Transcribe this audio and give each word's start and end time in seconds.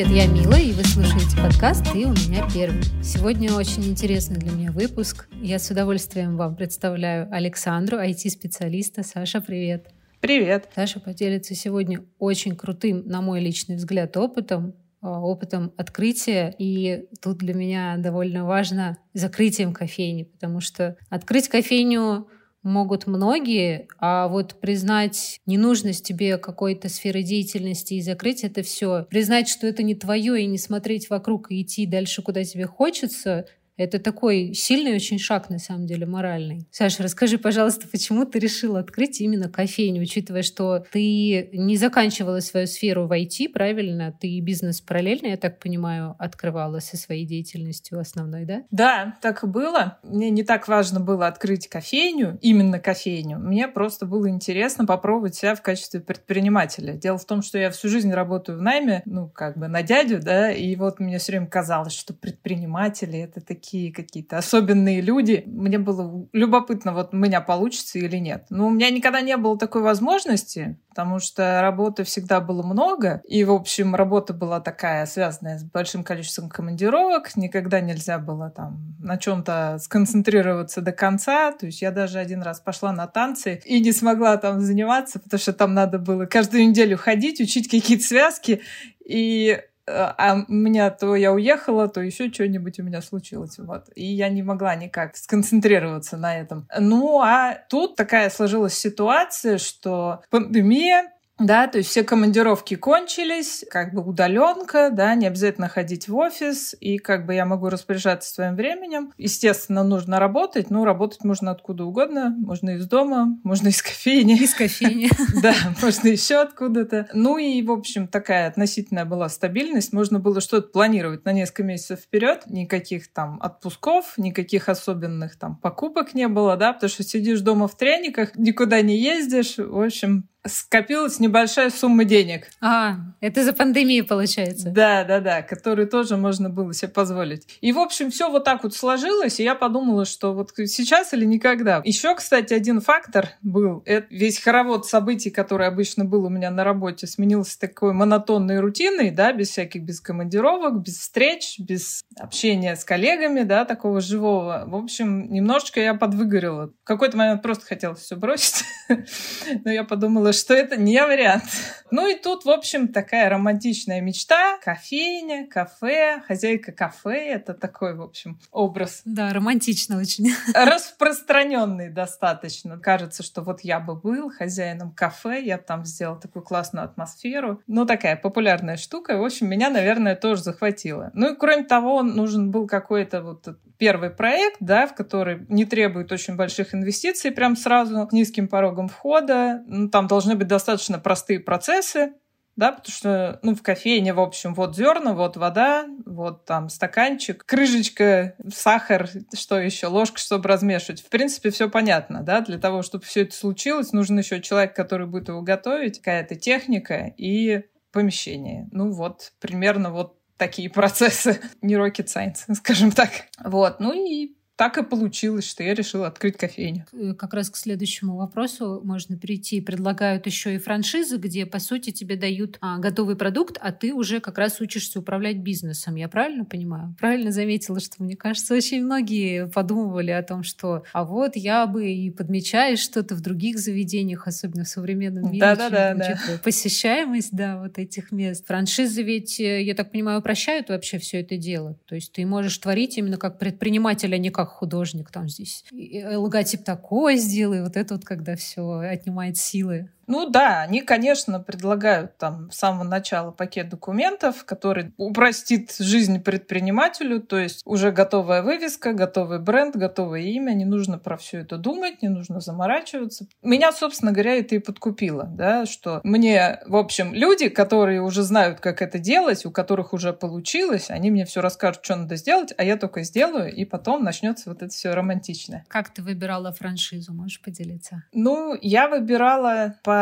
Привет, 0.00 0.16
я 0.16 0.26
Мила, 0.28 0.58
и 0.58 0.72
вы 0.72 0.82
слушаете 0.82 1.36
подкаст 1.36 1.84
«Ты 1.92 2.06
у 2.06 2.12
меня 2.12 2.48
первый». 2.54 2.82
Сегодня 3.02 3.52
очень 3.52 3.84
интересный 3.84 4.38
для 4.38 4.50
меня 4.50 4.72
выпуск. 4.72 5.28
Я 5.42 5.58
с 5.58 5.70
удовольствием 5.70 6.38
вам 6.38 6.56
представляю 6.56 7.28
Александру, 7.30 7.98
IT-специалиста. 7.98 9.02
Саша, 9.02 9.42
привет. 9.42 9.92
Привет. 10.20 10.70
Саша 10.74 11.00
поделится 11.00 11.54
сегодня 11.54 12.02
очень 12.18 12.56
крутым, 12.56 13.06
на 13.08 13.20
мой 13.20 13.40
личный 13.40 13.76
взгляд, 13.76 14.16
опытом, 14.16 14.74
а, 15.02 15.20
опытом 15.20 15.70
открытия. 15.76 16.54
И 16.58 17.04
тут 17.20 17.36
для 17.36 17.52
меня 17.52 17.96
довольно 17.98 18.46
важно 18.46 18.96
закрытием 19.12 19.74
кофейни, 19.74 20.22
потому 20.22 20.60
что 20.60 20.96
открыть 21.10 21.48
кофейню 21.48 22.26
могут 22.62 23.06
многие, 23.06 23.88
а 23.98 24.28
вот 24.28 24.60
признать 24.60 25.40
ненужность 25.46 26.04
тебе 26.04 26.38
какой-то 26.38 26.88
сферы 26.88 27.22
деятельности 27.22 27.94
и 27.94 28.02
закрыть 28.02 28.44
это 28.44 28.62
все, 28.62 29.06
признать, 29.08 29.48
что 29.48 29.66
это 29.66 29.82
не 29.82 29.94
твое 29.94 30.42
и 30.42 30.46
не 30.46 30.58
смотреть 30.58 31.10
вокруг 31.10 31.50
и 31.50 31.62
идти 31.62 31.86
дальше, 31.86 32.22
куда 32.22 32.44
тебе 32.44 32.66
хочется, 32.66 33.46
это 33.80 33.98
такой 33.98 34.52
сильный 34.52 34.94
очень 34.94 35.18
шаг, 35.18 35.48
на 35.48 35.58
самом 35.58 35.86
деле, 35.86 36.04
моральный. 36.04 36.68
Саша, 36.70 37.02
расскажи, 37.02 37.38
пожалуйста, 37.38 37.88
почему 37.88 38.26
ты 38.26 38.38
решила 38.38 38.80
открыть 38.80 39.20
именно 39.20 39.48
кофейню, 39.48 40.02
учитывая, 40.02 40.42
что 40.42 40.84
ты 40.92 41.48
не 41.52 41.76
заканчивала 41.76 42.40
свою 42.40 42.66
сферу 42.66 43.06
в 43.06 43.12
IT, 43.12 43.48
правильно? 43.48 44.14
Ты 44.20 44.38
бизнес 44.40 44.82
параллельно, 44.82 45.28
я 45.28 45.36
так 45.38 45.58
понимаю, 45.58 46.14
открывала 46.18 46.80
со 46.80 46.98
своей 46.98 47.24
деятельностью 47.24 47.98
основной, 47.98 48.44
да? 48.44 48.64
Да, 48.70 49.16
так 49.22 49.44
и 49.44 49.46
было. 49.46 49.98
Мне 50.02 50.28
не 50.28 50.42
так 50.42 50.68
важно 50.68 51.00
было 51.00 51.26
открыть 51.26 51.66
кофейню, 51.68 52.38
именно 52.42 52.78
кофейню. 52.78 53.38
Мне 53.38 53.66
просто 53.66 54.04
было 54.04 54.28
интересно 54.28 54.84
попробовать 54.84 55.36
себя 55.36 55.54
в 55.54 55.62
качестве 55.62 56.00
предпринимателя. 56.00 56.92
Дело 56.92 57.16
в 57.16 57.24
том, 57.24 57.40
что 57.40 57.56
я 57.56 57.70
всю 57.70 57.88
жизнь 57.88 58.12
работаю 58.12 58.58
в 58.58 58.62
найме, 58.62 59.02
ну, 59.06 59.28
как 59.28 59.56
бы 59.56 59.68
на 59.68 59.82
дядю, 59.82 60.20
да, 60.20 60.52
и 60.52 60.76
вот 60.76 61.00
мне 61.00 61.18
все 61.18 61.32
время 61.32 61.46
казалось, 61.46 61.94
что 61.94 62.12
предприниматели— 62.12 63.18
это 63.20 63.40
такие 63.40 63.69
такие 63.70 63.92
какие-то 63.92 64.36
особенные 64.36 65.00
люди. 65.00 65.44
Мне 65.46 65.78
было 65.78 66.28
любопытно, 66.32 66.92
вот 66.92 67.14
у 67.14 67.16
меня 67.16 67.40
получится 67.40 67.98
или 67.98 68.16
нет. 68.16 68.46
Но 68.50 68.66
у 68.66 68.70
меня 68.70 68.90
никогда 68.90 69.20
не 69.20 69.36
было 69.36 69.56
такой 69.56 69.82
возможности, 69.82 70.76
потому 70.88 71.20
что 71.20 71.60
работы 71.62 72.02
всегда 72.02 72.40
было 72.40 72.64
много. 72.64 73.22
И, 73.28 73.44
в 73.44 73.52
общем, 73.52 73.94
работа 73.94 74.34
была 74.34 74.60
такая, 74.60 75.06
связанная 75.06 75.58
с 75.58 75.62
большим 75.62 76.02
количеством 76.02 76.48
командировок. 76.48 77.36
Никогда 77.36 77.80
нельзя 77.80 78.18
было 78.18 78.50
там 78.50 78.96
на 78.98 79.16
чем-то 79.18 79.78
сконцентрироваться 79.80 80.80
до 80.80 80.90
конца. 80.90 81.52
То 81.52 81.66
есть 81.66 81.80
я 81.80 81.92
даже 81.92 82.18
один 82.18 82.42
раз 82.42 82.58
пошла 82.58 82.92
на 82.92 83.06
танцы 83.06 83.62
и 83.64 83.80
не 83.80 83.92
смогла 83.92 84.36
там 84.36 84.60
заниматься, 84.60 85.20
потому 85.20 85.38
что 85.38 85.52
там 85.52 85.74
надо 85.74 86.00
было 86.00 86.26
каждую 86.26 86.68
неделю 86.68 86.98
ходить, 86.98 87.40
учить 87.40 87.70
какие-то 87.70 88.02
связки. 88.02 88.62
И 89.04 89.60
а 89.90 90.44
у 90.48 90.52
меня 90.52 90.90
то 90.90 91.14
я 91.16 91.32
уехала, 91.32 91.88
то 91.88 92.00
еще 92.00 92.32
что-нибудь 92.32 92.78
у 92.78 92.82
меня 92.82 93.02
случилось. 93.02 93.58
Вот. 93.58 93.88
И 93.94 94.04
я 94.04 94.28
не 94.28 94.42
могла 94.42 94.74
никак 94.74 95.16
сконцентрироваться 95.16 96.16
на 96.16 96.38
этом. 96.38 96.66
Ну, 96.78 97.20
а 97.20 97.58
тут 97.68 97.96
такая 97.96 98.30
сложилась 98.30 98.74
ситуация, 98.74 99.58
что 99.58 100.22
пандемия, 100.30 101.12
да, 101.40 101.66
то 101.66 101.78
есть 101.78 101.90
все 101.90 102.04
командировки 102.04 102.76
кончились, 102.76 103.64
как 103.70 103.94
бы 103.94 104.02
удаленка, 104.02 104.90
да, 104.92 105.14
не 105.14 105.26
обязательно 105.26 105.68
ходить 105.68 106.06
в 106.06 106.14
офис, 106.16 106.76
и 106.78 106.98
как 106.98 107.24
бы 107.24 107.34
я 107.34 107.46
могу 107.46 107.70
распоряжаться 107.70 108.32
своим 108.32 108.56
временем. 108.56 109.12
Естественно, 109.16 109.82
нужно 109.82 110.20
работать, 110.20 110.70
но 110.70 110.84
работать 110.84 111.24
можно 111.24 111.50
откуда 111.50 111.84
угодно, 111.84 112.36
можно 112.38 112.70
из 112.70 112.86
дома, 112.86 113.38
можно 113.42 113.68
из 113.68 113.82
кофейни. 113.82 114.38
Из 114.38 114.54
кофейни. 114.54 115.08
Да, 115.42 115.54
можно 115.80 116.08
еще 116.08 116.36
откуда-то. 116.36 117.08
Ну 117.14 117.38
и, 117.38 117.62
в 117.62 117.70
общем, 117.70 118.08
такая 118.08 118.46
относительная 118.46 119.06
была 119.06 119.28
стабильность, 119.30 119.92
можно 119.92 120.18
было 120.18 120.42
что-то 120.42 120.68
планировать 120.68 121.24
на 121.24 121.32
несколько 121.32 121.62
месяцев 121.62 122.00
вперед, 122.00 122.42
никаких 122.46 123.10
там 123.12 123.38
отпусков, 123.40 124.18
никаких 124.18 124.68
особенных 124.68 125.38
там 125.38 125.56
покупок 125.56 126.12
не 126.12 126.28
было, 126.28 126.56
да, 126.56 126.74
потому 126.74 126.90
что 126.90 127.02
сидишь 127.02 127.40
дома 127.40 127.68
в 127.68 127.76
трениках, 127.76 128.36
никуда 128.36 128.82
не 128.82 128.98
ездишь, 128.98 129.56
в 129.56 129.80
общем, 129.80 130.28
скопилась 130.46 131.20
небольшая 131.20 131.70
сумма 131.70 132.04
денег. 132.04 132.48
А, 132.60 132.96
это 133.20 133.44
за 133.44 133.52
пандемию 133.52 134.06
получается. 134.06 134.70
Да, 134.70 135.04
да, 135.04 135.20
да, 135.20 135.42
которую 135.42 135.86
тоже 135.86 136.16
можно 136.16 136.48
было 136.48 136.72
себе 136.72 136.90
позволить. 136.90 137.46
И, 137.60 137.72
в 137.72 137.78
общем, 137.78 138.10
все 138.10 138.30
вот 138.30 138.44
так 138.44 138.62
вот 138.62 138.74
сложилось, 138.74 139.38
и 139.40 139.44
я 139.44 139.54
подумала, 139.54 140.04
что 140.04 140.32
вот 140.32 140.52
сейчас 140.56 141.12
или 141.12 141.24
никогда. 141.24 141.82
Еще, 141.84 142.14
кстати, 142.14 142.54
один 142.54 142.80
фактор 142.80 143.30
был. 143.42 143.82
Это 143.84 144.06
весь 144.10 144.38
хоровод 144.38 144.86
событий, 144.86 145.30
который 145.30 145.66
обычно 145.66 146.04
был 146.04 146.24
у 146.24 146.30
меня 146.30 146.50
на 146.50 146.64
работе, 146.64 147.06
сменился 147.06 147.58
такой 147.58 147.92
монотонной 147.92 148.60
рутиной, 148.60 149.10
да, 149.10 149.32
без 149.32 149.50
всяких, 149.50 149.82
без 149.82 150.00
командировок, 150.00 150.80
без 150.80 150.98
встреч, 150.98 151.58
без 151.58 152.02
общения 152.18 152.76
с 152.76 152.84
коллегами, 152.84 153.42
да, 153.42 153.64
такого 153.64 154.00
живого. 154.00 154.64
В 154.66 154.74
общем, 154.74 155.30
немножечко 155.30 155.80
я 155.80 155.94
подвыгорела. 155.94 156.72
В 156.82 156.84
какой-то 156.84 157.16
момент 157.16 157.42
просто 157.42 157.66
хотела 157.66 157.94
все 157.94 158.16
бросить, 158.16 158.64
но 159.64 159.70
я 159.70 159.84
подумала, 159.84 160.29
подумала, 160.30 160.32
что 160.32 160.54
это 160.54 160.76
не 160.76 161.02
вариант. 161.04 161.44
Ну 161.90 162.08
и 162.08 162.14
тут, 162.14 162.44
в 162.44 162.50
общем, 162.50 162.88
такая 162.88 163.28
романтичная 163.28 164.00
мечта. 164.00 164.58
Кофейня, 164.62 165.46
кафе, 165.48 166.22
хозяйка 166.26 166.72
кафе. 166.72 167.32
Это 167.34 167.52
такой, 167.52 167.94
в 167.96 168.02
общем, 168.02 168.38
образ. 168.52 169.02
Да, 169.04 169.32
романтично 169.32 169.98
очень. 169.98 170.30
Распространенный 170.54 171.90
достаточно. 171.90 172.78
Кажется, 172.78 173.22
что 173.22 173.42
вот 173.42 173.62
я 173.62 173.80
бы 173.80 173.96
был 173.96 174.30
хозяином 174.30 174.92
кафе, 174.92 175.42
я 175.42 175.56
бы 175.56 175.64
там 175.64 175.84
сделал 175.84 176.18
такую 176.18 176.44
классную 176.44 176.84
атмосферу. 176.84 177.60
Ну, 177.66 177.86
такая 177.86 178.16
популярная 178.16 178.76
штука. 178.76 179.18
В 179.18 179.24
общем, 179.24 179.48
меня, 179.48 179.70
наверное, 179.70 180.14
тоже 180.14 180.42
захватило. 180.42 181.10
Ну 181.14 181.32
и 181.32 181.36
кроме 181.36 181.64
того, 181.64 182.02
нужен 182.02 182.50
был 182.50 182.68
какой-то 182.68 183.22
вот 183.22 183.48
первый 183.80 184.10
проект, 184.10 184.58
да, 184.60 184.86
в 184.86 184.94
который 184.94 185.46
не 185.48 185.64
требует 185.64 186.12
очень 186.12 186.36
больших 186.36 186.74
инвестиций 186.74 187.32
прям 187.32 187.56
сразу, 187.56 188.06
с 188.08 188.12
низким 188.12 188.46
порогом 188.46 188.88
входа. 188.88 189.62
Ну, 189.66 189.88
там 189.88 190.06
должны 190.06 190.36
быть 190.36 190.46
достаточно 190.46 190.98
простые 190.98 191.40
процессы, 191.40 192.12
да, 192.56 192.72
потому 192.72 192.92
что, 192.94 193.40
ну, 193.42 193.54
в 193.54 193.62
кофейне, 193.62 194.12
в 194.12 194.20
общем, 194.20 194.52
вот 194.52 194.76
зерна, 194.76 195.14
вот 195.14 195.38
вода, 195.38 195.86
вот 196.04 196.44
там 196.44 196.68
стаканчик, 196.68 197.42
крышечка, 197.46 198.34
сахар, 198.52 199.08
что 199.34 199.58
еще, 199.58 199.86
ложка, 199.86 200.18
чтобы 200.18 200.46
размешивать. 200.46 201.00
В 201.00 201.08
принципе, 201.08 201.48
все 201.48 201.70
понятно, 201.70 202.22
да, 202.22 202.42
для 202.42 202.58
того, 202.58 202.82
чтобы 202.82 203.04
все 203.06 203.22
это 203.22 203.34
случилось, 203.34 203.94
нужен 203.94 204.18
еще 204.18 204.42
человек, 204.42 204.76
который 204.76 205.06
будет 205.06 205.28
его 205.28 205.40
готовить, 205.40 206.00
какая-то 206.00 206.34
техника 206.34 207.10
и 207.16 207.62
помещение. 207.92 208.68
Ну 208.72 208.92
вот, 208.92 209.32
примерно 209.40 209.90
вот 209.90 210.19
такие 210.40 210.70
процессы. 210.70 211.38
Не 211.62 211.74
rocket 211.74 212.06
science, 212.06 212.52
скажем 212.56 212.90
так. 212.90 213.10
Вот, 213.44 213.78
ну 213.78 213.92
и 213.92 214.34
так 214.60 214.76
и 214.76 214.82
получилось, 214.82 215.48
что 215.48 215.62
я 215.62 215.72
решила 215.72 216.06
открыть 216.06 216.36
кофейню. 216.36 216.84
Э, 216.92 217.14
как 217.14 217.32
раз 217.32 217.48
к 217.48 217.56
следующему 217.56 218.18
вопросу 218.18 218.82
можно 218.84 219.16
перейти. 219.16 219.58
Предлагают 219.62 220.26
еще 220.26 220.54
и 220.54 220.58
франшизы, 220.58 221.16
где, 221.16 221.46
по 221.46 221.58
сути, 221.58 221.92
тебе 221.92 222.14
дают 222.14 222.58
а, 222.60 222.76
готовый 222.76 223.16
продукт, 223.16 223.56
а 223.58 223.72
ты 223.72 223.94
уже 223.94 224.20
как 224.20 224.36
раз 224.36 224.60
учишься 224.60 224.98
управлять 224.98 225.38
бизнесом. 225.38 225.94
Я 225.94 226.10
правильно 226.10 226.44
понимаю? 226.44 226.94
Правильно 227.00 227.32
заметила, 227.32 227.80
что, 227.80 228.02
мне 228.02 228.16
кажется, 228.16 228.52
очень 228.54 228.84
многие 228.84 229.46
подумывали 229.46 230.10
о 230.10 230.22
том, 230.22 230.42
что 230.42 230.82
а 230.92 231.04
вот 231.04 231.36
я 231.36 231.66
бы 231.66 231.90
и 231.90 232.10
подмечаешь 232.10 232.80
что-то 232.80 233.14
в 233.14 233.22
других 233.22 233.58
заведениях, 233.58 234.26
особенно 234.26 234.64
в 234.64 234.68
современном 234.68 235.32
мире. 235.32 235.40
Да-да-да. 235.40 235.94
да. 235.94 236.18
Посещаемость, 236.44 237.34
да, 237.34 237.62
вот 237.62 237.78
этих 237.78 238.12
мест. 238.12 238.46
Франшизы 238.46 239.02
ведь, 239.02 239.40
э, 239.40 239.62
я 239.62 239.74
так 239.74 239.90
понимаю, 239.90 240.18
упрощают 240.18 240.68
вообще 240.68 240.98
все 240.98 241.22
это 241.22 241.38
дело. 241.38 241.78
То 241.86 241.94
есть 241.94 242.12
ты 242.12 242.26
можешь 242.26 242.58
творить 242.58 242.98
именно 242.98 243.16
как 243.16 243.38
предприниматель, 243.38 244.14
а 244.14 244.18
не 244.18 244.28
как 244.28 244.49
художник 244.50 245.10
там 245.10 245.28
здесь. 245.28 245.64
И 245.70 246.04
логотип 246.04 246.64
такой 246.64 247.16
сделай, 247.16 247.62
вот 247.62 247.76
это 247.76 247.94
вот 247.94 248.04
когда 248.04 248.36
все 248.36 248.78
отнимает 248.78 249.36
силы. 249.36 249.90
Ну 250.10 250.28
да, 250.28 250.62
они, 250.62 250.80
конечно, 250.80 251.38
предлагают 251.38 252.18
там 252.18 252.50
с 252.50 252.56
самого 252.56 252.82
начала 252.82 253.30
пакет 253.30 253.68
документов, 253.68 254.44
который 254.44 254.92
упростит 254.96 255.76
жизнь 255.78 256.20
предпринимателю, 256.20 257.20
то 257.20 257.38
есть 257.38 257.62
уже 257.64 257.92
готовая 257.92 258.42
вывеска, 258.42 258.92
готовый 258.92 259.38
бренд, 259.38 259.76
готовое 259.76 260.22
имя, 260.22 260.52
не 260.52 260.64
нужно 260.64 260.98
про 260.98 261.16
все 261.16 261.38
это 261.42 261.58
думать, 261.58 262.02
не 262.02 262.08
нужно 262.08 262.40
заморачиваться. 262.40 263.28
Меня, 263.40 263.70
собственно 263.70 264.10
говоря, 264.10 264.34
это 264.34 264.56
и 264.56 264.58
подкупило, 264.58 265.26
да, 265.26 265.64
что 265.64 266.00
мне, 266.02 266.58
в 266.66 266.74
общем, 266.74 267.14
люди, 267.14 267.48
которые 267.48 268.02
уже 268.02 268.24
знают, 268.24 268.58
как 268.58 268.82
это 268.82 268.98
делать, 268.98 269.46
у 269.46 269.52
которых 269.52 269.92
уже 269.92 270.12
получилось, 270.12 270.90
они 270.90 271.12
мне 271.12 271.24
все 271.24 271.40
расскажут, 271.40 271.84
что 271.84 271.94
надо 271.94 272.16
сделать, 272.16 272.52
а 272.56 272.64
я 272.64 272.76
только 272.76 273.04
сделаю, 273.04 273.54
и 273.54 273.64
потом 273.64 274.02
начнется 274.02 274.50
вот 274.50 274.60
это 274.60 274.72
все 274.72 274.90
романтичное. 274.90 275.64
Как 275.68 275.90
ты 275.90 276.02
выбирала 276.02 276.50
франшизу, 276.50 277.14
можешь 277.14 277.40
поделиться? 277.40 278.02
Ну, 278.12 278.58
я 278.60 278.88
выбирала 278.88 279.76
по 279.84 279.99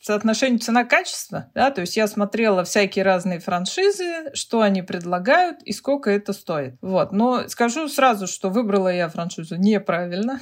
соотношению 0.00 0.60
цена-качество, 0.60 1.50
да, 1.54 1.70
то 1.72 1.80
есть 1.80 1.96
я 1.96 2.06
смотрела 2.06 2.62
всякие 2.62 3.04
разные 3.04 3.40
франшизы, 3.40 4.32
что 4.34 4.60
они 4.60 4.82
предлагают 4.82 5.62
и 5.64 5.72
сколько 5.72 6.10
это 6.10 6.32
стоит. 6.32 6.76
Вот, 6.80 7.10
но 7.10 7.48
скажу 7.48 7.88
сразу, 7.88 8.28
что 8.28 8.48
выбрала 8.48 8.88
я 8.92 9.08
франшизу 9.08 9.56
неправильно. 9.56 10.40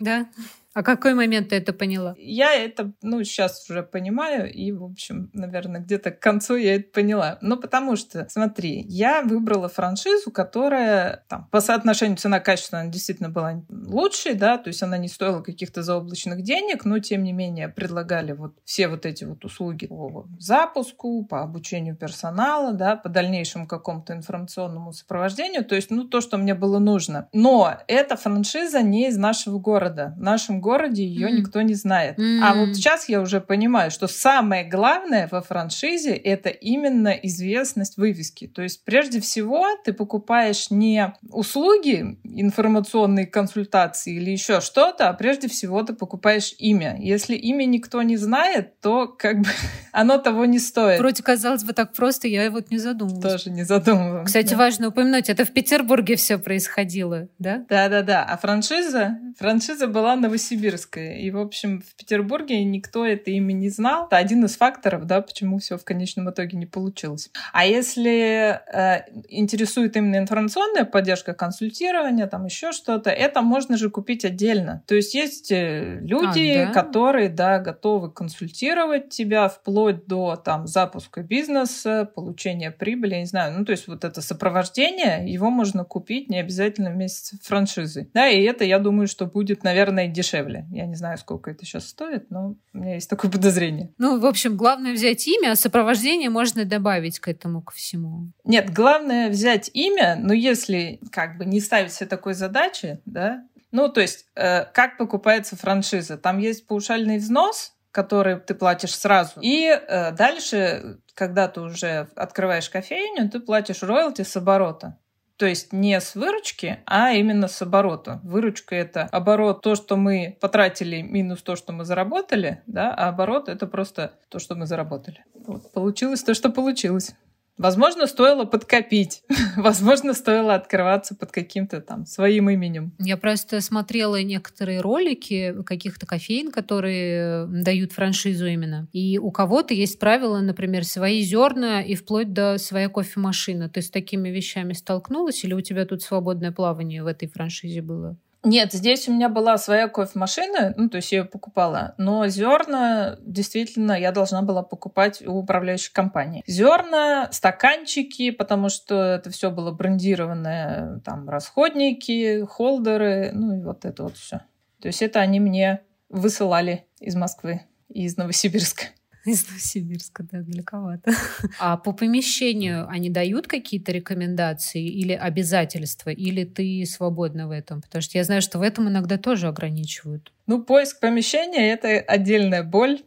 Да. 0.00 0.26
А 0.74 0.82
какой 0.82 1.14
момент 1.14 1.50
ты 1.50 1.56
это 1.56 1.72
поняла? 1.72 2.16
Я 2.18 2.52
это, 2.52 2.92
ну, 3.00 3.22
сейчас 3.22 3.70
уже 3.70 3.84
понимаю, 3.84 4.52
и, 4.52 4.72
в 4.72 4.82
общем, 4.82 5.30
наверное, 5.32 5.80
где-то 5.80 6.10
к 6.10 6.18
концу 6.18 6.56
я 6.56 6.74
это 6.76 6.90
поняла. 6.90 7.38
Ну, 7.40 7.56
потому 7.56 7.94
что, 7.94 8.26
смотри, 8.28 8.84
я 8.88 9.22
выбрала 9.22 9.68
франшизу, 9.68 10.32
которая 10.32 11.24
там, 11.28 11.46
по 11.52 11.60
соотношению 11.60 12.16
цена-качество, 12.16 12.80
она 12.80 12.90
действительно 12.90 13.28
была 13.28 13.62
лучшей, 13.70 14.34
да, 14.34 14.58
то 14.58 14.66
есть 14.66 14.82
она 14.82 14.98
не 14.98 15.06
стоила 15.06 15.42
каких-то 15.42 15.84
заоблачных 15.84 16.42
денег, 16.42 16.84
но, 16.84 16.98
тем 16.98 17.22
не 17.22 17.32
менее, 17.32 17.68
предлагали 17.68 18.32
вот 18.32 18.54
все 18.64 18.88
вот 18.88 19.06
эти 19.06 19.22
вот 19.22 19.44
услуги 19.44 19.86
по 19.86 20.26
запуску, 20.40 21.24
по 21.24 21.42
обучению 21.42 21.96
персонала, 21.96 22.72
да, 22.72 22.96
по 22.96 23.08
дальнейшему 23.08 23.68
какому-то 23.68 24.12
информационному 24.12 24.92
сопровождению, 24.92 25.64
то 25.64 25.76
есть, 25.76 25.90
ну, 25.90 26.02
то, 26.02 26.20
что 26.20 26.36
мне 26.36 26.54
было 26.54 26.80
нужно. 26.80 27.28
Но 27.32 27.76
эта 27.86 28.16
франшиза 28.16 28.82
не 28.82 29.06
из 29.06 29.16
нашего 29.16 29.60
города. 29.60 30.14
В 30.16 30.20
нашем 30.20 30.63
городе 30.64 31.04
ее 31.04 31.28
mm. 31.28 31.32
никто 31.32 31.62
не 31.62 31.74
знает. 31.74 32.18
Mm. 32.18 32.40
А 32.42 32.54
вот 32.54 32.74
сейчас 32.74 33.08
я 33.08 33.20
уже 33.20 33.40
понимаю, 33.40 33.90
что 33.90 34.08
самое 34.08 34.64
главное 34.64 35.28
во 35.30 35.42
франшизе 35.42 36.14
это 36.14 36.48
именно 36.48 37.10
известность 37.10 37.96
вывески. 37.96 38.46
То 38.46 38.62
есть 38.62 38.84
прежде 38.84 39.20
всего 39.20 39.66
ты 39.84 39.92
покупаешь 39.92 40.70
не 40.70 41.12
услуги, 41.30 42.18
информационные 42.24 43.26
консультации 43.26 44.16
или 44.16 44.30
еще 44.30 44.60
что-то, 44.60 45.08
а 45.08 45.12
прежде 45.12 45.48
всего 45.48 45.82
ты 45.82 45.92
покупаешь 45.92 46.54
имя. 46.58 46.96
Если 46.98 47.36
имя 47.36 47.66
никто 47.66 48.02
не 48.02 48.16
знает, 48.16 48.80
то 48.80 49.06
как 49.06 49.40
бы 49.40 49.48
оно 49.92 50.18
того 50.18 50.46
не 50.46 50.58
стоит. 50.58 50.98
Вроде 50.98 51.22
казалось 51.22 51.64
бы 51.64 51.72
так 51.72 51.92
просто, 51.92 52.26
я 52.28 52.50
вот 52.50 52.70
не 52.70 52.78
задумывалась. 52.78 53.32
Тоже 53.32 53.50
не 53.50 53.64
задумывалась. 53.64 54.26
Кстати, 54.26 54.50
да. 54.50 54.56
важно 54.56 54.88
упомянуть, 54.88 55.28
это 55.28 55.44
в 55.44 55.50
Петербурге 55.50 56.16
все 56.16 56.38
происходило, 56.38 57.28
да? 57.38 57.64
Да-да-да. 57.68 58.24
А 58.24 58.36
франшиза? 58.38 59.18
Франшиза 59.38 59.86
была 59.86 60.16
новосибирская. 60.54 61.16
И, 61.18 61.30
в 61.30 61.38
общем, 61.38 61.82
в 61.82 61.96
Петербурге 61.96 62.64
никто 62.64 63.04
это 63.04 63.30
имя 63.30 63.52
не 63.52 63.68
знал. 63.68 64.06
Это 64.06 64.16
один 64.16 64.44
из 64.44 64.56
факторов, 64.56 65.06
да, 65.06 65.20
почему 65.20 65.58
все 65.58 65.76
в 65.76 65.84
конечном 65.84 66.30
итоге 66.30 66.56
не 66.56 66.66
получилось. 66.66 67.30
А 67.52 67.66
если 67.66 68.60
э, 68.72 69.04
интересует 69.28 69.96
именно 69.96 70.16
информационная 70.16 70.84
поддержка, 70.84 71.34
консультирование, 71.34 72.26
там 72.26 72.44
еще 72.44 72.72
что-то, 72.72 73.10
это 73.10 73.42
можно 73.42 73.76
же 73.76 73.90
купить 73.90 74.24
отдельно. 74.24 74.82
То 74.86 74.94
есть 74.94 75.14
есть 75.14 75.50
э, 75.52 75.98
люди, 76.00 76.50
а, 76.50 76.66
да? 76.66 76.72
которые, 76.72 77.28
да, 77.28 77.58
готовы 77.58 78.10
консультировать 78.10 79.10
тебя 79.10 79.48
вплоть 79.48 80.06
до 80.06 80.36
там 80.36 80.66
запуска 80.66 81.22
бизнеса, 81.22 82.08
получения 82.14 82.70
прибыли, 82.70 83.14
я 83.14 83.20
не 83.20 83.26
знаю, 83.26 83.58
ну 83.58 83.64
то 83.64 83.72
есть 83.72 83.88
вот 83.88 84.04
это 84.04 84.20
сопровождение, 84.22 85.30
его 85.30 85.50
можно 85.50 85.84
купить 85.84 86.28
не 86.28 86.38
обязательно 86.38 86.90
вместе 86.90 87.36
с 87.36 87.46
франшизой. 87.46 88.10
Да, 88.14 88.28
и 88.28 88.42
это, 88.42 88.64
я 88.64 88.78
думаю, 88.78 89.06
что 89.06 89.26
будет, 89.26 89.64
наверное, 89.64 90.08
дешевле. 90.08 90.43
Я 90.70 90.86
не 90.86 90.94
знаю, 90.94 91.18
сколько 91.18 91.50
это 91.50 91.64
сейчас 91.64 91.88
стоит, 91.88 92.30
но 92.30 92.56
у 92.72 92.78
меня 92.78 92.94
есть 92.94 93.10
такое 93.10 93.30
подозрение. 93.30 93.92
Ну, 93.98 94.18
в 94.18 94.26
общем, 94.26 94.56
главное 94.56 94.92
взять 94.92 95.26
имя, 95.26 95.52
а 95.52 95.56
сопровождение 95.56 96.30
можно 96.30 96.64
добавить 96.64 97.18
к 97.18 97.28
этому, 97.28 97.62
ко 97.62 97.72
всему. 97.72 98.32
Нет, 98.44 98.72
главное 98.72 99.30
взять 99.30 99.70
имя, 99.72 100.16
но 100.20 100.32
если 100.32 101.00
как 101.10 101.38
бы 101.38 101.44
не 101.44 101.60
ставить 101.60 101.92
себе 101.92 102.08
такой 102.08 102.34
задачи, 102.34 103.00
да, 103.04 103.44
ну, 103.74 103.88
то 103.88 104.00
есть, 104.00 104.26
э, 104.36 104.66
как 104.66 104.98
покупается 104.98 105.56
франшиза? 105.56 106.16
Там 106.16 106.38
есть 106.38 106.68
паушальный 106.68 107.18
взнос, 107.18 107.74
который 107.90 108.38
ты 108.38 108.54
платишь 108.54 108.94
сразу. 108.94 109.40
И 109.40 109.66
э, 109.66 110.12
дальше, 110.12 110.98
когда 111.14 111.48
ты 111.48 111.60
уже 111.60 112.08
открываешь 112.14 112.70
кофейню, 112.70 113.28
ты 113.28 113.40
платишь 113.40 113.82
роялти 113.82 114.22
с 114.22 114.36
оборота. 114.36 114.98
То 115.44 115.48
есть 115.48 115.74
не 115.74 116.00
с 116.00 116.14
выручки, 116.14 116.78
а 116.86 117.12
именно 117.12 117.48
с 117.48 117.60
оборота. 117.60 118.18
Выручка— 118.22 118.74
это 118.76 119.02
оборот, 119.02 119.60
то, 119.60 119.74
что 119.74 119.98
мы 119.98 120.38
потратили, 120.40 121.02
минус 121.02 121.42
то, 121.42 121.54
что 121.54 121.74
мы 121.74 121.84
заработали, 121.84 122.62
да, 122.66 122.94
а 122.94 123.10
оборот— 123.10 123.48
это 123.50 123.66
просто 123.66 124.14
то, 124.30 124.38
что 124.38 124.54
мы 124.54 124.66
заработали. 124.66 125.22
Вот. 125.34 125.70
Получилось 125.72 126.22
то, 126.22 126.32
что 126.32 126.48
получилось. 126.48 127.14
Возможно, 127.56 128.06
стоило 128.06 128.44
подкопить. 128.44 129.22
Возможно, 129.56 130.12
стоило 130.12 130.54
открываться 130.54 131.14
под 131.14 131.30
каким-то 131.30 131.80
там 131.80 132.04
своим 132.04 132.50
именем. 132.50 132.94
Я 132.98 133.16
просто 133.16 133.60
смотрела 133.60 134.22
некоторые 134.22 134.80
ролики 134.80 135.54
каких-то 135.64 136.06
кофеин, 136.06 136.50
которые 136.50 137.46
дают 137.46 137.92
франшизу 137.92 138.46
именно. 138.46 138.88
И 138.92 139.18
у 139.18 139.30
кого-то 139.30 139.72
есть 139.72 139.98
правила, 139.98 140.40
например, 140.40 140.84
свои 140.84 141.22
зерна 141.22 141.82
и 141.82 141.94
вплоть 141.94 142.32
до 142.32 142.58
своей 142.58 142.88
кофемашины. 142.88 143.68
Ты 143.68 143.82
с 143.82 143.90
такими 143.90 144.30
вещами 144.30 144.72
столкнулась 144.72 145.44
или 145.44 145.54
у 145.54 145.60
тебя 145.60 145.86
тут 145.86 146.02
свободное 146.02 146.50
плавание 146.50 147.02
в 147.02 147.06
этой 147.06 147.28
франшизе 147.28 147.82
было? 147.82 148.18
Нет, 148.44 148.72
здесь 148.72 149.08
у 149.08 149.12
меня 149.12 149.28
была 149.28 149.56
своя 149.56 149.88
кофемашина, 149.88 150.74
ну, 150.76 150.88
то 150.90 150.96
есть 150.96 151.12
я 151.12 151.20
ее 151.20 151.24
покупала, 151.24 151.94
но 151.96 152.28
зерна 152.28 153.16
действительно 153.20 153.92
я 153.92 154.12
должна 154.12 154.42
была 154.42 154.62
покупать 154.62 155.26
у 155.26 155.38
управляющей 155.38 155.92
компании. 155.92 156.44
Зерна, 156.46 157.28
стаканчики, 157.32 158.30
потому 158.30 158.68
что 158.68 159.02
это 159.02 159.30
все 159.30 159.50
было 159.50 159.72
брендированное, 159.72 161.00
там, 161.00 161.28
расходники, 161.28 162.44
холдеры, 162.44 163.30
ну, 163.32 163.56
и 163.56 163.62
вот 163.62 163.84
это 163.84 164.02
вот 164.02 164.16
все. 164.16 164.42
То 164.80 164.88
есть 164.88 165.00
это 165.00 165.20
они 165.20 165.40
мне 165.40 165.80
высылали 166.10 166.86
из 167.00 167.14
Москвы 167.14 167.62
и 167.88 168.04
из 168.04 168.16
Новосибирска. 168.18 168.84
Из 169.26 169.48
Новосибирска, 169.48 170.22
да, 170.22 170.40
далековато. 170.40 171.12
А 171.58 171.76
по 171.76 171.92
помещению 171.92 172.86
они 172.88 173.08
дают 173.08 173.46
какие-то 173.46 173.92
рекомендации 173.92 174.84
или 174.84 175.12
обязательства, 175.12 176.10
или 176.10 176.44
ты 176.44 176.84
свободна 176.86 177.48
в 177.48 177.50
этом? 177.50 177.80
Потому 177.80 178.02
что 178.02 178.18
я 178.18 178.24
знаю, 178.24 178.42
что 178.42 178.58
в 178.58 178.62
этом 178.62 178.88
иногда 178.88 179.16
тоже 179.16 179.48
ограничивают. 179.48 180.32
Ну, 180.46 180.62
поиск 180.62 181.00
помещения— 181.00 181.72
это 181.72 181.88
отдельная 181.88 182.62
боль 182.62 183.02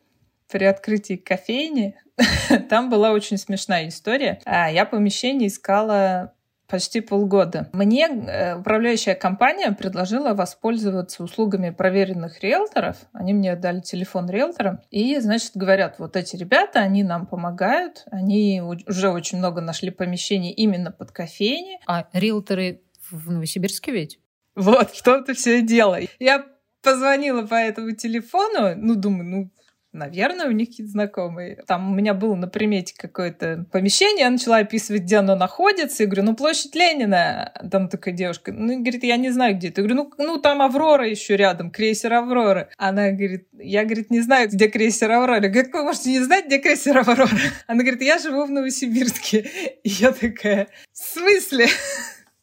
при 0.49 0.65
открытии 0.65 1.15
кофейни. 1.15 1.95
Там 2.69 2.89
была 2.89 3.11
очень 3.11 3.37
смешная 3.37 3.89
история. 3.89 4.41
А, 4.45 4.71
я 4.71 4.85
помещение 4.85 5.49
искала 5.49 6.33
почти 6.67 7.01
полгода. 7.01 7.69
Мне 7.73 8.07
э, 8.07 8.55
управляющая 8.55 9.15
компания 9.15 9.71
предложила 9.71 10.33
воспользоваться 10.33 11.23
услугами 11.23 11.69
проверенных 11.69 12.41
риэлторов. 12.43 12.97
Они 13.13 13.33
мне 13.33 13.55
дали 13.55 13.79
телефон 13.79 14.29
риэлтора. 14.29 14.83
И, 14.91 15.17
значит, 15.19 15.51
говорят, 15.55 15.99
вот 15.99 16.15
эти 16.15 16.35
ребята, 16.35 16.79
они 16.79 17.03
нам 17.03 17.25
помогают. 17.25 18.05
Они 18.11 18.61
уже 18.61 19.09
очень 19.09 19.37
много 19.37 19.61
нашли 19.61 19.89
помещений 19.89 20.51
именно 20.51 20.91
под 20.91 21.11
кофейни. 21.11 21.79
А 21.87 22.07
риэлторы 22.13 22.81
в 23.09 23.31
Новосибирске 23.31 23.91
ведь? 23.91 24.19
Вот, 24.55 24.91
в 24.91 25.03
том-то 25.03 25.33
все 25.33 25.59
и 25.59 25.61
дело. 25.61 25.99
Я 26.19 26.45
позвонила 26.81 27.45
по 27.45 27.55
этому 27.55 27.91
телефону, 27.91 28.73
ну, 28.75 28.95
думаю, 28.95 29.25
ну, 29.25 29.51
Наверное, 29.97 30.47
у 30.47 30.51
них 30.51 30.69
какие-то 30.69 30.91
знакомые. 30.91 31.63
Там 31.65 31.91
у 31.91 31.95
меня 31.95 32.13
было 32.13 32.35
на 32.35 32.47
примете 32.47 32.93
какое-то 32.95 33.65
помещение, 33.71 34.25
я 34.25 34.29
начала 34.29 34.57
описывать, 34.57 35.01
где 35.01 35.17
оно 35.17 35.35
находится. 35.35 36.03
Я 36.03 36.07
говорю, 36.07 36.23
ну, 36.23 36.35
площадь 36.35 36.75
Ленина. 36.75 37.51
Там 37.71 37.89
такая 37.89 38.13
девушка, 38.13 38.51
ну, 38.51 38.79
говорит, 38.79 39.03
я 39.03 39.17
не 39.17 39.31
знаю, 39.31 39.55
где 39.55 39.69
это. 39.69 39.81
Я 39.81 39.87
говорю, 39.87 40.11
ну, 40.17 40.23
ну 40.23 40.37
там 40.39 40.61
Аврора 40.61 41.07
еще 41.07 41.35
рядом, 41.35 41.71
крейсер 41.71 42.13
Аврора. 42.13 42.69
Она 42.77 43.11
говорит, 43.11 43.47
я, 43.53 43.83
говорит, 43.83 44.11
не 44.11 44.21
знаю, 44.21 44.49
где 44.49 44.67
крейсер 44.67 45.11
Аврора. 45.11 45.41
Я 45.41 45.49
говорю, 45.49 45.65
как 45.65 45.73
вы 45.73 45.83
можете 45.83 46.11
не 46.11 46.19
знать, 46.19 46.45
где 46.45 46.59
крейсер 46.59 46.97
Аврора? 46.97 47.27
Она 47.65 47.81
говорит, 47.81 48.01
я 48.01 48.19
живу 48.19 48.45
в 48.45 48.51
Новосибирске. 48.51 49.49
И 49.83 49.89
я 49.89 50.11
такая, 50.11 50.67
в 50.93 50.97
смысле? 50.97 51.65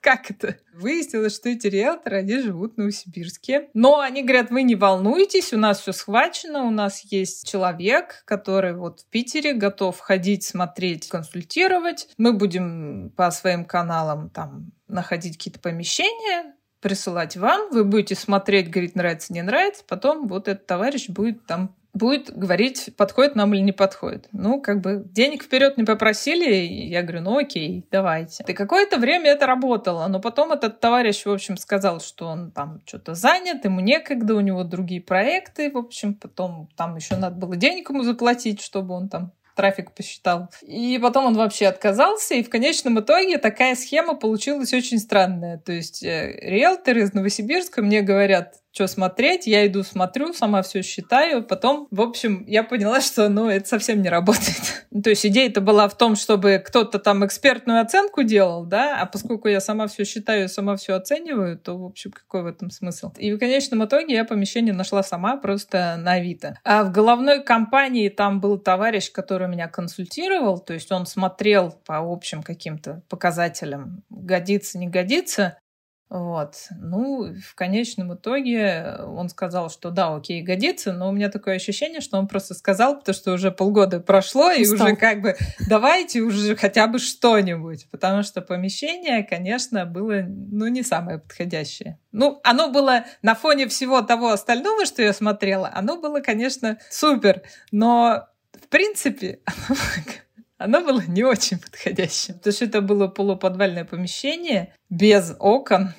Как 0.05 0.31
это? 0.31 0.59
Выяснилось, 0.75 1.35
что 1.35 1.49
эти 1.49 1.67
риэлторы, 1.67 2.19
они 2.19 2.39
живут 2.39 2.75
в 2.75 2.77
Новосибирске. 2.77 3.71
Но 3.73 4.01
они 4.01 4.23
говорят, 4.23 4.51
вы 4.51 4.63
не 4.63 4.75
волнуйтесь, 4.75 5.55
у 5.55 5.57
нас 5.57 5.81
все 5.81 5.93
схвачено, 5.93 6.65
у 6.65 6.71
нас 6.71 7.01
есть 7.11 7.49
человек, 7.49 8.23
который 8.27 8.75
вот 8.75 9.01
в 9.01 9.07
Питере 9.07 9.55
готов 9.55 9.99
ходить, 9.99 10.45
смотреть, 10.45 11.09
консультировать. 11.09 12.09
Мы 12.19 12.35
будем 12.35 13.15
по 13.17 13.31
своим 13.31 13.65
каналам 13.65 14.29
там 14.29 14.73
находить 14.89 15.39
какие-то 15.39 15.61
помещения, 15.61 16.55
присылать 16.81 17.39
вам, 17.39 17.71
вы 17.71 17.83
будете 17.83 18.15
смотреть, 18.15 18.69
говорить, 18.69 18.97
нравится, 18.97 19.33
не 19.33 19.41
нравится, 19.41 19.85
потом 19.89 20.29
вот 20.29 20.49
этот 20.49 20.67
товарищ 20.67 21.09
будет 21.09 21.47
там 21.47 21.75
будет 21.95 22.37
говорить, 22.37 22.91
подходит 22.97 23.37
нам 23.37 23.55
или 23.55 23.63
не 23.63 23.73
подходит. 23.73 24.29
Ну, 24.33 24.61
как 24.61 24.81
бы 24.81 25.03
денег 25.07 25.45
вперед 25.45 25.79
не 25.79 25.85
попросили, 25.85 26.53
я 26.53 27.03
говорю, 27.03 27.23
ну 27.23 27.39
окей, 27.39 27.87
давайте. 27.91 28.45
И 28.47 28.53
какое-то 28.53 28.99
время 28.99 29.31
это 29.31 29.47
работало, 29.47 30.07
но 30.09 30.21
потом 30.21 30.53
этот 30.53 30.81
товарищ, 30.81 31.25
в 31.25 31.31
общем, 31.31 31.57
сказал, 31.57 32.01
что 32.01 32.27
он 32.27 32.51
там 32.51 32.83
что-то 32.85 33.15
занят, 33.15 33.65
ему 33.65 33.81
некогда, 33.81 34.35
у 34.35 34.41
него 34.41 34.65
другие 34.65 35.01
проекты, 35.01 35.71
в 35.71 35.79
общем, 35.79 36.15
потом 36.15 36.69
там 36.77 36.97
еще 36.97 37.17
надо 37.17 37.37
было 37.37 37.57
денег 37.57 37.89
ему 37.91 38.03
заплатить, 38.03 38.61
чтобы 38.61 38.95
он 38.95 39.09
там 39.09 39.33
трафик 39.55 39.93
посчитал. 39.93 40.51
И 40.63 40.99
потом 41.01 41.27
он 41.27 41.35
вообще 41.35 41.67
отказался, 41.67 42.35
и 42.35 42.43
в 42.43 42.51
конечном 42.51 43.01
итоге 43.01 43.39
такая 43.39 43.77
схема 43.77 44.15
получилась 44.15 44.73
очень 44.73 44.99
странная. 44.99 45.59
То 45.59 45.73
есть 45.73 46.03
э, 46.03 46.39
риэлторы 46.43 47.03
из 47.03 47.15
Новосибирска 47.15 47.83
мне 47.83 48.03
говорят, 48.03 48.55
что 48.75 48.89
смотреть, 48.89 49.47
я 49.47 49.65
иду 49.69 49.85
смотрю, 49.85 50.33
сама 50.33 50.63
все 50.63 50.83
считаю, 50.83 51.45
потом, 51.45 51.87
в 51.93 52.01
общем, 52.01 52.45
я 52.49 52.65
поняла, 52.65 53.01
что, 53.01 53.29
ну, 53.29 53.49
это 53.49 53.69
совсем 53.69 54.03
не 54.03 54.09
работает. 54.09 54.85
То 55.05 55.11
есть 55.11 55.25
идея-то 55.25 55.61
была 55.61 55.89
в 55.89 55.97
том, 55.97 56.17
чтобы 56.17 56.61
кто-то 56.65 56.99
там 56.99 57.25
экспертную 57.25 57.81
оценку 57.81 58.25
делал, 58.25 58.65
да, 58.65 59.01
а 59.01 59.07
поскольку 59.07 59.47
я 59.47 59.61
сама 59.61 59.87
все 59.87 60.05
считаю, 60.05 60.49
сама 60.49 60.75
все 60.75 60.95
оцениваю, 60.95 61.57
то, 61.57 61.79
в 61.79 61.85
общем, 61.85 62.11
какой 62.11 62.43
в 62.43 62.47
этом 62.47 62.71
смысл? 62.71 63.13
И 63.17 63.33
в 63.33 63.39
конечном 63.39 63.85
итоге 63.85 64.15
я 64.15 64.25
помещение 64.25 64.75
нашла 64.75 65.05
сама 65.05 65.37
просто 65.37 65.97
на 65.97 66.15
Авито. 66.15 66.59
А 66.65 66.83
в 66.83 66.91
головной 66.91 67.45
компании 67.45 68.09
там 68.09 68.41
был 68.41 68.59
товарищ, 68.59 69.13
который 69.13 69.47
меня 69.47 69.69
консультировал, 69.69 70.59
то 70.59 70.75
есть 70.75 70.91
он 70.91 71.07
смотрел 71.07 71.79
по 71.87 71.99
общим 71.99 72.43
каким-то 72.43 73.03
показателям, 73.09 74.03
годится, 74.11 74.79
не 74.79 74.89
годится, 74.89 75.59
вот. 76.11 76.69
Ну, 76.79 77.35
в 77.35 77.55
конечном 77.55 78.15
итоге 78.15 78.99
он 79.05 79.29
сказал, 79.29 79.71
что 79.71 79.91
да, 79.91 80.15
окей, 80.15 80.43
годится, 80.43 80.93
но 80.93 81.09
у 81.09 81.13
меня 81.13 81.31
такое 81.31 81.57
ощущение, 81.57 82.01
что 82.01 82.19
он 82.19 82.29
просто 82.29 82.55
сказал, 82.55 82.99
потому 82.99 83.15
что 83.15 83.33
уже 83.33 83.51
полгода 83.51 84.01
прошло, 84.01 84.51
и 84.51 84.63
Устал. 84.63 84.89
уже 84.89 84.97
как 84.97 85.23
бы 85.23 85.35
давайте 85.69 86.21
уже 86.21 86.57
хотя 86.57 86.87
бы 86.87 86.99
что-нибудь, 86.99 87.89
потому 87.91 88.23
что 88.23 88.43
помещение, 88.43 89.25
конечно, 89.25 89.87
было, 89.87 90.23
ну, 90.27 90.67
не 90.69 90.83
самое 90.83 91.19
подходящее. 91.19 91.99
Ну, 92.13 92.41
оно 92.45 92.71
было 92.71 93.05
на 93.23 93.35
фоне 93.35 93.67
всего 93.67 94.03
того 94.03 94.29
остального, 94.31 94.87
что 94.87 95.03
я 95.03 95.13
смотрела, 95.13 95.71
оно 95.75 96.01
было, 96.01 96.21
конечно, 96.21 96.79
супер, 96.91 97.43
но 97.73 98.29
в 98.53 98.69
принципе, 98.69 99.41
оно 100.65 100.81
было 100.81 101.03
не 101.07 101.23
очень 101.25 101.59
подходящим. 101.59 102.35
Потому 102.35 102.53
что 102.55 102.65
это 102.65 102.81
было 102.81 103.07
полуподвальное 103.07 103.85
помещение 103.85 104.75
без 104.89 105.37
окон. 105.39 105.91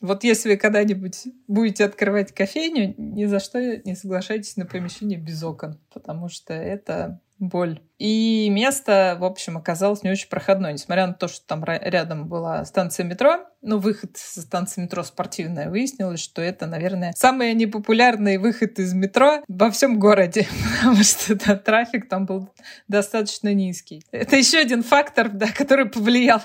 Вот 0.00 0.22
если 0.22 0.50
вы 0.50 0.56
когда-нибудь 0.56 1.24
будете 1.48 1.84
открывать 1.84 2.32
кофейню, 2.32 2.94
ни 2.96 3.24
за 3.24 3.40
что 3.40 3.58
не 3.58 3.96
соглашайтесь 3.96 4.56
на 4.56 4.66
помещение 4.66 5.18
без 5.18 5.42
окон, 5.42 5.80
потому 5.92 6.28
что 6.28 6.52
это 6.52 7.20
боль. 7.38 7.80
И 7.98 8.48
место, 8.50 9.16
в 9.18 9.24
общем, 9.24 9.56
оказалось 9.56 10.02
не 10.02 10.10
очень 10.10 10.28
проходное, 10.28 10.72
несмотря 10.72 11.06
на 11.06 11.14
то, 11.14 11.28
что 11.28 11.46
там 11.46 11.64
рядом 11.64 12.28
была 12.28 12.64
станция 12.64 13.04
метро. 13.04 13.46
Ну, 13.62 13.78
выход 13.78 14.16
со 14.16 14.42
станции 14.42 14.82
метро 14.82 15.02
спортивная. 15.02 15.70
Выяснилось, 15.70 16.20
что 16.20 16.42
это, 16.42 16.66
наверное, 16.66 17.12
самый 17.16 17.54
непопулярный 17.54 18.38
выход 18.38 18.78
из 18.78 18.92
метро 18.92 19.42
во 19.48 19.70
всем 19.70 19.98
городе, 19.98 20.46
потому 20.78 21.02
что 21.02 21.34
да, 21.34 21.56
трафик 21.56 22.08
там 22.08 22.26
был 22.26 22.50
достаточно 22.88 23.52
низкий. 23.54 24.04
Это 24.10 24.36
еще 24.36 24.58
один 24.58 24.82
фактор, 24.82 25.28
да, 25.28 25.46
который 25.46 25.86
повлиял. 25.86 26.42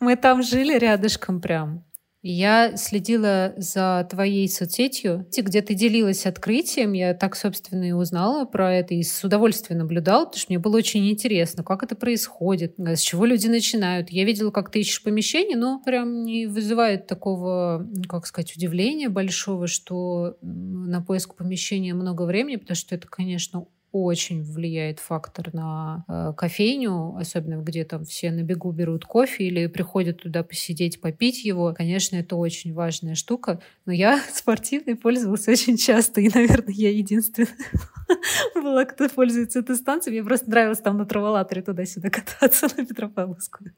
Мы 0.00 0.16
там 0.16 0.42
жили 0.42 0.76
рядышком 0.76 1.40
прям. 1.40 1.84
Я 2.26 2.78
следила 2.78 3.52
за 3.58 4.08
твоей 4.10 4.48
соцсетью, 4.48 5.26
где 5.30 5.60
ты 5.60 5.74
делилась 5.74 6.24
открытием. 6.24 6.94
Я 6.94 7.12
так, 7.12 7.36
собственно, 7.36 7.84
и 7.84 7.92
узнала 7.92 8.46
про 8.46 8.72
это 8.76 8.94
и 8.94 9.02
с 9.02 9.22
удовольствием 9.24 9.80
наблюдала, 9.80 10.24
потому 10.24 10.40
что 10.40 10.50
мне 10.50 10.58
было 10.58 10.78
очень 10.78 11.06
интересно, 11.10 11.62
как 11.62 11.82
это 11.82 11.94
происходит, 11.94 12.76
с 12.78 13.00
чего 13.00 13.26
люди 13.26 13.46
начинают. 13.46 14.08
Я 14.08 14.24
видела, 14.24 14.50
как 14.50 14.70
ты 14.70 14.80
ищешь 14.80 15.02
помещение, 15.02 15.58
но 15.58 15.82
прям 15.84 16.22
не 16.22 16.46
вызывает 16.46 17.06
такого, 17.06 17.86
как 18.08 18.26
сказать, 18.26 18.56
удивления 18.56 19.10
большого, 19.10 19.66
что 19.66 20.38
на 20.40 21.02
поиск 21.02 21.34
помещения 21.34 21.92
много 21.92 22.22
времени, 22.22 22.56
потому 22.56 22.74
что 22.74 22.94
это, 22.94 23.06
конечно, 23.06 23.66
очень 23.94 24.42
влияет 24.42 24.98
фактор 24.98 25.54
на 25.54 26.04
э, 26.08 26.32
кофейню, 26.36 27.14
особенно 27.16 27.62
где 27.62 27.84
там 27.84 28.04
все 28.04 28.32
на 28.32 28.42
бегу 28.42 28.72
берут 28.72 29.04
кофе 29.04 29.44
или 29.44 29.68
приходят 29.68 30.22
туда 30.22 30.42
посидеть, 30.42 31.00
попить 31.00 31.44
его. 31.44 31.72
Конечно, 31.72 32.16
это 32.16 32.34
очень 32.34 32.74
важная 32.74 33.14
штука, 33.14 33.60
но 33.86 33.92
я 33.92 34.20
спортивной 34.32 34.96
пользовалась 34.96 35.46
очень 35.46 35.76
часто, 35.76 36.20
и, 36.20 36.28
наверное, 36.28 36.74
я 36.74 36.90
единственная 36.90 37.48
была, 38.56 38.84
кто 38.84 39.08
пользуется 39.08 39.60
этой 39.60 39.76
станцией. 39.76 40.18
Мне 40.18 40.26
просто 40.26 40.50
нравилось 40.50 40.80
там 40.80 40.98
на 40.98 41.06
траволаторе 41.06 41.62
туда-сюда 41.62 42.10
кататься 42.10 42.66
на 42.76 42.84
Петропавловскую. 42.84 43.72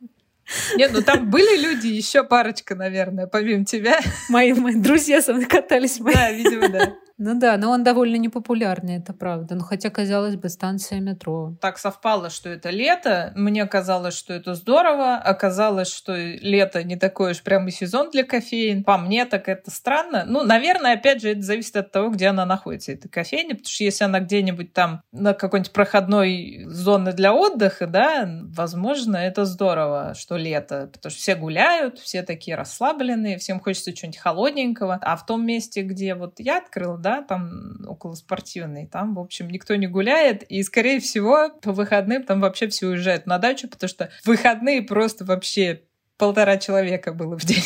Нет, 0.76 0.92
ну 0.94 1.02
там 1.02 1.28
были 1.28 1.60
люди, 1.60 1.88
еще 1.88 2.24
парочка, 2.24 2.74
наверное, 2.74 3.26
помимо 3.26 3.64
тебя. 3.64 4.00
Мои, 4.28 4.52
мои 4.54 4.76
друзья 4.76 5.20
со 5.20 5.34
мной 5.34 5.46
катались. 5.46 6.00
Мои. 6.00 6.14
Да, 6.14 6.30
видимо, 6.30 6.68
да. 6.68 6.94
Ну 7.18 7.38
да, 7.38 7.56
но 7.56 7.70
он 7.70 7.82
довольно 7.82 8.16
непопулярный, 8.16 8.96
это 8.98 9.14
правда. 9.14 9.54
Ну 9.54 9.62
хотя, 9.62 9.88
казалось 9.88 10.36
бы, 10.36 10.50
станция 10.50 11.00
метро. 11.00 11.56
Так 11.62 11.78
совпало, 11.78 12.28
что 12.28 12.50
это 12.50 12.68
лето. 12.68 13.32
Мне 13.34 13.64
казалось, 13.64 14.14
что 14.14 14.34
это 14.34 14.54
здорово. 14.54 15.14
Оказалось, 15.14 15.90
что 15.90 16.14
лето 16.14 16.82
не 16.84 16.96
такой 16.96 17.30
уж 17.30 17.42
прям 17.42 17.68
и 17.68 17.70
сезон 17.70 18.10
для 18.10 18.22
кофеин. 18.22 18.84
По 18.84 18.98
мне 18.98 19.24
так 19.24 19.48
это 19.48 19.70
странно. 19.70 20.24
Ну, 20.26 20.42
наверное, 20.42 20.92
опять 20.92 21.22
же, 21.22 21.30
это 21.30 21.40
зависит 21.40 21.76
от 21.76 21.90
того, 21.90 22.10
где 22.10 22.26
она 22.26 22.44
находится, 22.44 22.92
эта 22.92 23.08
кофейня. 23.08 23.54
Потому 23.54 23.66
что 23.66 23.84
если 23.84 24.04
она 24.04 24.20
где-нибудь 24.20 24.74
там 24.74 25.00
на 25.12 25.32
какой-нибудь 25.32 25.72
проходной 25.72 26.64
зоне 26.66 27.12
для 27.12 27.32
отдыха, 27.32 27.86
да, 27.86 28.28
возможно, 28.54 29.16
это 29.16 29.46
здорово, 29.46 30.12
что 30.14 30.36
лето. 30.36 30.90
Потому 30.92 31.10
что 31.10 31.18
все 31.18 31.34
гуляют, 31.34 31.98
все 31.98 32.22
такие 32.22 32.58
расслабленные, 32.58 33.38
всем 33.38 33.58
хочется 33.58 33.94
чего-нибудь 33.94 34.20
холодненького. 34.20 34.98
А 35.00 35.16
в 35.16 35.24
том 35.24 35.46
месте, 35.46 35.80
где 35.80 36.14
вот 36.14 36.34
я 36.40 36.58
открыла, 36.58 36.98
да, 37.06 37.22
там 37.22 37.86
около 37.86 38.14
спортивной, 38.14 38.88
там, 38.88 39.14
в 39.14 39.20
общем, 39.20 39.48
никто 39.48 39.76
не 39.76 39.86
гуляет, 39.86 40.42
и, 40.42 40.60
скорее 40.64 40.98
всего, 40.98 41.50
по 41.62 41.70
выходным 41.70 42.24
там 42.24 42.40
вообще 42.40 42.66
все 42.66 42.88
уезжают 42.88 43.26
на 43.26 43.38
дачу, 43.38 43.68
потому 43.68 43.88
что 43.88 44.10
выходные 44.24 44.82
просто 44.82 45.24
вообще 45.24 45.82
полтора 46.18 46.56
человека 46.56 47.12
было 47.12 47.38
в 47.38 47.44
день. 47.44 47.62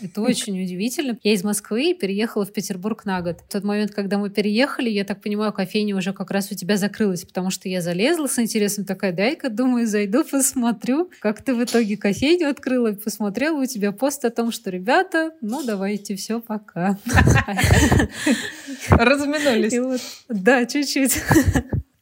Это 0.00 0.20
очень 0.22 0.60
удивительно. 0.62 1.18
Я 1.22 1.32
из 1.32 1.44
Москвы 1.44 1.94
переехала 1.94 2.44
в 2.44 2.52
Петербург 2.52 3.04
на 3.04 3.20
год. 3.20 3.40
В 3.40 3.52
тот 3.52 3.64
момент, 3.64 3.92
когда 3.92 4.18
мы 4.18 4.30
переехали, 4.30 4.90
я 4.90 5.04
так 5.04 5.20
понимаю, 5.20 5.52
кофейня 5.52 5.96
уже 5.96 6.12
как 6.12 6.30
раз 6.30 6.50
у 6.52 6.54
тебя 6.54 6.76
закрылась, 6.76 7.24
потому 7.24 7.50
что 7.50 7.68
я 7.68 7.80
залезла 7.80 8.26
с 8.26 8.38
интересом, 8.38 8.84
такая, 8.84 9.12
дай-ка, 9.12 9.50
думаю, 9.50 9.86
зайду, 9.86 10.24
посмотрю, 10.24 11.10
как 11.20 11.42
ты 11.42 11.54
в 11.54 11.64
итоге 11.64 11.96
кофейню 11.96 12.48
открыла, 12.48 12.92
посмотрела 12.92 13.62
у 13.62 13.66
тебя 13.66 13.92
пост 13.92 14.24
о 14.24 14.30
том, 14.30 14.52
что, 14.52 14.70
ребята, 14.70 15.32
ну, 15.40 15.64
давайте, 15.64 16.14
все, 16.16 16.40
пока. 16.40 16.98
Разминулись. 18.90 20.24
Да, 20.28 20.64
чуть-чуть. 20.64 21.22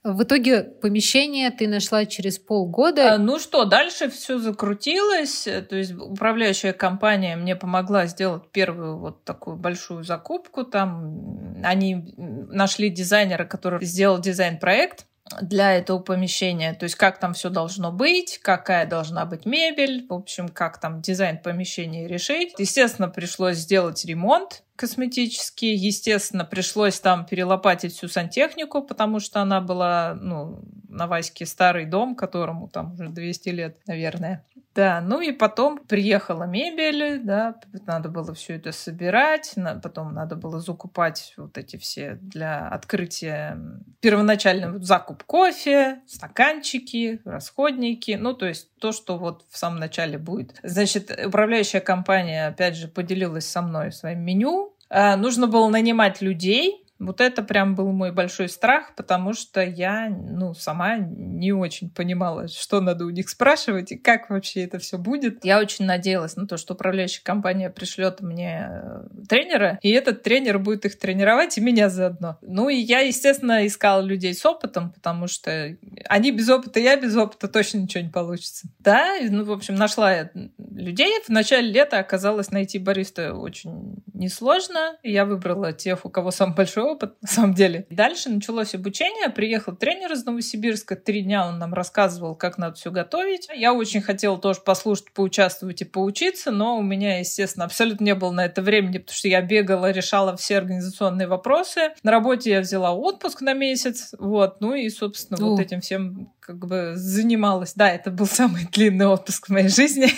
В 0.08 0.22
итоге 0.22 0.62
помещение 0.62 1.50
ты 1.50 1.66
нашла 1.66 2.06
через 2.06 2.38
полгода. 2.38 3.14
А, 3.14 3.18
ну 3.18 3.40
что, 3.40 3.64
дальше 3.64 4.08
все 4.08 4.38
закрутилось. 4.38 5.48
То 5.68 5.74
есть 5.74 5.94
управляющая 5.94 6.72
компания 6.72 7.34
мне 7.34 7.56
помогла 7.56 8.06
сделать 8.06 8.44
первую 8.52 8.98
вот 8.98 9.24
такую 9.24 9.56
большую 9.56 10.04
закупку. 10.04 10.62
Там 10.62 11.56
они 11.64 12.14
нашли 12.16 12.88
дизайнера, 12.88 13.44
который 13.44 13.84
сделал 13.84 14.20
дизайн-проект 14.20 15.06
для 15.42 15.74
этого 15.74 15.98
помещения. 15.98 16.72
То 16.74 16.84
есть 16.84 16.94
как 16.94 17.18
там 17.18 17.34
все 17.34 17.50
должно 17.50 17.90
быть, 17.90 18.38
какая 18.38 18.86
должна 18.86 19.24
быть 19.24 19.44
мебель, 19.44 20.06
в 20.08 20.12
общем, 20.12 20.48
как 20.48 20.78
там 20.78 21.02
дизайн 21.02 21.38
помещения 21.38 22.06
решить. 22.06 22.54
Естественно, 22.58 23.08
пришлось 23.08 23.56
сделать 23.56 24.04
ремонт 24.04 24.62
косметический. 24.76 25.74
Естественно, 25.74 26.44
пришлось 26.44 27.00
там 27.00 27.26
перелопатить 27.26 27.94
всю 27.94 28.08
сантехнику, 28.08 28.82
потому 28.82 29.20
что 29.20 29.40
она 29.40 29.60
была, 29.60 30.14
ну, 30.14 30.62
на 30.88 31.06
Ваське 31.06 31.46
старый 31.46 31.86
дом, 31.86 32.14
которому 32.14 32.68
там 32.68 32.92
уже 32.92 33.08
200 33.08 33.48
лет, 33.50 33.78
наверное. 33.86 34.44
Да, 34.74 35.00
ну 35.00 35.22
и 35.22 35.32
потом 35.32 35.78
приехала 35.78 36.44
мебель, 36.44 37.20
да, 37.22 37.54
надо 37.86 38.10
было 38.10 38.34
все 38.34 38.56
это 38.56 38.72
собирать, 38.72 39.54
потом 39.82 40.12
надо 40.12 40.36
было 40.36 40.60
закупать 40.60 41.32
вот 41.38 41.56
эти 41.56 41.78
все 41.78 42.18
для 42.20 42.68
открытия 42.68 43.58
первоначальный 44.00 44.78
закуп 44.82 45.22
кофе, 45.24 46.02
стаканчики, 46.06 47.22
расходники, 47.24 48.18
ну 48.20 48.34
то 48.34 48.44
есть 48.44 48.68
то, 48.78 48.92
что 48.92 49.16
вот 49.16 49.46
в 49.48 49.56
самом 49.56 49.80
начале 49.80 50.18
будет. 50.18 50.60
Значит, 50.62 51.10
управляющая 51.26 51.80
компания, 51.80 52.48
опять 52.48 52.76
же, 52.76 52.88
поделилась 52.88 53.48
со 53.48 53.62
мной 53.62 53.92
своим 53.92 54.20
меню. 54.20 54.65
А, 54.88 55.16
нужно 55.16 55.46
было 55.46 55.68
нанимать 55.68 56.20
людей, 56.20 56.85
вот 56.98 57.20
это 57.20 57.42
прям 57.42 57.74
был 57.74 57.92
мой 57.92 58.12
большой 58.12 58.48
страх, 58.48 58.94
потому 58.96 59.34
что 59.34 59.62
я, 59.62 60.08
ну, 60.08 60.54
сама 60.54 60.96
не 60.96 61.52
очень 61.52 61.90
понимала, 61.90 62.48
что 62.48 62.80
надо 62.80 63.04
у 63.04 63.10
них 63.10 63.28
спрашивать 63.28 63.92
и 63.92 63.98
как 63.98 64.30
вообще 64.30 64.64
это 64.64 64.78
все 64.78 64.96
будет. 64.96 65.44
Я 65.44 65.60
очень 65.60 65.84
надеялась 65.84 66.36
на 66.36 66.46
то, 66.46 66.56
что 66.56 66.74
управляющая 66.74 67.22
компания 67.22 67.68
пришлет 67.70 68.20
мне 68.20 68.68
э, 68.70 69.08
тренера, 69.28 69.78
и 69.82 69.90
этот 69.90 70.22
тренер 70.22 70.58
будет 70.58 70.86
их 70.86 70.98
тренировать, 70.98 71.58
и 71.58 71.60
меня 71.60 71.90
заодно. 71.90 72.38
Ну, 72.40 72.68
и 72.68 72.76
я, 72.76 73.00
естественно, 73.00 73.66
искала 73.66 74.00
людей 74.00 74.34
с 74.34 74.44
опытом, 74.46 74.92
потому 74.92 75.26
что 75.26 75.76
они 76.06 76.30
без 76.30 76.48
опыта, 76.48 76.80
я 76.80 76.96
без 76.96 77.14
опыта, 77.16 77.48
точно 77.48 77.78
ничего 77.78 78.04
не 78.04 78.10
получится. 78.10 78.68
Да, 78.78 79.16
ну, 79.28 79.44
в 79.44 79.52
общем, 79.52 79.74
нашла 79.74 80.12
я 80.12 80.30
людей. 80.58 81.12
В 81.24 81.28
начале 81.28 81.70
лета 81.70 81.98
оказалось 81.98 82.50
найти 82.50 82.78
бариста 82.78 83.34
очень 83.34 84.02
несложно. 84.14 84.96
Я 85.02 85.24
выбрала 85.24 85.72
тех, 85.72 86.04
у 86.04 86.10
кого 86.10 86.30
самый 86.30 86.54
большой 86.54 86.85
опыт, 86.86 87.14
на 87.20 87.28
самом 87.28 87.54
деле. 87.54 87.86
Дальше 87.90 88.28
началось 88.28 88.74
обучение. 88.74 89.28
Приехал 89.30 89.74
тренер 89.74 90.12
из 90.12 90.24
Новосибирска. 90.24 90.96
Три 90.96 91.22
дня 91.22 91.46
он 91.46 91.58
нам 91.58 91.74
рассказывал, 91.74 92.34
как 92.34 92.58
надо 92.58 92.74
все 92.74 92.90
готовить. 92.90 93.48
Я 93.54 93.72
очень 93.72 94.00
хотела 94.00 94.38
тоже 94.38 94.60
послушать, 94.60 95.12
поучаствовать 95.12 95.82
и 95.82 95.84
поучиться, 95.84 96.50
но 96.50 96.78
у 96.78 96.82
меня, 96.82 97.18
естественно, 97.18 97.64
абсолютно 97.64 98.04
не 98.04 98.14
было 98.14 98.30
на 98.30 98.44
это 98.44 98.62
времени, 98.62 98.98
потому 98.98 99.16
что 99.16 99.28
я 99.28 99.42
бегала, 99.42 99.90
решала 99.90 100.36
все 100.36 100.58
организационные 100.58 101.28
вопросы. 101.28 101.92
На 102.02 102.10
работе 102.10 102.50
я 102.50 102.60
взяла 102.60 102.92
отпуск 102.92 103.40
на 103.40 103.52
месяц. 103.52 104.14
Вот. 104.18 104.60
Ну 104.60 104.74
и, 104.74 104.88
собственно, 104.88 105.38
вот 105.44 105.60
этим 105.60 105.80
всем 105.80 106.32
как 106.40 106.66
бы 106.66 106.92
занималась. 106.94 107.74
Да, 107.74 107.90
это 107.90 108.10
был 108.10 108.26
самый 108.26 108.66
длинный 108.72 109.06
отпуск 109.06 109.48
в 109.48 109.52
моей 109.52 109.68
жизни. 109.68 110.08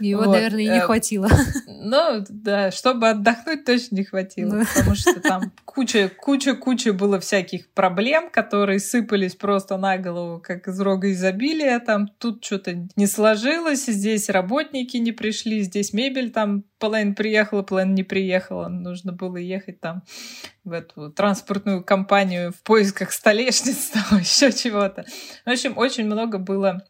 Его, 0.00 0.24
вот. 0.24 0.32
наверное, 0.32 0.62
и 0.62 0.68
не 0.68 0.78
э, 0.78 0.80
хватило. 0.80 1.28
Ну, 1.66 2.24
да, 2.28 2.70
чтобы 2.70 3.08
отдохнуть 3.08 3.64
точно 3.64 3.96
не 3.96 4.04
хватило, 4.04 4.64
потому 4.74 4.94
что 4.94 5.20
там 5.20 5.52
куча, 5.64 6.10
куча, 6.10 6.54
куча 6.54 6.92
было 6.92 7.20
всяких 7.20 7.70
проблем, 7.70 8.30
которые 8.30 8.80
сыпались 8.80 9.34
просто 9.34 9.76
на 9.76 9.96
голову, 9.96 10.40
как 10.40 10.68
из 10.68 10.80
рога 10.80 11.10
изобилия. 11.10 11.78
Там 11.80 12.08
тут 12.18 12.44
что-то 12.44 12.86
не 12.96 13.06
сложилось, 13.06 13.86
здесь 13.86 14.28
работники 14.28 14.96
не 14.96 15.12
пришли, 15.12 15.62
здесь 15.62 15.92
мебель 15.92 16.30
там 16.30 16.64
половина 16.78 17.14
приехала, 17.14 17.62
половина 17.62 17.94
не 17.94 18.02
приехала. 18.02 18.68
Нужно 18.68 19.12
было 19.12 19.36
ехать 19.36 19.80
там 19.80 20.02
в 20.64 20.72
эту 20.72 21.10
транспортную 21.10 21.84
компанию 21.84 22.52
в 22.52 22.62
поисках 22.62 23.12
столешниц, 23.12 23.90
там 23.92 24.18
еще 24.18 24.52
чего-то. 24.52 25.04
В 25.44 25.50
общем, 25.50 25.76
очень 25.78 26.06
много 26.06 26.38
было 26.38 26.84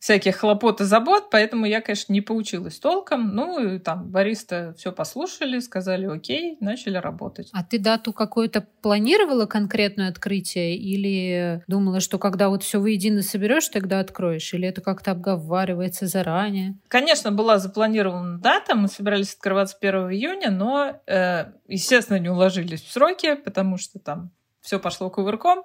всяких 0.00 0.36
хлопот 0.36 0.80
и 0.80 0.84
забот, 0.84 1.28
поэтому 1.30 1.66
я, 1.66 1.82
конечно, 1.82 2.12
не 2.12 2.22
поучилась 2.22 2.78
толком. 2.78 3.34
Ну, 3.34 3.74
и 3.74 3.78
там 3.78 4.08
бариста 4.08 4.74
все 4.78 4.92
послушали, 4.92 5.60
сказали 5.60 6.06
окей, 6.06 6.56
начали 6.60 6.96
работать. 6.96 7.50
А 7.52 7.62
ты 7.62 7.78
дату 7.78 8.14
какую-то 8.14 8.66
планировала 8.80 9.44
конкретное 9.44 10.08
открытие 10.08 10.76
или 10.76 11.62
думала, 11.68 12.00
что 12.00 12.18
когда 12.18 12.48
вот 12.48 12.62
все 12.62 12.80
воедино 12.80 13.20
соберешь, 13.20 13.68
тогда 13.68 14.00
откроешь? 14.00 14.52
Или 14.54 14.66
это 14.66 14.80
как-то 14.80 15.10
обговаривается 15.10 16.06
заранее? 16.06 16.78
Конечно, 16.88 17.30
была 17.30 17.58
запланирована 17.58 18.38
дата, 18.38 18.74
мы 18.74 18.88
собирались 18.88 19.34
открываться 19.34 19.76
1 19.78 20.12
июня, 20.12 20.50
но, 20.50 20.98
э, 21.06 21.52
естественно, 21.68 22.18
не 22.18 22.30
уложились 22.30 22.80
в 22.80 22.90
сроки, 22.90 23.34
потому 23.34 23.76
что 23.76 23.98
там 23.98 24.30
все 24.62 24.78
пошло 24.78 25.10
кувырком. 25.10 25.62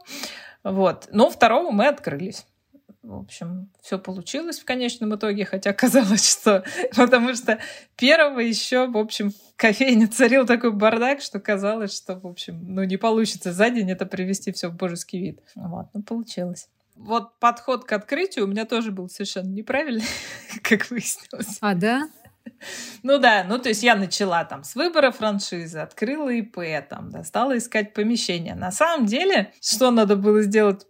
Вот. 0.63 1.07
Но 1.11 1.29
второго 1.29 1.71
мы 1.71 1.87
открылись. 1.87 2.45
В 3.05 3.19
общем, 3.19 3.69
все 3.83 3.99
получилось 3.99 4.59
в 4.59 4.65
конечном 4.65 5.15
итоге, 5.15 5.45
хотя 5.45 5.73
казалось, 5.73 6.27
что... 6.27 6.63
Потому 6.95 7.35
что 7.35 7.59
первого 7.95 8.39
еще, 8.39 8.87
в 8.87 8.97
общем, 8.97 9.29
в 9.29 9.55
кофейне 9.55 10.07
царил 10.07 10.47
такой 10.47 10.71
бардак, 10.71 11.21
что 11.21 11.39
казалось, 11.39 11.95
что, 11.95 12.15
в 12.15 12.25
общем, 12.25 12.59
ну, 12.67 12.83
не 12.83 12.97
получится 12.97 13.53
за 13.53 13.69
день 13.69 13.91
это 13.91 14.07
привести 14.07 14.51
все 14.51 14.69
в 14.69 14.75
божеский 14.75 15.19
вид. 15.19 15.39
Вот, 15.53 15.85
ну, 15.93 16.01
получилось. 16.01 16.67
Вот 16.95 17.37
подход 17.39 17.85
к 17.85 17.91
открытию 17.91 18.45
у 18.45 18.47
меня 18.47 18.65
тоже 18.65 18.91
был 18.91 19.07
совершенно 19.07 19.49
неправильный, 19.49 20.05
как 20.63 20.89
выяснилось. 20.89 21.59
А, 21.61 21.75
да? 21.75 22.09
Ну 23.03 23.19
да, 23.19 23.43
ну 23.47 23.59
то 23.59 23.69
есть 23.69 23.83
я 23.83 23.95
начала 23.95 24.45
там 24.45 24.63
с 24.63 24.73
выбора 24.73 25.11
франшизы, 25.11 25.77
открыла 25.77 26.29
ИП, 26.29 26.57
там, 26.89 27.11
да, 27.11 27.23
стала 27.23 27.55
искать 27.55 27.93
помещение. 27.93 28.55
На 28.55 28.71
самом 28.71 29.05
деле, 29.05 29.53
что 29.61 29.91
надо 29.91 30.15
было 30.15 30.41
сделать 30.41 30.87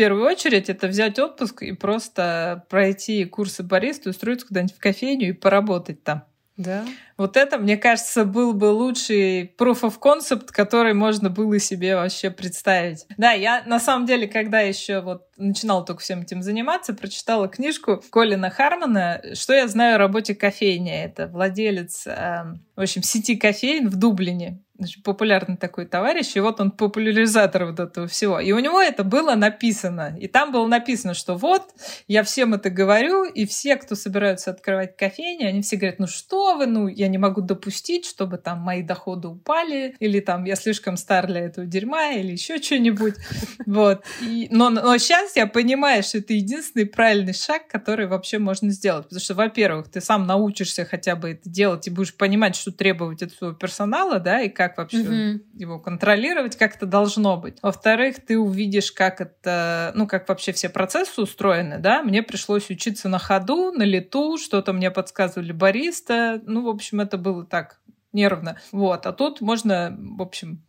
первую 0.00 0.24
очередь 0.24 0.70
это 0.70 0.88
взять 0.88 1.18
отпуск 1.18 1.62
и 1.62 1.72
просто 1.72 2.64
пройти 2.70 3.22
курсы 3.26 3.62
бариста, 3.62 4.08
устроиться 4.08 4.46
куда-нибудь 4.46 4.74
в 4.74 4.78
кофейню 4.78 5.28
и 5.28 5.32
поработать 5.32 6.02
там. 6.02 6.24
Да. 6.56 6.86
Вот 7.20 7.36
это, 7.36 7.58
мне 7.58 7.76
кажется, 7.76 8.24
был 8.24 8.54
бы 8.54 8.72
лучший 8.72 9.42
proof 9.58 9.82
of 9.82 9.98
concept, 10.00 10.46
который 10.52 10.94
можно 10.94 11.28
было 11.28 11.58
себе 11.58 11.94
вообще 11.94 12.30
представить. 12.30 13.04
Да, 13.18 13.32
я 13.32 13.62
на 13.66 13.78
самом 13.78 14.06
деле, 14.06 14.26
когда 14.26 14.60
еще 14.60 15.02
вот 15.02 15.26
начинала 15.36 15.84
только 15.84 16.00
всем 16.00 16.22
этим 16.22 16.42
заниматься, 16.42 16.94
прочитала 16.94 17.46
книжку 17.46 18.02
Колина 18.10 18.48
Хармона 18.48 19.20
«Что 19.34 19.52
я 19.52 19.68
знаю 19.68 19.96
о 19.96 19.98
работе 19.98 20.34
кофейни». 20.34 20.92
Это 20.92 21.26
владелец, 21.26 22.06
э, 22.06 22.54
в 22.74 22.80
общем, 22.80 23.02
сети 23.02 23.36
кофеин 23.36 23.90
в 23.90 23.96
Дублине 23.96 24.62
очень 24.80 25.02
популярный 25.02 25.56
такой 25.56 25.86
товарищ, 25.86 26.34
и 26.34 26.40
вот 26.40 26.60
он 26.60 26.70
популяризатор 26.70 27.66
вот 27.66 27.78
этого 27.78 28.06
всего. 28.06 28.40
И 28.40 28.52
у 28.52 28.58
него 28.58 28.80
это 28.80 29.04
было 29.04 29.34
написано. 29.34 30.16
И 30.18 30.26
там 30.26 30.52
было 30.52 30.66
написано, 30.66 31.14
что 31.14 31.36
вот, 31.36 31.62
я 32.08 32.22
всем 32.22 32.54
это 32.54 32.70
говорю, 32.70 33.24
и 33.24 33.46
все, 33.46 33.76
кто 33.76 33.94
собираются 33.94 34.50
открывать 34.50 34.96
кофейни, 34.96 35.44
они 35.44 35.62
все 35.62 35.76
говорят, 35.76 35.98
ну 35.98 36.06
что 36.06 36.56
вы, 36.56 36.66
ну 36.66 36.88
я 36.88 37.08
не 37.10 37.18
могу 37.18 37.40
допустить, 37.40 38.06
чтобы 38.06 38.38
там 38.38 38.60
мои 38.60 38.82
доходы 38.82 39.28
упали, 39.28 39.94
или 40.00 40.20
там 40.20 40.44
я 40.44 40.56
слишком 40.56 40.96
стар 40.96 41.26
для 41.26 41.40
этого 41.40 41.66
дерьма, 41.66 42.12
или 42.12 42.32
еще 42.32 42.58
что-нибудь. 42.58 43.14
Вот. 43.66 44.04
И, 44.22 44.48
но, 44.50 44.70
но 44.70 44.96
сейчас 44.98 45.36
я 45.36 45.46
понимаю, 45.46 46.02
что 46.02 46.18
это 46.18 46.32
единственный 46.32 46.86
правильный 46.86 47.34
шаг, 47.34 47.68
который 47.68 48.06
вообще 48.06 48.38
можно 48.38 48.70
сделать. 48.70 49.04
Потому 49.04 49.20
что, 49.20 49.34
во-первых, 49.34 49.88
ты 49.88 50.00
сам 50.00 50.26
научишься 50.26 50.84
хотя 50.84 51.14
бы 51.14 51.30
это 51.30 51.48
делать 51.48 51.86
и 51.86 51.90
будешь 51.90 52.14
понимать, 52.14 52.56
что 52.56 52.72
требовать 52.72 53.22
от 53.22 53.32
своего 53.32 53.54
персонала, 53.54 54.18
да, 54.18 54.40
и 54.40 54.48
как 54.48 54.78
вообще 54.78 55.02
mm-hmm. 55.02 55.40
Его 55.60 55.78
контролировать, 55.78 56.56
как 56.56 56.76
это 56.76 56.86
должно 56.86 57.36
быть. 57.36 57.58
Во-вторых, 57.62 58.16
ты 58.26 58.38
увидишь, 58.38 58.90
как 58.92 59.20
это, 59.20 59.92
ну, 59.94 60.06
как 60.06 60.28
вообще 60.28 60.52
все 60.52 60.68
процессы 60.68 61.20
устроены, 61.20 61.78
да. 61.78 62.02
Мне 62.02 62.22
пришлось 62.22 62.70
учиться 62.70 63.08
на 63.08 63.18
ходу, 63.18 63.72
на 63.72 63.82
лету, 63.82 64.38
что-то 64.38 64.72
мне 64.72 64.90
подсказывали 64.90 65.52
бариста. 65.52 66.40
Ну, 66.44 66.64
в 66.64 66.68
общем, 66.68 67.00
это 67.00 67.18
было 67.18 67.44
так 67.44 67.80
нервно. 68.12 68.58
Вот. 68.72 69.06
А 69.06 69.12
тут 69.12 69.40
можно, 69.40 69.96
в 69.98 70.22
общем, 70.22 70.62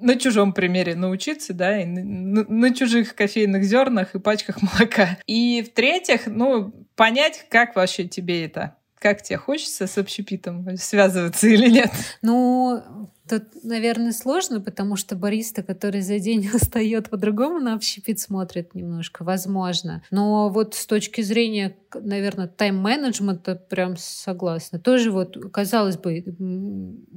на 0.00 0.16
чужом 0.16 0.52
примере 0.52 0.96
научиться, 0.96 1.54
да, 1.54 1.80
и 1.80 1.84
на, 1.84 2.44
на 2.44 2.74
чужих 2.74 3.14
кофейных 3.14 3.62
зернах 3.64 4.14
и 4.14 4.18
пачках 4.18 4.60
молока. 4.62 5.18
И 5.26 5.62
в-третьих, 5.62 6.26
ну, 6.26 6.72
понять, 6.96 7.46
как 7.48 7.76
вообще 7.76 8.08
тебе 8.08 8.44
это 8.44 8.76
как 9.02 9.20
тебе 9.20 9.36
хочется 9.36 9.86
с 9.86 9.98
общепитом 9.98 10.76
связываться 10.76 11.48
или 11.48 11.68
нет? 11.68 11.90
Ну, 12.22 13.10
Тут, 13.28 13.44
наверное, 13.62 14.12
сложно, 14.12 14.60
потому 14.60 14.96
что 14.96 15.14
бариста, 15.14 15.62
который 15.62 16.00
за 16.00 16.18
день 16.18 16.48
устает 16.54 17.08
по-другому 17.10 17.60
на 17.60 17.74
общепит 17.74 18.18
смотрит 18.18 18.74
немножко, 18.74 19.22
возможно. 19.22 20.02
Но 20.10 20.48
вот 20.48 20.74
с 20.74 20.86
точки 20.86 21.20
зрения, 21.20 21.76
наверное, 21.94 22.48
тайм-менеджмента 22.48 23.54
прям 23.54 23.96
согласна. 23.96 24.80
Тоже 24.80 25.10
вот, 25.10 25.36
казалось 25.52 25.96
бы, 25.96 26.24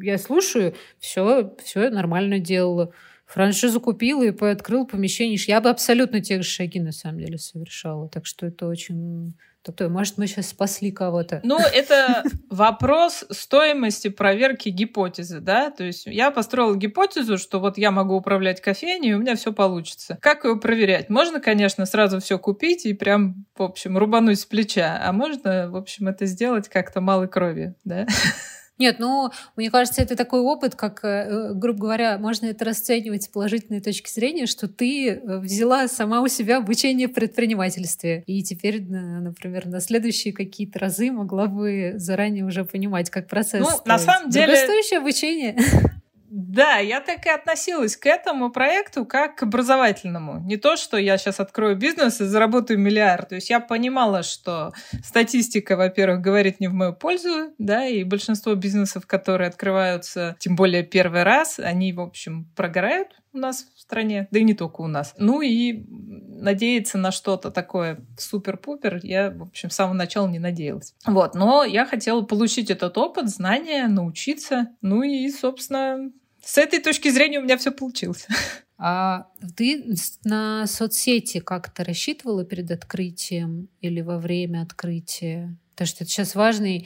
я 0.02 0.18
слушаю, 0.18 0.76
все, 1.00 1.56
все 1.64 1.90
нормально 1.90 2.40
делала 2.40 2.92
франшизу 3.26 3.82
купила 3.82 4.24
и 4.24 4.46
открыл 4.46 4.86
помещение. 4.86 5.40
Я 5.48 5.60
бы 5.60 5.70
абсолютно 5.70 6.22
те 6.22 6.42
же 6.42 6.48
шаги 6.48 6.80
на 6.80 6.92
самом 6.92 7.20
деле 7.20 7.38
совершала. 7.38 8.08
Так 8.10 8.26
что 8.26 8.46
это 8.46 8.68
очень 8.68 9.34
Тобто, 9.66 9.90
может, 9.90 10.20
мы 10.20 10.28
сейчас 10.28 10.50
спасли 10.50 10.92
кого-то. 10.92 11.42
Ну, 11.44 11.58
это 11.74 12.24
вопрос 12.52 13.26
стоимости 13.32 14.10
проверки 14.10 14.70
гипотезы, 14.70 15.40
да? 15.40 15.72
То 15.72 15.84
есть 15.84 16.06
я 16.06 16.30
построила 16.30 16.76
гипотезу, 16.76 17.40
что 17.40 17.60
вот 17.60 17.80
я 17.80 17.90
могу 17.90 18.16
управлять 18.16 18.62
кофейней, 18.62 19.10
и 19.10 19.14
у 19.14 19.20
меня 19.20 19.36
все 19.36 19.52
получится. 19.52 20.20
Как 20.22 20.46
ее 20.46 20.58
проверять? 20.58 21.10
Можно, 21.10 21.40
конечно, 21.40 21.88
сразу 21.88 22.20
все 22.20 22.38
купить 22.38 22.86
и 22.86 22.94
прям, 22.94 23.46
в 23.58 23.64
общем, 23.64 23.98
рубануть 23.98 24.40
с 24.40 24.46
плеча, 24.46 25.02
а 25.04 25.12
можно, 25.12 25.68
в 25.72 25.76
общем, 25.76 26.10
это 26.10 26.28
сделать 26.28 26.70
как-то 26.70 27.02
малой 27.02 27.28
крови, 27.28 27.74
да? 27.84 28.06
Нет, 28.78 28.98
ну, 29.00 29.32
мне 29.56 29.72
кажется, 29.72 30.02
это 30.02 30.16
такой 30.16 30.42
опыт, 30.42 30.76
как, 30.76 31.00
э, 31.04 31.54
грубо 31.54 31.80
говоря, 31.80 32.18
можно 32.18 32.48
это 32.48 32.66
расценивать 32.66 33.24
с 33.24 33.28
положительной 33.28 33.80
точки 33.80 34.10
зрения, 34.12 34.48
что 34.48 34.68
ты 34.68 35.10
э, 35.12 35.40
взяла 35.40 35.88
сама 35.88 36.22
у 36.22 36.28
себя 36.28 36.58
обучение 36.58 37.08
в 37.08 37.14
предпринимательстве. 37.14 38.24
И 38.28 38.44
теперь, 38.44 38.82
например, 38.84 39.68
на 39.68 39.80
следующие 39.80 40.34
какие-то 40.34 40.80
разы 40.80 41.12
могла 41.12 41.48
бы 41.48 41.94
заранее 41.96 42.44
уже 42.46 42.66
понимать, 42.66 43.10
как 43.10 43.28
процесс 43.28 43.62
Ну, 43.62 43.68
строить. 43.68 43.86
на 43.86 43.98
самом 43.98 44.30
деле... 44.30 44.48
Дорогостоящее 44.48 45.00
обучение. 45.00 45.58
Да, 46.38 46.80
я 46.80 47.00
так 47.00 47.26
и 47.26 47.30
относилась 47.30 47.96
к 47.96 48.06
этому 48.06 48.52
проекту 48.52 49.06
как 49.06 49.38
к 49.38 49.44
образовательному. 49.44 50.42
Не 50.42 50.58
то, 50.58 50.76
что 50.76 50.98
я 50.98 51.18
сейчас 51.18 51.40
открою 51.40 51.78
бизнес 51.78 52.20
и 52.20 52.26
заработаю 52.26 52.78
миллиард. 52.78 53.30
То 53.30 53.36
есть 53.36 53.50
я 53.50 53.62
понимала, 53.62 54.22
что 54.22 54.74
статистика, 55.02 55.78
во-первых, 55.78 56.20
говорит 56.20 56.60
не 56.60 56.68
в 56.68 56.74
мою 56.74 56.92
пользу, 56.92 57.54
да, 57.58 57.88
и 57.88 58.04
большинство 58.04 58.54
бизнесов, 58.54 59.08
которые 59.08 59.48
открываются, 59.48 60.36
тем 60.38 60.58
более 60.58 60.84
первый 60.84 61.24
раз, 61.24 61.58
они, 61.58 61.94
в 61.94 62.02
общем, 62.02 62.52
прогорают 62.54 63.16
у 63.32 63.38
нас 63.38 63.68
в 63.74 63.80
стране, 63.80 64.28
да 64.32 64.40
и 64.40 64.44
не 64.44 64.54
только 64.54 64.82
у 64.82 64.88
нас. 64.88 65.14
Ну 65.18 65.42
и 65.42 65.86
надеяться 65.90 66.98
на 66.98 67.12
что-то 67.12 67.50
такое 67.50 68.00
супер-пупер 68.18 69.00
я, 69.04 69.32
в 69.32 69.44
общем, 69.44 69.70
с 69.70 69.76
самого 69.76 69.94
начала 69.94 70.28
не 70.28 70.40
надеялась. 70.40 70.94
Вот, 71.06 71.34
но 71.34 71.64
я 71.64 71.86
хотела 71.86 72.22
получить 72.24 72.70
этот 72.70 72.98
опыт, 72.98 73.30
знания, 73.30 73.88
научиться. 73.88 74.70
Ну 74.82 75.04
и, 75.04 75.30
собственно, 75.30 76.12
с 76.46 76.58
этой 76.60 76.80
точки 76.80 77.10
зрения 77.10 77.40
у 77.40 77.44
меня 77.44 77.58
все 77.58 77.72
получилось. 77.72 78.28
А 78.78 79.28
ты 79.56 79.86
на 80.26 80.68
соцсети 80.68 81.40
как-то 81.40 81.86
рассчитывала 81.86 82.44
перед 82.44 82.70
открытием 82.72 83.70
или 83.80 84.02
во 84.02 84.20
время 84.20 84.64
открытия? 84.64 85.58
Потому 85.72 85.88
что 85.88 86.04
это 86.04 86.12
сейчас 86.12 86.36
важный 86.36 86.86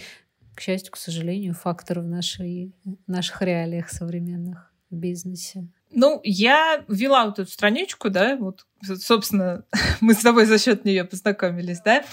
к 0.53 0.61
счастью, 0.61 0.91
к 0.91 0.97
сожалению, 0.97 1.55
фактор 1.55 2.01
в 2.01 2.05
нашей, 2.05 2.75
наших 3.07 3.41
реалиях 3.41 3.89
современных 3.89 4.71
в 4.91 4.95
бизнесе. 4.97 5.67
Ну, 5.91 6.21
я 6.23 6.85
вела 6.87 7.25
вот 7.25 7.39
эту 7.39 7.49
страничку, 7.49 8.11
да, 8.11 8.35
вот, 8.35 8.67
собственно, 8.83 9.63
мы 9.99 10.13
с 10.13 10.19
тобой 10.19 10.45
за 10.45 10.59
счет 10.59 10.85
нее 10.85 11.05
познакомились, 11.05 11.81
да. 11.81 12.03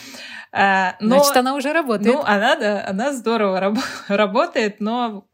А, 0.52 0.96
но, 1.00 1.18
Значит, 1.18 1.36
она 1.36 1.54
уже 1.54 1.74
работает. 1.74 2.14
Ну, 2.14 2.22
она, 2.22 2.56
да, 2.56 2.86
она 2.88 3.12
здорово 3.12 3.60
раб- 3.60 3.78
работает, 4.08 4.80
но 4.80 5.26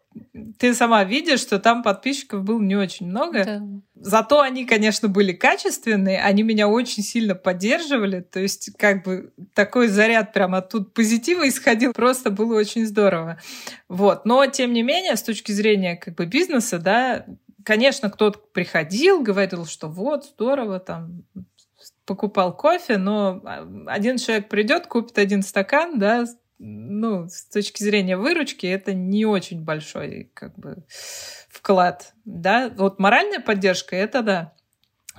ты 0.59 0.75
сама 0.75 1.05
видишь, 1.05 1.41
что 1.41 1.59
там 1.59 1.83
подписчиков 1.83 2.43
было 2.43 2.61
не 2.61 2.77
очень 2.77 3.07
много. 3.07 3.45
Да. 3.45 3.63
Зато 3.95 4.41
они, 4.41 4.65
конечно, 4.65 5.09
были 5.09 5.33
качественные, 5.33 6.23
они 6.23 6.43
меня 6.43 6.69
очень 6.69 7.03
сильно 7.03 7.35
поддерживали. 7.35 8.21
То 8.21 8.41
есть, 8.41 8.71
как 8.77 9.05
бы 9.05 9.33
такой 9.55 9.89
заряд 9.89 10.33
прямо 10.33 10.61
тут 10.61 10.93
позитива 10.95 11.49
исходил, 11.49 11.93
просто 11.93 12.31
было 12.31 12.57
очень 12.57 12.87
здорово. 12.87 13.39
Вот. 13.89 14.25
Но, 14.25 14.45
тем 14.47 14.73
не 14.73 14.83
менее, 14.83 15.17
с 15.17 15.23
точки 15.23 15.53
зрения 15.53 15.97
как 15.97 16.15
бы 16.15 16.27
бизнеса, 16.27 16.79
да, 16.79 17.27
конечно, 17.65 18.11
кто-то 18.11 18.39
приходил, 18.53 19.23
говорил, 19.23 19.67
что 19.67 19.89
вот, 19.89 20.25
здорово, 20.25 20.81
там, 20.81 21.25
покупал 22.05 22.57
кофе, 22.57 22.99
но 22.99 23.43
один 23.87 24.19
человек 24.19 24.49
придет, 24.49 24.87
купит 24.87 25.19
один 25.19 25.43
стакан, 25.43 25.99
да, 25.99 26.27
ну, 26.65 27.29
с 27.29 27.45
точки 27.47 27.83
зрения 27.83 28.17
выручки, 28.17 28.67
это 28.67 28.95
не 28.95 29.27
очень 29.27 29.65
большой, 29.65 30.31
как 30.33 30.57
бы, 30.57 30.85
вклад, 31.49 32.13
да. 32.25 32.73
Вот 32.77 33.01
моральная 33.01 33.41
поддержка, 33.41 33.97
это 33.97 34.23
да. 34.23 34.53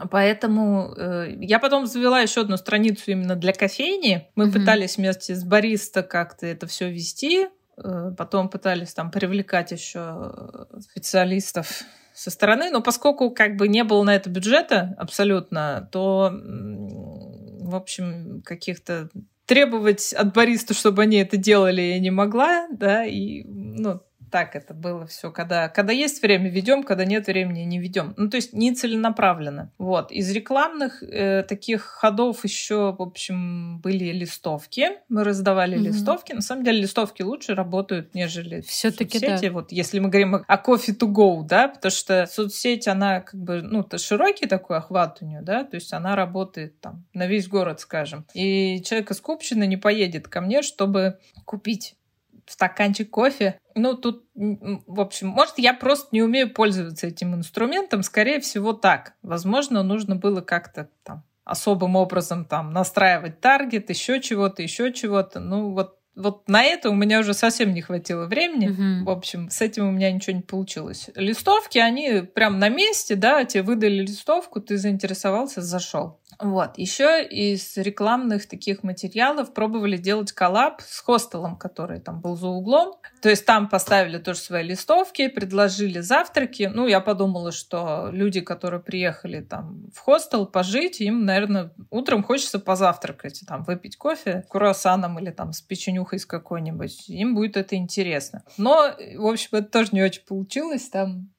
Поэтому 0.10 0.94
э, 0.98 1.36
я 1.42 1.60
потом 1.60 1.86
завела 1.86 2.22
еще 2.22 2.42
одну 2.42 2.58
страницу 2.58 3.12
именно 3.12 3.36
для 3.36 3.52
кофейни. 3.52 4.30
Мы 4.36 4.48
mm-hmm. 4.48 4.54
пытались 4.54 4.98
вместе 4.98 5.36
с 5.36 5.44
бариста 5.44 6.02
как-то 6.02 6.48
это 6.48 6.66
все 6.66 6.90
вести. 6.90 7.48
Э, 7.78 8.12
потом 8.18 8.50
пытались 8.50 8.94
там 8.94 9.12
привлекать 9.12 9.72
еще 9.72 10.32
специалистов 10.80 11.84
со 12.14 12.32
стороны, 12.32 12.70
но 12.70 12.82
поскольку 12.82 13.32
как 13.32 13.58
бы 13.58 13.68
не 13.68 13.84
было 13.84 14.04
на 14.04 14.16
это 14.16 14.30
бюджета 14.30 14.96
абсолютно, 14.98 15.90
то, 15.92 16.32
в 16.32 17.76
общем, 17.76 18.42
каких-то 18.44 19.10
требовать 19.46 20.14
от 20.14 20.34
бариста, 20.34 20.74
чтобы 20.74 21.04
они 21.04 21.18
это 21.18 21.38
делали, 21.38 21.82
я 21.82 22.00
не 22.00 22.12
могла, 22.12 22.68
да, 22.72 23.06
и, 23.06 23.44
ну, 23.44 24.02
так 24.34 24.56
это 24.56 24.74
было 24.74 25.06
все. 25.06 25.30
Когда, 25.30 25.70
когда 25.70 25.94
есть 25.94 26.24
время, 26.24 26.50
ведем, 26.50 26.82
когда 26.82 27.06
нет 27.06 27.28
времени, 27.28 27.60
не 27.60 27.78
ведем. 27.78 28.16
Ну, 28.18 28.32
то 28.32 28.38
есть 28.38 28.52
не 28.52 28.74
целенаправленно. 28.74 29.72
Вот. 29.78 30.12
Из 30.12 30.32
рекламных 30.32 31.04
э, 31.04 31.44
таких 31.44 31.84
ходов 31.84 32.44
еще, 32.44 32.96
в 32.98 33.02
общем, 33.04 33.78
были 33.78 34.06
листовки. 34.06 34.88
Мы 35.08 35.24
раздавали 35.24 35.78
mm-hmm. 35.78 35.84
листовки. 35.84 36.34
На 36.34 36.42
самом 36.42 36.64
деле 36.64 36.82
листовки 36.82 37.22
лучше 37.22 37.54
работают, 37.54 38.16
нежели 38.16 38.62
Все-таки 38.62 39.20
соцсети. 39.20 39.50
Да. 39.50 39.54
Вот 39.54 39.72
если 39.72 40.00
мы 40.00 40.10
говорим 40.10 40.44
о 40.48 40.56
coffee 40.56 40.98
to 40.98 41.08
go, 41.08 41.46
да, 41.48 41.68
потому 41.68 41.92
что 41.92 42.26
соцсеть, 42.26 42.88
она 42.88 43.22
как 43.22 43.40
бы, 43.40 43.62
ну, 43.62 43.84
то 43.84 44.00
широкий 44.00 44.48
такой 44.48 44.78
охват 44.78 45.20
у 45.22 45.26
нее, 45.26 45.42
да, 45.44 45.64
то 45.64 45.76
есть 45.76 45.94
она 45.94 46.16
работает 46.16 46.82
там 46.82 47.06
на 47.14 47.28
весь 47.28 47.48
город, 47.48 47.82
скажем. 47.82 48.26
И 48.34 48.82
человек 48.84 49.12
из 49.12 49.22
Купчины 49.22 49.68
не 49.68 49.78
поедет 49.78 50.28
ко 50.28 50.42
мне, 50.42 50.64
чтобы 50.64 51.20
купить 51.46 51.98
стаканчик 52.48 53.10
кофе. 53.10 53.60
Ну, 53.76 53.96
тут, 53.96 54.26
в 54.36 55.00
общем, 55.00 55.28
может, 55.30 55.58
я 55.58 55.74
просто 55.74 56.10
не 56.12 56.22
умею 56.22 56.54
пользоваться 56.54 57.08
этим 57.08 57.36
инструментом. 57.36 58.04
Скорее 58.04 58.40
всего, 58.40 58.74
так. 58.74 59.14
Возможно, 59.22 59.84
нужно 59.84 60.16
было 60.16 60.42
как-то 60.42 60.90
там 61.04 61.24
особым 61.46 61.96
образом 61.96 62.46
там 62.46 62.72
настраивать 62.72 63.42
таргет, 63.42 63.90
еще 63.90 64.22
чего-то, 64.22 64.62
еще 64.62 64.94
чего-то. 64.94 65.40
Ну, 65.40 65.72
вот 65.72 65.98
вот 66.16 66.48
на 66.48 66.64
это 66.64 66.90
у 66.90 66.94
меня 66.94 67.20
уже 67.20 67.34
совсем 67.34 67.74
не 67.74 67.82
хватило 67.82 68.26
времени. 68.26 68.68
Угу. 68.68 69.06
В 69.06 69.10
общем, 69.10 69.50
с 69.50 69.62
этим 69.62 69.88
у 69.88 69.92
меня 69.92 70.12
ничего 70.12 70.36
не 70.36 70.44
получилось. 70.44 71.10
Листовки, 71.16 71.80
они 71.80 72.22
прям 72.22 72.60
на 72.60 72.70
месте, 72.70 73.16
да, 73.16 73.44
тебе 73.46 73.64
выдали 73.64 74.02
листовку, 74.02 74.62
ты 74.62 74.78
заинтересовался, 74.78 75.62
зашел. 75.62 76.20
Вот. 76.40 76.78
Еще 76.78 77.26
из 77.26 77.78
рекламных 77.78 78.48
таких 78.48 78.84
материалов 78.84 79.54
пробовали 79.54 79.98
делать 79.98 80.32
коллаб 80.32 80.82
с 80.82 81.00
хостелом, 81.00 81.58
который 81.58 82.00
там 82.00 82.22
был 82.22 82.36
за 82.36 82.48
углом. 82.48 82.96
То 83.22 83.30
есть 83.30 83.46
там 83.46 83.70
поставили 83.70 84.18
тоже 84.18 84.40
свои 84.40 84.64
листовки, 84.64 85.28
предложили 85.28 86.00
завтраки. 86.00 86.72
Ну, 86.74 86.88
я 86.88 87.02
подумала, 87.02 87.52
что 87.52 88.10
люди, 88.12 88.42
которые 88.42 88.82
приехали 88.82 89.42
там 89.42 89.90
в 89.94 90.00
хостел 90.00 90.46
пожить, 90.46 91.02
им, 91.02 91.26
наверное, 91.26 91.74
утром 91.90 92.24
хочется 92.24 92.60
позавтракать, 92.60 93.44
там, 93.48 93.64
выпить 93.64 93.98
кофе 93.98 94.46
круассаном 94.50 95.20
или 95.20 95.32
там 95.32 95.54
с 95.54 95.62
печенюхой 95.62 96.20
с 96.20 96.26
какой-нибудь. 96.26 97.10
Им 97.10 97.36
будет 97.36 97.58
это 97.58 97.76
интересно. 97.76 98.44
Но, 98.58 98.92
в 99.18 99.28
общем, 99.28 99.50
это 99.52 99.70
тоже 99.70 99.90
не 99.92 100.04
очень 100.04 100.24
получилось. 100.26 100.90
Там 100.90 101.33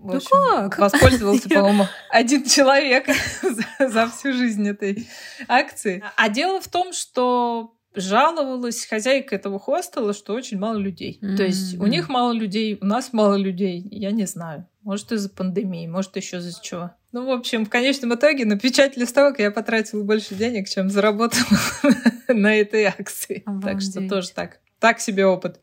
в 0.00 0.16
общем, 0.16 0.28
ну 0.32 0.48
как? 0.48 0.78
воспользовался, 0.78 1.48
по-моему, 1.48 1.86
один 2.10 2.44
человек 2.44 3.06
за, 3.42 3.88
за 3.88 4.08
всю 4.08 4.32
жизнь 4.32 4.66
этой 4.68 5.08
акции. 5.46 6.02
А 6.16 6.28
дело 6.28 6.60
в 6.60 6.68
том, 6.68 6.92
что 6.92 7.74
жаловалась 7.94 8.86
хозяйка 8.86 9.34
этого 9.34 9.58
хостела, 9.58 10.12
что 10.14 10.34
очень 10.34 10.58
мало 10.58 10.78
людей. 10.78 11.18
Mm-hmm. 11.20 11.36
То 11.36 11.42
есть 11.42 11.78
у 11.78 11.86
них 11.86 12.08
мало 12.08 12.32
людей, 12.32 12.78
у 12.80 12.86
нас 12.86 13.12
мало 13.12 13.34
людей. 13.34 13.86
Я 13.90 14.12
не 14.12 14.26
знаю. 14.26 14.66
Может, 14.82 15.12
из-за 15.12 15.28
пандемии, 15.28 15.86
может, 15.86 16.16
еще 16.16 16.38
из-за 16.38 16.62
чего. 16.62 16.92
Ну, 17.12 17.26
в 17.26 17.30
общем, 17.30 17.66
в 17.66 17.68
конечном 17.68 18.14
итоге 18.14 18.44
на 18.44 18.58
печать 18.58 18.96
листовок 18.96 19.40
я 19.40 19.50
потратила 19.50 20.02
больше 20.04 20.34
денег, 20.34 20.68
чем 20.68 20.88
заработала 20.88 21.44
на 22.28 22.54
этой 22.56 22.84
акции. 22.84 23.44
Так 23.62 23.80
что 23.82 24.08
тоже 24.08 24.30
так. 24.30 24.60
Так 24.78 25.00
себе 25.00 25.26
опыт. 25.26 25.60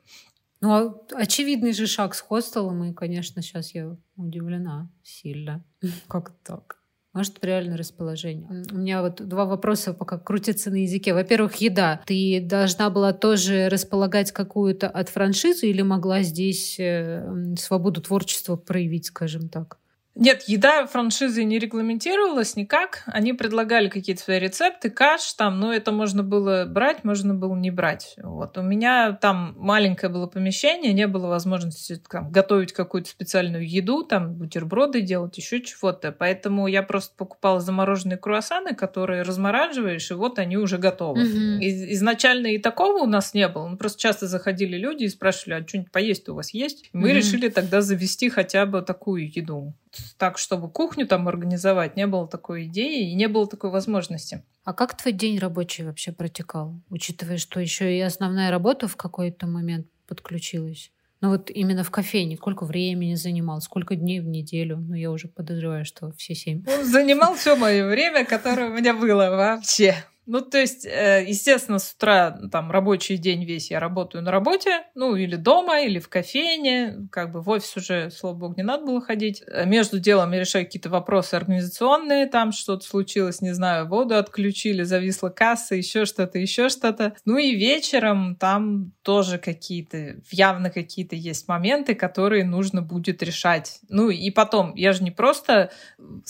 Ну, 0.61 0.71
а 0.71 1.01
очевидный 1.15 1.73
же 1.73 1.87
шаг 1.87 2.15
с 2.15 2.21
хостелом, 2.21 2.83
и, 2.83 2.93
конечно, 2.93 3.41
сейчас 3.41 3.75
я 3.75 3.95
удивлена 4.15 4.89
сильно. 5.03 5.63
Как 6.07 6.31
так? 6.43 6.77
Может, 7.13 7.43
реально 7.43 7.77
расположение. 7.77 8.47
У 8.71 8.77
меня 8.77 9.01
вот 9.01 9.27
два 9.27 9.45
вопроса 9.45 9.93
пока 9.93 10.19
крутятся 10.19 10.69
на 10.69 10.83
языке. 10.83 11.15
Во-первых, 11.15 11.55
еда. 11.55 12.01
Ты 12.05 12.41
должна 12.41 12.91
была 12.91 13.11
тоже 13.11 13.69
располагать 13.69 14.31
какую-то 14.31 14.87
от 14.87 15.09
франшизы 15.09 15.67
или 15.67 15.81
могла 15.81 16.21
здесь 16.21 16.79
э, 16.79 17.55
свободу 17.57 18.01
творчества 18.01 18.55
проявить, 18.55 19.07
скажем 19.07 19.49
так? 19.49 19.79
Нет, 20.19 20.43
еда 20.47 20.87
франшизы 20.87 21.43
не 21.43 21.59
регламентировалась 21.59 22.55
никак. 22.55 23.03
Они 23.05 23.33
предлагали 23.33 23.87
какие-то 23.87 24.23
свои 24.23 24.39
рецепты, 24.39 24.89
каш 24.89 25.33
там, 25.33 25.59
но 25.59 25.71
это 25.71 25.91
можно 25.91 26.23
было 26.23 26.65
брать, 26.65 27.03
можно 27.03 27.35
было 27.35 27.55
не 27.55 27.69
брать. 27.69 28.15
Вот. 28.23 28.57
У 28.57 28.63
меня 28.63 29.11
там 29.13 29.53
маленькое 29.57 30.11
было 30.11 30.25
помещение, 30.25 30.91
не 30.93 31.05
было 31.05 31.27
возможности 31.27 32.01
там, 32.09 32.31
готовить 32.31 32.73
какую-то 32.73 33.09
специальную 33.09 33.69
еду, 33.69 34.03
там 34.03 34.33
бутерброды 34.33 35.01
делать, 35.01 35.37
еще 35.37 35.61
чего-то. 35.61 36.11
Поэтому 36.11 36.65
я 36.65 36.81
просто 36.81 37.13
покупала 37.15 37.59
замороженные 37.59 38.17
круассаны, 38.17 38.73
которые 38.73 39.21
размораживаешь, 39.21 40.09
и 40.09 40.15
вот 40.15 40.39
они 40.39 40.57
уже 40.57 40.79
готовы. 40.79 41.21
Угу. 41.21 41.61
И, 41.61 41.93
изначально 41.93 42.47
и 42.47 42.57
такого 42.57 43.03
у 43.03 43.07
нас 43.07 43.35
не 43.35 43.47
было. 43.47 43.67
Ну, 43.67 43.77
просто 43.77 43.99
часто 43.99 44.25
заходили 44.25 44.77
люди 44.77 45.03
и 45.03 45.09
спрашивали, 45.09 45.61
а 45.61 45.67
что-нибудь 45.67 45.91
поесть 45.91 46.27
у 46.27 46.33
вас 46.33 46.55
есть? 46.55 46.85
И 46.85 46.97
мы 46.97 47.09
угу. 47.09 47.17
решили 47.17 47.49
тогда 47.49 47.81
завести 47.81 48.29
хотя 48.29 48.65
бы 48.65 48.81
такую 48.81 49.31
еду 49.31 49.75
так, 50.17 50.37
чтобы 50.37 50.69
кухню 50.69 51.07
там 51.07 51.27
организовать, 51.27 51.95
не 51.95 52.07
было 52.07 52.27
такой 52.27 52.65
идеи 52.65 53.11
и 53.11 53.15
не 53.15 53.27
было 53.27 53.47
такой 53.47 53.69
возможности. 53.69 54.43
А 54.63 54.73
как 54.73 54.97
твой 54.97 55.13
день 55.13 55.39
рабочий 55.39 55.83
вообще 55.83 56.11
протекал, 56.11 56.81
учитывая, 56.89 57.37
что 57.37 57.59
еще 57.59 57.97
и 57.97 58.01
основная 58.01 58.51
работа 58.51 58.87
в 58.87 58.95
какой-то 58.95 59.47
момент 59.47 59.87
подключилась? 60.07 60.91
Ну 61.19 61.29
вот 61.29 61.49
именно 61.49 61.83
в 61.83 61.89
кофейне 61.89 62.35
сколько 62.37 62.63
времени 62.65 63.15
занимал, 63.15 63.59
сколько 63.61 63.95
дней 63.95 64.19
в 64.19 64.27
неделю? 64.27 64.77
Ну 64.77 64.93
я 64.93 65.09
уже 65.09 65.27
подозреваю, 65.27 65.83
что 65.83 66.11
все 66.11 66.35
семь. 66.35 66.63
Он 66.67 66.85
занимал 66.85 67.35
все 67.35 67.55
мое 67.55 67.87
время, 67.87 68.23
которое 68.23 68.69
у 68.69 68.73
меня 68.73 68.93
было 68.93 69.29
вообще. 69.29 69.95
Ну, 70.27 70.41
то 70.41 70.57
есть, 70.57 70.85
э, 70.85 71.23
естественно, 71.25 71.79
с 71.79 71.93
утра 71.93 72.37
там 72.51 72.69
рабочий 72.69 73.15
день 73.15 73.45
весь 73.45 73.71
я 73.71 73.79
работаю 73.79 74.21
на 74.21 74.29
работе, 74.29 74.81
ну, 74.93 75.15
или 75.15 75.37
дома, 75.37 75.79
или 75.79 75.99
в 75.99 76.09
кофейне, 76.09 77.07
как 77.13 77.31
бы 77.31 77.41
в 77.41 77.49
офис 77.49 77.77
уже, 77.77 78.11
слава 78.11 78.35
богу, 78.35 78.53
не 78.57 78.63
надо 78.63 78.85
было 78.85 78.99
ходить. 78.99 79.41
Э, 79.47 79.65
между 79.65 79.99
делом 79.99 80.33
я 80.33 80.41
решаю 80.41 80.65
какие-то 80.65 80.89
вопросы 80.89 81.35
организационные, 81.35 82.27
там 82.27 82.51
что-то 82.51 82.85
случилось, 82.85 83.41
не 83.41 83.53
знаю, 83.53 83.87
воду 83.87 84.15
отключили, 84.17 84.83
зависла 84.83 85.29
касса, 85.29 85.75
еще 85.75 86.03
что-то, 86.03 86.37
еще 86.37 86.67
что-то. 86.67 87.15
Ну 87.23 87.37
и 87.37 87.55
вечером 87.55 88.35
там 88.35 88.91
тоже 89.03 89.37
какие-то, 89.37 90.17
явно 90.29 90.69
какие-то 90.69 91.15
есть 91.15 91.47
моменты, 91.47 91.95
которые 91.95 92.43
нужно 92.43 92.81
будет 92.81 93.23
решать. 93.23 93.79
Ну 93.87 94.09
и 94.09 94.29
потом, 94.29 94.75
я 94.75 94.91
же 94.91 95.03
не 95.03 95.11
просто 95.11 95.71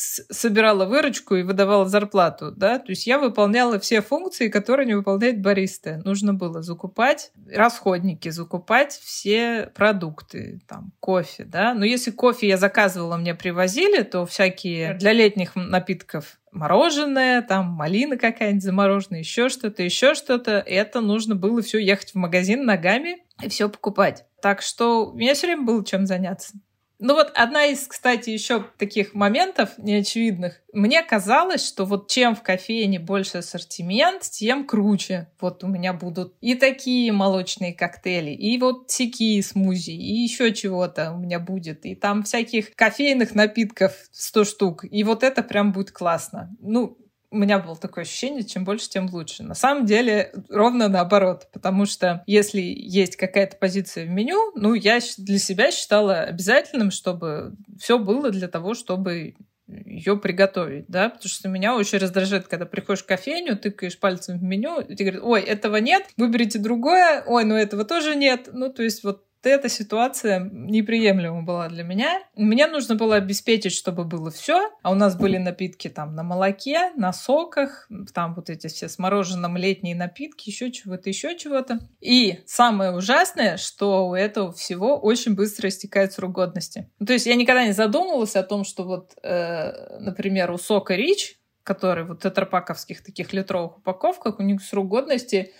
собирала 0.05 0.85
выручку 0.85 1.35
и 1.35 1.41
выдавала 1.41 1.87
зарплату, 1.87 2.51
да, 2.51 2.77
то 2.77 2.91
есть 2.91 3.07
я 3.07 3.17
выполняла 3.17 3.79
все 3.79 3.86
функции, 3.95 4.49
которые 4.49 4.85
не 4.85 4.95
выполняет 4.95 5.41
бариста. 5.41 6.01
Нужно 6.03 6.33
было 6.33 6.61
закупать 6.61 7.31
расходники, 7.51 8.29
закупать 8.29 8.93
все 8.93 9.71
продукты, 9.75 10.59
там, 10.67 10.91
кофе, 10.99 11.43
да. 11.45 11.73
Но 11.73 11.85
если 11.85 12.11
кофе 12.11 12.47
я 12.47 12.57
заказывала, 12.57 13.17
мне 13.17 13.35
привозили, 13.35 14.03
то 14.03 14.25
всякие 14.25 14.93
для 14.95 15.13
летних 15.13 15.55
напитков 15.55 16.39
мороженое, 16.51 17.41
там 17.41 17.67
малина 17.67 18.17
какая-нибудь 18.17 18.63
замороженная, 18.63 19.19
еще 19.19 19.49
что-то, 19.49 19.83
еще 19.83 20.15
что-то. 20.15 20.63
Это 20.65 21.01
нужно 21.01 21.35
было 21.35 21.61
все 21.61 21.77
ехать 21.77 22.11
в 22.11 22.15
магазин 22.15 22.65
ногами 22.65 23.23
и 23.41 23.49
все 23.49 23.69
покупать. 23.69 24.25
Так 24.41 24.61
что 24.61 25.07
у 25.07 25.15
меня 25.15 25.33
все 25.33 25.47
время 25.47 25.63
было 25.63 25.85
чем 25.85 26.05
заняться. 26.05 26.53
Ну 26.99 27.13
вот 27.13 27.31
одна 27.35 27.65
из, 27.65 27.85
кстати, 27.85 28.31
еще 28.31 28.65
таких 28.77 29.13
моментов 29.13 29.77
неочевидных. 29.77 30.61
Мне 30.73 31.03
казалось, 31.03 31.65
что 31.65 31.85
вот 31.85 32.09
чем 32.09 32.35
в 32.35 32.41
кофейне 32.41 32.99
больше 32.99 33.39
ассортимент, 33.39 34.23
тем 34.23 34.65
круче. 34.65 35.29
Вот 35.39 35.63
у 35.63 35.67
меня 35.67 35.93
будут 35.93 36.33
и 36.41 36.55
такие 36.55 37.11
молочные 37.11 37.73
коктейли, 37.73 38.31
и 38.31 38.57
вот 38.57 38.87
такие 38.87 39.43
смузи, 39.43 39.91
и 39.91 40.23
еще 40.23 40.53
чего-то 40.53 41.11
у 41.13 41.19
меня 41.19 41.39
будет. 41.39 41.85
И 41.85 41.93
там 41.93 42.23
всяких 42.23 42.73
кофейных 42.73 43.35
напитков 43.35 43.93
100 44.11 44.43
штук. 44.43 44.85
И 44.89 45.03
вот 45.03 45.23
это 45.23 45.43
прям 45.43 45.73
будет 45.73 45.91
классно. 45.91 46.49
Ну, 46.59 46.97
у 47.29 47.37
меня 47.37 47.59
было 47.59 47.75
такое 47.75 48.03
ощущение, 48.03 48.43
чем 48.43 48.63
больше, 48.63 48.89
тем 48.89 49.09
лучше. 49.11 49.43
На 49.43 49.53
самом 49.53 49.85
деле 49.85 50.33
ровно 50.49 50.87
наоборот, 50.87 51.47
потому 51.51 51.85
что 51.85 52.23
если 52.25 52.61
есть 52.61 53.15
какая-то 53.17 53.57
позиция 53.57 54.05
в 54.05 54.09
меню, 54.09 54.51
ну, 54.55 54.73
я 54.73 54.99
для 55.17 55.39
себя 55.39 55.71
считала 55.71 56.21
обязательным, 56.21 56.91
чтобы 56.91 57.55
все 57.79 57.99
было 57.99 58.29
для 58.29 58.47
того, 58.47 58.73
чтобы 58.73 59.35
ее 59.67 60.17
приготовить, 60.17 60.85
да, 60.87 61.09
потому 61.09 61.27
что 61.27 61.49
меня 61.49 61.75
очень 61.75 61.97
раздражает, 61.97 62.47
когда 62.47 62.65
приходишь 62.65 63.03
в 63.03 63.05
кофейню, 63.05 63.57
тыкаешь 63.57 63.99
пальцем 63.99 64.39
в 64.39 64.43
меню, 64.43 64.79
и 64.79 64.95
тебе 64.95 65.11
говорят, 65.11 65.27
ой, 65.27 65.41
этого 65.41 65.75
нет, 65.77 66.07
выберите 66.15 66.57
другое, 66.59 67.21
ой, 67.25 67.43
ну 67.43 67.55
этого 67.55 67.83
тоже 67.83 68.15
нет, 68.15 68.47
ну, 68.53 68.71
то 68.71 68.81
есть 68.83 69.03
вот 69.03 69.26
эта 69.49 69.69
ситуация 69.69 70.39
неприемлема 70.39 71.43
была 71.43 71.69
для 71.69 71.83
меня. 71.83 72.21
Мне 72.35 72.67
нужно 72.67 72.95
было 72.95 73.15
обеспечить, 73.15 73.73
чтобы 73.73 74.03
было 74.03 74.31
все, 74.31 74.69
а 74.81 74.91
у 74.91 74.95
нас 74.95 75.15
были 75.15 75.37
напитки 75.37 75.87
там 75.87 76.15
на 76.15 76.23
молоке, 76.23 76.91
на 76.95 77.13
соках, 77.13 77.87
там 78.13 78.35
вот 78.35 78.49
эти 78.49 78.67
все 78.67 78.89
с 78.89 78.99
мороженым 78.99 79.57
летние 79.57 79.95
напитки, 79.95 80.49
еще 80.49 80.71
чего-то, 80.71 81.09
еще 81.09 81.37
чего-то. 81.37 81.79
И 81.99 82.39
самое 82.45 82.95
ужасное, 82.95 83.57
что 83.57 84.07
у 84.07 84.15
этого 84.15 84.51
всего 84.53 84.97
очень 84.97 85.35
быстро 85.35 85.69
истекает 85.69 86.13
срок 86.13 86.31
годности. 86.31 86.89
Ну, 86.99 87.05
то 87.05 87.13
есть 87.13 87.25
я 87.25 87.35
никогда 87.35 87.65
не 87.65 87.73
задумывалась 87.73 88.35
о 88.35 88.43
том, 88.43 88.63
что 88.63 88.83
вот, 88.83 89.11
э, 89.23 89.99
например, 89.99 90.51
у 90.51 90.57
сока 90.57 90.95
Рич, 90.95 91.37
который 91.63 92.05
вот 92.05 92.19
в 92.19 92.23
тетрапаковских 92.23 93.03
таких 93.03 93.33
литровых 93.33 93.79
упаковках, 93.79 94.39
у 94.39 94.43
них 94.43 94.61
срок 94.61 94.87
годности 94.87 95.51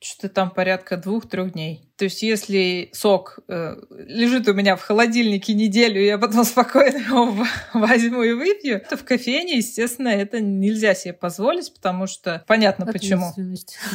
что-то 0.00 0.28
там 0.28 0.50
порядка 0.50 0.96
двух-трех 0.96 1.52
дней. 1.52 1.90
То 1.96 2.04
есть 2.04 2.22
если 2.22 2.90
сок 2.92 3.38
э, 3.48 3.76
лежит 3.90 4.48
у 4.48 4.52
меня 4.52 4.76
в 4.76 4.82
холодильнике 4.82 5.54
неделю, 5.54 6.02
я 6.02 6.18
потом 6.18 6.44
спокойно 6.44 6.96
его 6.96 7.46
возьму 7.72 8.22
и 8.22 8.32
выпью, 8.32 8.82
то 8.88 8.96
в 8.96 9.04
кофейне, 9.04 9.58
естественно, 9.58 10.08
это 10.08 10.40
нельзя 10.40 10.94
себе 10.94 11.14
позволить, 11.14 11.72
потому 11.72 12.06
что 12.06 12.44
понятно 12.46 12.86
почему. 12.86 13.32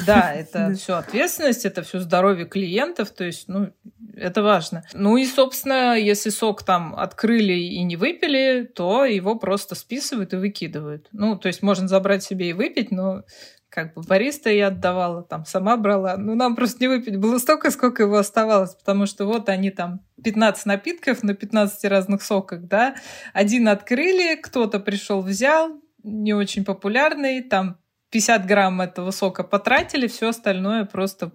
Да, 0.08 0.34
это 0.36 0.74
все 0.74 0.96
ответственность, 0.96 1.66
это 1.66 1.84
все 1.84 2.00
здоровье 2.00 2.46
клиентов, 2.46 3.12
то 3.12 3.26
есть, 3.26 3.48
ну, 3.48 3.72
это 4.16 4.42
важно. 4.42 4.84
Ну 4.94 5.18
и, 5.18 5.26
собственно, 5.26 5.98
если 5.98 6.30
сок 6.30 6.64
там 6.64 6.96
открыли 6.96 7.54
и 7.54 7.84
не 7.84 7.96
выпили, 7.96 8.70
то 8.74 9.06
его 9.06 9.36
просто 9.36 9.76
списывают 9.76 10.34
и 10.34 10.38
выкидывают. 10.38 11.08
Ну, 11.12 11.38
то 11.38 11.48
есть 11.48 11.62
можно 11.62 11.88
забрать 11.88 12.24
себе 12.24 12.50
и 12.50 12.54
выпить, 12.54 12.92
но 12.92 13.24
как 13.70 13.94
бы 13.94 14.02
бариста 14.02 14.50
я 14.50 14.68
отдавала, 14.68 15.24
там 15.24 15.46
сама 15.46 15.78
брала. 15.78 16.18
Ну, 16.18 16.36
нам 16.36 16.56
просто 16.56 16.80
не 16.82 16.88
выпить 16.88 17.18
было 17.18 17.38
столько, 17.38 17.72
сколько 17.72 18.04
его 18.04 18.18
оставалось, 18.18 18.76
потому 18.76 19.06
что 19.06 19.26
вот 19.26 19.50
они 19.50 19.70
там 19.72 20.02
15 20.24 20.66
напитков 20.66 21.24
на 21.24 21.36
15 21.36 21.86
разных 21.86 22.24
соках, 22.24 22.68
да. 22.68 22.96
Один 23.34 23.68
открыли, 23.68 24.36
кто-то 24.36 24.80
пришел, 24.80 25.22
взял, 25.22 25.80
не 26.04 26.34
очень 26.34 26.66
популярный, 26.66 27.42
там 27.42 27.78
50 28.12 28.46
грамм 28.46 28.82
этого 28.82 29.12
сока 29.12 29.44
потратили, 29.44 30.08
все 30.08 30.30
остальное 30.30 30.86
просто 30.86 31.32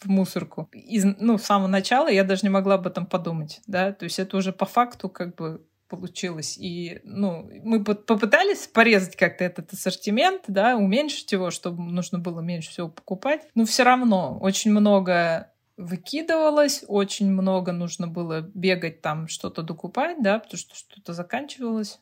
в 0.00 0.08
мусорку. 0.08 0.68
Из, 0.72 1.04
ну, 1.04 1.38
с 1.38 1.44
самого 1.44 1.68
начала 1.68 2.08
я 2.08 2.24
даже 2.24 2.42
не 2.42 2.50
могла 2.50 2.74
об 2.74 2.86
этом 2.86 3.06
подумать, 3.06 3.60
да, 3.66 3.92
то 3.92 4.04
есть 4.04 4.18
это 4.18 4.36
уже 4.36 4.52
по 4.52 4.66
факту 4.66 5.08
как 5.08 5.34
бы 5.36 5.66
получилось. 5.88 6.58
И, 6.58 7.00
ну, 7.04 7.48
мы 7.62 7.84
попытались 7.84 8.66
порезать 8.66 9.16
как-то 9.16 9.44
этот 9.44 9.72
ассортимент, 9.72 10.42
да, 10.48 10.76
уменьшить 10.76 11.32
его, 11.32 11.50
чтобы 11.50 11.82
нужно 11.82 12.18
было 12.18 12.40
меньше 12.40 12.70
всего 12.70 12.88
покупать. 12.88 13.42
Но 13.54 13.64
все 13.64 13.82
равно 13.82 14.38
очень 14.40 14.70
много 14.70 15.52
выкидывалось, 15.76 16.84
очень 16.88 17.30
много 17.30 17.72
нужно 17.72 18.08
было 18.08 18.40
бегать 18.40 19.02
там 19.02 19.28
что-то 19.28 19.62
докупать, 19.62 20.22
да, 20.22 20.38
потому 20.38 20.58
что 20.58 20.74
что-то 20.74 21.12
заканчивалось 21.12 22.00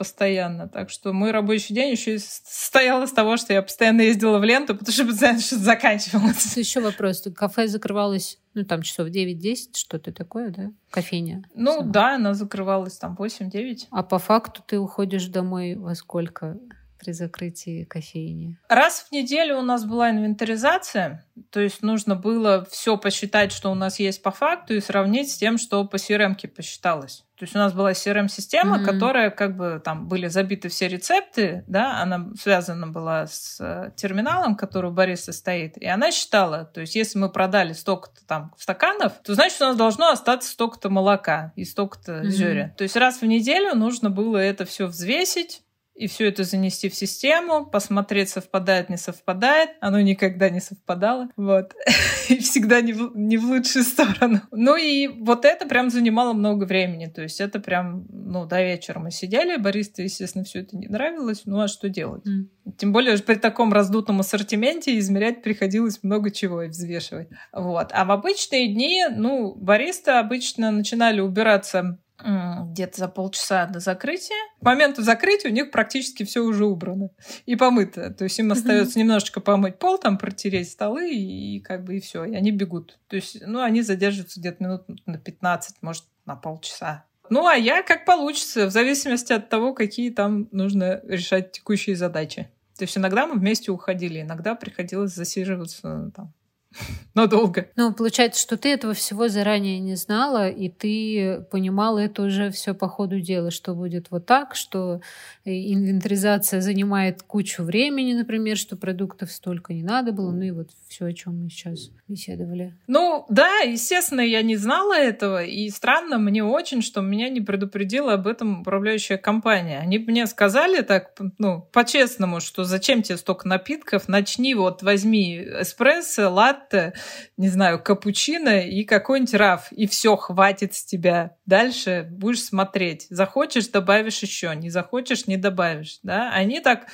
постоянно. 0.00 0.66
Так 0.66 0.88
что 0.88 1.12
мой 1.12 1.30
рабочий 1.30 1.74
день 1.74 1.90
еще 1.90 2.18
состоял 2.18 3.02
из 3.02 3.12
того, 3.12 3.36
что 3.36 3.52
я 3.52 3.60
постоянно 3.60 4.00
ездила 4.00 4.38
в 4.38 4.44
ленту, 4.44 4.74
потому 4.74 4.94
что 4.94 5.04
постоянно 5.06 5.40
что-то 5.40 5.62
заканчивалось. 5.62 6.56
Еще 6.56 6.80
вопрос. 6.80 7.22
Кафе 7.36 7.68
закрывалось, 7.68 8.38
ну, 8.54 8.64
там 8.64 8.80
часов 8.80 9.08
9-10, 9.08 9.76
что-то 9.76 10.10
такое, 10.10 10.48
да? 10.52 10.70
Кофейня. 10.90 11.44
Ну, 11.54 11.80
сама. 11.80 11.92
да, 11.92 12.14
она 12.14 12.32
закрывалась 12.32 12.96
там 12.96 13.14
8-9. 13.14 13.88
А 13.90 14.02
по 14.02 14.18
факту 14.18 14.62
ты 14.66 14.78
уходишь 14.78 15.26
домой 15.26 15.74
во 15.74 15.94
сколько? 15.94 16.56
при 16.98 17.12
закрытии 17.12 17.84
кофейни? 17.84 18.58
Раз 18.68 19.06
в 19.08 19.12
неделю 19.12 19.56
у 19.56 19.62
нас 19.62 19.86
была 19.86 20.10
инвентаризация, 20.10 21.24
то 21.48 21.58
есть 21.58 21.80
нужно 21.80 22.14
было 22.14 22.66
все 22.70 22.98
посчитать, 22.98 23.52
что 23.52 23.72
у 23.72 23.74
нас 23.74 23.98
есть 23.98 24.22
по 24.22 24.30
факту, 24.30 24.74
и 24.74 24.80
сравнить 24.80 25.30
с 25.30 25.38
тем, 25.38 25.56
что 25.56 25.82
по 25.86 25.96
crm 25.96 26.36
посчиталось. 26.48 27.24
То 27.40 27.44
есть 27.44 27.56
у 27.56 27.58
нас 27.58 27.72
была 27.72 27.92
CRM-система, 27.92 28.76
mm-hmm. 28.76 28.84
которая 28.84 29.30
как 29.30 29.56
бы 29.56 29.80
там 29.82 30.08
были 30.08 30.26
забиты 30.26 30.68
все 30.68 30.88
рецепты, 30.88 31.64
да, 31.66 32.02
она 32.02 32.28
связана 32.38 32.86
была 32.86 33.26
с 33.28 33.56
э, 33.58 33.92
терминалом, 33.96 34.56
который 34.56 34.90
у 34.90 34.92
Бориса 34.92 35.32
стоит, 35.32 35.78
и 35.78 35.86
она 35.86 36.12
считала, 36.12 36.66
то 36.66 36.82
есть 36.82 36.94
если 36.94 37.18
мы 37.18 37.32
продали 37.32 37.72
столько-то 37.72 38.26
там 38.26 38.52
стаканов, 38.58 39.14
то 39.24 39.32
значит 39.32 39.58
у 39.62 39.64
нас 39.64 39.76
должно 39.76 40.10
остаться 40.10 40.50
столько-то 40.50 40.90
молока 40.90 41.54
и 41.56 41.64
столько-то 41.64 42.12
mm-hmm. 42.12 42.28
зеря. 42.28 42.74
То 42.76 42.82
есть 42.82 42.94
раз 42.96 43.22
в 43.22 43.24
неделю 43.24 43.74
нужно 43.74 44.10
было 44.10 44.36
это 44.36 44.66
все 44.66 44.84
взвесить, 44.84 45.62
и 46.00 46.06
все 46.06 46.28
это 46.28 46.44
занести 46.44 46.88
в 46.88 46.94
систему, 46.94 47.66
посмотреть, 47.66 48.30
совпадает, 48.30 48.88
не 48.88 48.96
совпадает. 48.96 49.72
Оно 49.82 50.00
никогда 50.00 50.48
не 50.48 50.60
совпадало. 50.60 51.28
Вот. 51.36 51.74
И 52.30 52.38
всегда 52.38 52.80
не 52.80 52.94
в, 52.94 53.14
не 53.14 53.36
в 53.36 53.44
лучшую 53.44 53.84
сторону. 53.84 54.40
Ну 54.50 54.76
и 54.76 55.08
вот 55.08 55.44
это 55.44 55.66
прям 55.66 55.90
занимало 55.90 56.32
много 56.32 56.64
времени. 56.64 57.06
То 57.06 57.20
есть 57.20 57.38
это 57.40 57.60
прям, 57.60 58.06
ну, 58.08 58.46
до 58.46 58.62
вечера 58.62 58.98
мы 58.98 59.10
сидели. 59.10 59.58
Бористу, 59.58 60.00
естественно, 60.00 60.44
все 60.44 60.60
это 60.60 60.74
не 60.74 60.88
нравилось. 60.88 61.42
Ну 61.44 61.60
а 61.60 61.68
что 61.68 61.90
делать? 61.90 62.26
Mm. 62.26 62.46
Тем 62.78 62.92
более 62.92 63.18
при 63.18 63.34
таком 63.34 63.70
раздутом 63.72 64.20
ассортименте 64.20 64.98
измерять 64.98 65.42
приходилось 65.42 66.02
много 66.02 66.30
чего 66.30 66.62
и 66.62 66.68
взвешивать. 66.68 67.28
Вот. 67.52 67.90
А 67.92 68.06
в 68.06 68.10
обычные 68.10 68.72
дни, 68.72 69.04
ну, 69.14 69.54
баристы 69.54 70.12
обычно 70.12 70.70
начинали 70.70 71.20
убираться 71.20 71.98
где-то 72.22 72.98
за 72.98 73.08
полчаса 73.08 73.66
до 73.66 73.80
закрытия. 73.80 74.36
К 74.60 74.62
моменту 74.64 75.02
закрытия 75.02 75.50
у 75.50 75.54
них 75.54 75.70
практически 75.70 76.24
все 76.24 76.40
уже 76.40 76.64
убрано 76.64 77.10
и 77.46 77.56
помыто. 77.56 78.10
То 78.10 78.24
есть 78.24 78.38
им 78.38 78.52
остается 78.52 78.98
немножечко 78.98 79.40
помыть 79.40 79.78
пол, 79.78 79.98
там 79.98 80.18
протереть 80.18 80.70
столы 80.70 81.10
и 81.10 81.60
как 81.60 81.84
бы 81.84 81.96
и 81.96 82.00
все, 82.00 82.24
и 82.24 82.34
они 82.34 82.50
бегут. 82.52 82.98
То 83.08 83.16
есть, 83.16 83.38
ну, 83.46 83.60
они 83.60 83.82
задерживаются 83.82 84.40
где-то 84.40 84.62
минут 84.62 84.82
на 85.06 85.18
15, 85.18 85.76
может, 85.82 86.04
на 86.26 86.36
полчаса. 86.36 87.04
Ну, 87.28 87.46
а 87.46 87.54
я 87.54 87.82
как 87.82 88.04
получится, 88.04 88.66
в 88.66 88.70
зависимости 88.70 89.32
от 89.32 89.48
того, 89.48 89.72
какие 89.72 90.10
там 90.10 90.48
нужно 90.50 91.00
решать 91.04 91.52
текущие 91.52 91.94
задачи. 91.94 92.50
То 92.76 92.84
есть 92.84 92.96
иногда 92.96 93.26
мы 93.26 93.34
вместе 93.34 93.70
уходили, 93.70 94.22
иногда 94.22 94.54
приходилось 94.54 95.14
засиживаться 95.14 96.10
там 96.14 96.32
надолго. 97.14 97.68
Ну, 97.76 97.92
получается, 97.92 98.40
что 98.40 98.56
ты 98.56 98.70
этого 98.70 98.94
всего 98.94 99.28
заранее 99.28 99.78
не 99.80 99.96
знала, 99.96 100.48
и 100.48 100.68
ты 100.68 101.44
понимала 101.50 101.98
это 101.98 102.22
уже 102.22 102.50
все 102.50 102.74
по 102.74 102.88
ходу 102.88 103.20
дела, 103.20 103.50
что 103.50 103.74
будет 103.74 104.10
вот 104.10 104.26
так, 104.26 104.54
что 104.54 105.00
инвентаризация 105.44 106.60
занимает 106.60 107.22
кучу 107.22 107.62
времени, 107.62 108.14
например, 108.14 108.56
что 108.56 108.76
продуктов 108.76 109.32
столько 109.32 109.72
не 109.72 109.82
надо 109.82 110.12
было, 110.12 110.30
ну 110.30 110.42
и 110.42 110.50
вот 110.50 110.70
все, 110.88 111.06
о 111.06 111.12
чем 111.12 111.42
мы 111.42 111.50
сейчас 111.50 111.90
беседовали. 112.08 112.74
Ну, 112.86 113.26
да, 113.28 113.58
естественно, 113.60 114.20
я 114.20 114.42
не 114.42 114.56
знала 114.56 114.94
этого, 114.94 115.44
и 115.44 115.68
странно 115.70 116.18
мне 116.18 116.44
очень, 116.44 116.82
что 116.82 117.00
меня 117.00 117.28
не 117.28 117.40
предупредила 117.40 118.14
об 118.14 118.26
этом 118.26 118.60
управляющая 118.60 119.16
компания. 119.16 119.78
Они 119.78 119.98
мне 119.98 120.26
сказали 120.26 120.82
так, 120.82 121.12
ну, 121.38 121.68
по-честному, 121.72 122.40
что 122.40 122.64
зачем 122.64 123.02
тебе 123.02 123.16
столько 123.16 123.48
напитков, 123.48 124.08
начни 124.08 124.54
вот, 124.54 124.82
возьми 124.82 125.36
эспрессо, 125.60 126.30
лат 126.30 126.59
латте, 126.60 126.92
не 127.36 127.48
знаю, 127.48 127.82
капучино 127.82 128.60
и 128.60 128.84
какой-нибудь 128.84 129.34
раф, 129.34 129.72
и 129.72 129.86
все, 129.86 130.16
хватит 130.16 130.74
с 130.74 130.84
тебя. 130.84 131.36
Дальше 131.46 132.06
будешь 132.10 132.44
смотреть. 132.44 133.06
Захочешь, 133.10 133.68
добавишь 133.68 134.22
еще, 134.22 134.54
не 134.54 134.70
захочешь, 134.70 135.26
не 135.26 135.36
добавишь. 135.36 135.98
Да? 136.02 136.30
Они 136.32 136.60
так 136.60 136.86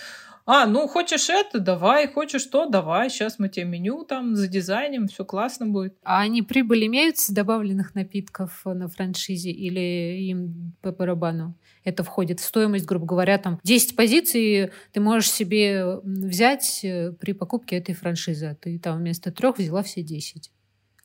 А, 0.47 0.65
ну 0.67 0.87
хочешь 0.87 1.29
это, 1.29 1.59
давай, 1.59 2.07
хочешь 2.07 2.45
то, 2.45 2.67
давай, 2.67 3.11
сейчас 3.11 3.41
мы 3.41 3.49
тебе 3.49 3.65
меню 3.65 4.05
там 4.05 4.37
задизайним, 4.37 5.09
все 5.09 5.25
классно 5.25 5.67
будет. 5.67 5.97
А 6.05 6.21
они 6.21 6.43
прибыль 6.43 6.87
имеют 6.87 7.19
с 7.19 7.31
добавленных 7.31 7.97
напитков 7.97 8.63
на 8.65 8.87
франшизе 8.87 9.51
или 9.51 10.21
им 10.31 10.77
по 10.83 10.93
барабану? 10.93 11.59
Это 11.83 12.05
входит 12.05 12.39
в 12.39 12.45
стоимость, 12.45 12.87
грубо 12.87 13.07
говоря, 13.07 13.39
там 13.39 13.59
10 13.65 13.97
позиций 13.97 14.71
ты 14.93 15.01
можешь 15.01 15.33
себе 15.33 15.99
взять 16.05 16.81
э, 16.85 17.13
при 17.13 17.33
покупке 17.33 17.77
этой 17.77 17.97
франшизы. 17.97 18.47
А 18.47 18.55
ты 18.55 18.79
там 18.79 18.99
вместо 18.99 19.33
трех 19.33 19.59
взяла 19.59 19.83
все 19.83 20.03
10. 20.03 20.53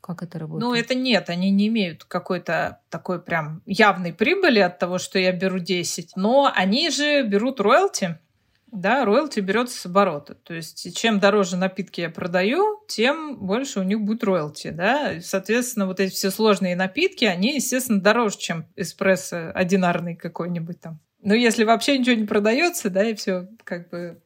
Как 0.02 0.22
это 0.22 0.38
работает? 0.38 0.70
Ну, 0.70 0.76
это 0.76 0.94
нет, 0.94 1.30
они 1.30 1.50
не 1.50 1.68
имеют 1.68 2.04
какой-то 2.04 2.80
такой 2.90 3.20
прям 3.20 3.64
явной 3.66 4.14
прибыли 4.14 4.60
от 4.60 4.78
того, 4.78 5.00
что 5.00 5.18
я 5.18 5.32
беру 5.32 5.58
10, 5.60 6.14
но 6.16 6.52
они 6.54 6.90
же 6.92 7.24
берут 7.24 7.60
роялти, 7.60 8.20
да, 8.72 9.06
роялти 9.06 9.40
берется 9.40 9.78
с 9.78 9.86
оборота. 9.86 10.36
То 10.36 10.54
есть, 10.54 10.96
чем 10.96 11.20
дороже 11.20 11.58
напитки 11.58 12.02
я 12.02 12.10
продаю, 12.10 12.82
тем 12.88 13.38
больше 13.38 13.80
у 13.82 13.84
них 13.84 14.02
будет 14.02 14.24
роялти, 14.24 14.70
да. 14.70 15.20
Соответственно, 15.22 15.88
вот 15.88 16.00
эти 16.00 16.14
все 16.14 16.32
сложные 16.32 16.76
напитки, 16.76 17.26
они, 17.26 17.56
естественно, 17.56 18.02
дороже, 18.02 18.38
чем 18.38 18.66
эспрессо 18.76 19.52
одинарный 19.54 20.16
какой-нибудь 20.16 20.80
там. 20.80 21.00
Ну, 21.24 21.36
если 21.36 21.66
вообще 21.66 21.98
ничего 21.98 22.16
не 22.16 22.26
продается, 22.26 22.90
да, 22.90 23.04
и 23.04 23.14
все 23.14 23.48
как 23.64 23.90
бы 23.90 24.22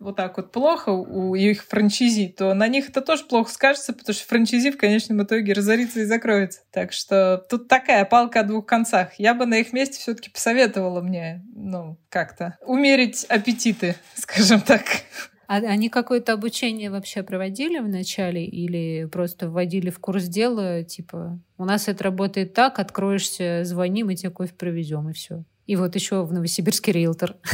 вот 0.00 0.16
так 0.16 0.36
вот 0.36 0.52
плохо 0.52 0.90
у 0.90 1.34
их 1.34 1.64
франчизи, 1.64 2.34
то 2.36 2.54
на 2.54 2.68
них 2.68 2.88
это 2.88 3.00
тоже 3.00 3.24
плохо 3.24 3.50
скажется, 3.50 3.92
потому 3.92 4.14
что 4.14 4.26
франчизи 4.26 4.70
в 4.70 4.76
конечном 4.76 5.22
итоге 5.22 5.52
разорится 5.52 6.00
и 6.00 6.04
закроется. 6.04 6.60
Так 6.70 6.92
что 6.92 7.44
тут 7.48 7.68
такая 7.68 8.04
палка 8.04 8.40
о 8.40 8.44
двух 8.44 8.66
концах. 8.66 9.14
Я 9.18 9.34
бы 9.34 9.46
на 9.46 9.58
их 9.58 9.72
месте 9.72 9.98
все-таки 9.98 10.30
посоветовала 10.30 11.00
мне, 11.00 11.44
ну, 11.54 11.98
как-то 12.08 12.56
умерить 12.64 13.24
аппетиты, 13.24 13.96
скажем 14.14 14.60
так. 14.60 14.84
А 15.48 15.56
они 15.56 15.88
какое-то 15.88 16.34
обучение 16.34 16.90
вообще 16.90 17.22
проводили 17.22 17.78
в 17.78 17.88
начале 17.88 18.44
или 18.44 19.06
просто 19.06 19.48
вводили 19.48 19.88
в 19.88 19.98
курс 19.98 20.24
дела, 20.24 20.84
типа, 20.84 21.40
у 21.56 21.64
нас 21.64 21.88
это 21.88 22.04
работает 22.04 22.52
так, 22.52 22.78
откроешься, 22.78 23.62
звони, 23.64 24.04
мы 24.04 24.14
тебе 24.14 24.30
кофе 24.30 24.52
привезем, 24.52 25.08
и 25.08 25.14
все. 25.14 25.44
И 25.68 25.76
вот 25.76 25.94
еще 25.94 26.24
в 26.24 26.32
Новосибирске 26.32 26.92
риэлтор. 26.92 27.36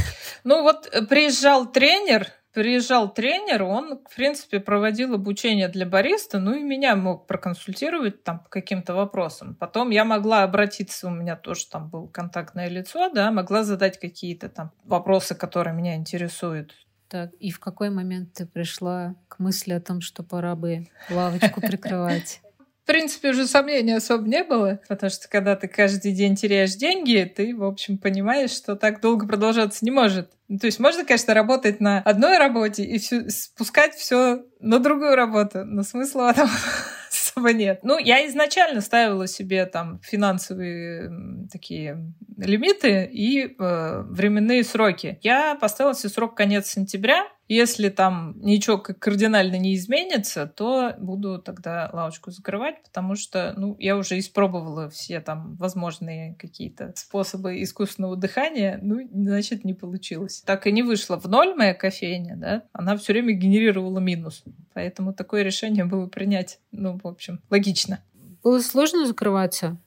Ну 0.46 0.62
вот 0.62 0.87
э, 0.92 1.07
приезжал 1.07 1.72
тренер, 1.72 2.29
приезжал 2.53 3.12
тренер, 3.12 3.62
он, 3.62 3.98
в 4.07 4.14
принципе, 4.14 4.61
проводил 4.61 5.14
обучение 5.14 5.68
для 5.68 5.87
бариста, 5.87 6.38
ну 6.38 6.55
и 6.55 6.62
меня 6.62 6.96
мог 6.96 7.27
проконсультировать 7.27 8.22
там 8.24 8.40
по 8.40 8.50
каким-то 8.50 8.94
вопросам. 8.94 9.55
Потом 9.55 9.88
я 9.88 10.05
могла 10.05 10.42
обратиться, 10.42 11.07
у 11.07 11.11
меня 11.11 11.35
тоже 11.35 11.66
там 11.66 11.88
было 11.88 12.07
контактное 12.09 12.68
лицо, 12.68 13.09
да, 13.09 13.31
могла 13.31 13.64
задать 13.64 13.98
какие-то 13.98 14.50
там 14.50 14.70
вопросы, 14.85 15.35
которые 15.35 15.74
меня 15.74 15.96
интересуют. 15.96 16.74
Так, 17.09 17.33
и 17.40 17.50
в 17.50 17.59
какой 17.59 17.88
момент 17.88 18.35
ты 18.35 18.44
пришла 18.44 19.14
к 19.29 19.38
мысли 19.38 19.72
о 19.72 19.81
том, 19.81 20.03
что 20.03 20.22
пора 20.22 20.55
бы 20.55 20.88
лавочку 21.09 21.62
прикрывать? 21.62 22.42
В 22.84 22.86
принципе, 22.86 23.30
уже 23.30 23.46
сомнений 23.46 23.94
особо 23.94 24.28
не 24.28 24.44
было, 24.44 24.78
потому 24.88 25.08
что 25.08 25.26
когда 25.30 25.56
ты 25.56 25.68
каждый 25.68 26.12
день 26.12 26.36
теряешь 26.36 26.74
деньги, 26.74 27.32
ты, 27.34 27.56
в 27.56 27.64
общем, 27.64 27.96
понимаешь, 27.96 28.50
что 28.50 28.76
так 28.76 29.00
долго 29.00 29.26
продолжаться 29.26 29.86
не 29.86 29.90
может. 29.90 30.30
Ну, 30.48 30.58
то 30.58 30.66
есть 30.66 30.78
можно, 30.78 31.02
конечно, 31.02 31.32
работать 31.32 31.80
на 31.80 32.00
одной 32.00 32.36
работе 32.36 32.84
и 32.84 32.98
всю, 32.98 33.30
спускать 33.30 33.94
все 33.94 34.44
на 34.60 34.80
другую 34.80 35.16
работу, 35.16 35.64
но 35.64 35.82
смысла 35.82 36.24
в 36.26 36.30
этом 36.32 36.50
особо 37.10 37.54
нет. 37.54 37.80
Ну, 37.84 37.96
я 37.96 38.28
изначально 38.28 38.82
ставила 38.82 39.26
себе 39.26 39.64
там 39.64 40.00
финансовые 40.02 41.10
такие 41.50 42.12
лимиты 42.36 43.08
и 43.10 43.56
э, 43.58 44.02
временные 44.10 44.62
сроки. 44.62 45.18
Я 45.22 45.54
поставила 45.54 45.94
себе 45.94 46.10
срок 46.10 46.36
конец 46.36 46.66
сентября, 46.66 47.26
если 47.48 47.88
там 47.88 48.35
ничего 48.40 48.78
кардинально 48.78 49.57
не 49.57 49.74
изменится, 49.74 50.46
то 50.46 50.94
буду 50.98 51.38
тогда 51.38 51.90
лавочку 51.92 52.30
закрывать, 52.30 52.83
потому 52.83 53.14
что, 53.14 53.54
ну, 53.57 53.76
я 53.78 53.96
уже 53.96 54.18
испробовала 54.18 54.88
все 54.88 55.20
там 55.20 55.57
возможные 55.57 56.35
какие-то 56.37 56.92
способы 56.96 57.62
искусственного 57.62 58.16
дыхания, 58.16 58.78
ну, 58.83 59.09
значит, 59.12 59.64
не 59.64 59.74
получилось. 59.74 60.42
Так 60.46 60.66
и 60.66 60.72
не 60.72 60.83
вышла 60.83 61.18
в 61.18 61.26
ноль 61.26 61.54
моя 61.54 61.74
кофейня, 61.74 62.37
да, 62.37 62.62
она 62.72 62.96
все 62.96 63.12
время 63.12 63.33
генерировала 63.33 63.98
минус. 63.98 64.42
Поэтому 64.72 65.12
такое 65.12 65.42
решение 65.42 65.85
было 65.85 66.07
принять, 66.07 66.61
ну, 66.72 66.98
в 67.02 67.07
общем, 67.07 67.40
логично. 67.50 68.00
Было 68.42 68.61
сложно 68.61 69.07
закрываться? 69.07 69.78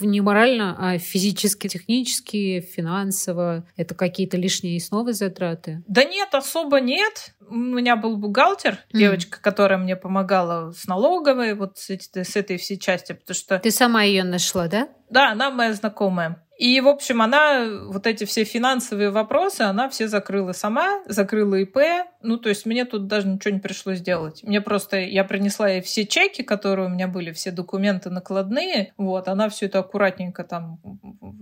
Не 0.00 0.20
морально, 0.20 0.76
а 0.78 0.98
физически, 0.98 1.68
технически, 1.68 2.60
финансово? 2.60 3.66
Это 3.76 3.94
какие-то 3.94 4.36
лишние 4.36 4.80
снова 4.80 5.12
затраты? 5.12 5.82
Да 5.86 6.04
нет, 6.04 6.28
особо 6.32 6.80
нет. 6.80 7.34
У 7.48 7.54
меня 7.54 7.96
был 7.96 8.16
бухгалтер, 8.16 8.74
mm. 8.74 8.98
девочка, 8.98 9.40
которая 9.40 9.78
мне 9.78 9.96
помогала 9.96 10.72
с 10.72 10.86
налоговой, 10.86 11.54
вот 11.54 11.78
с, 11.78 11.90
с 11.90 12.36
этой 12.36 12.56
всей 12.56 12.78
части, 12.78 13.12
потому 13.12 13.34
что... 13.34 13.58
Ты 13.58 13.70
сама 13.70 14.02
ее 14.02 14.24
нашла, 14.24 14.68
да? 14.68 14.88
Да, 15.10 15.30
она 15.30 15.50
моя 15.50 15.72
знакомая. 15.72 16.42
И, 16.58 16.80
в 16.80 16.88
общем, 16.88 17.22
она 17.22 17.66
вот 17.86 18.06
эти 18.06 18.24
все 18.24 18.44
финансовые 18.44 19.10
вопросы, 19.10 19.62
она 19.62 19.88
все 19.88 20.08
закрыла 20.08 20.52
сама, 20.52 21.02
закрыла 21.06 21.56
ИП. 21.56 21.78
Ну, 22.22 22.38
то 22.38 22.48
есть 22.48 22.66
мне 22.66 22.84
тут 22.84 23.06
даже 23.06 23.28
ничего 23.28 23.54
не 23.54 23.60
пришлось 23.60 24.00
делать. 24.00 24.42
Мне 24.42 24.60
просто, 24.60 24.98
я 24.98 25.24
принесла 25.24 25.68
ей 25.68 25.82
все 25.82 26.06
чеки, 26.06 26.42
которые 26.42 26.86
у 26.86 26.90
меня 26.90 27.08
были, 27.08 27.32
все 27.32 27.50
документы 27.50 28.10
накладные. 28.10 28.92
Вот, 28.96 29.28
она 29.28 29.48
все 29.48 29.66
это 29.66 29.80
аккуратненько 29.80 30.44
там 30.44 30.80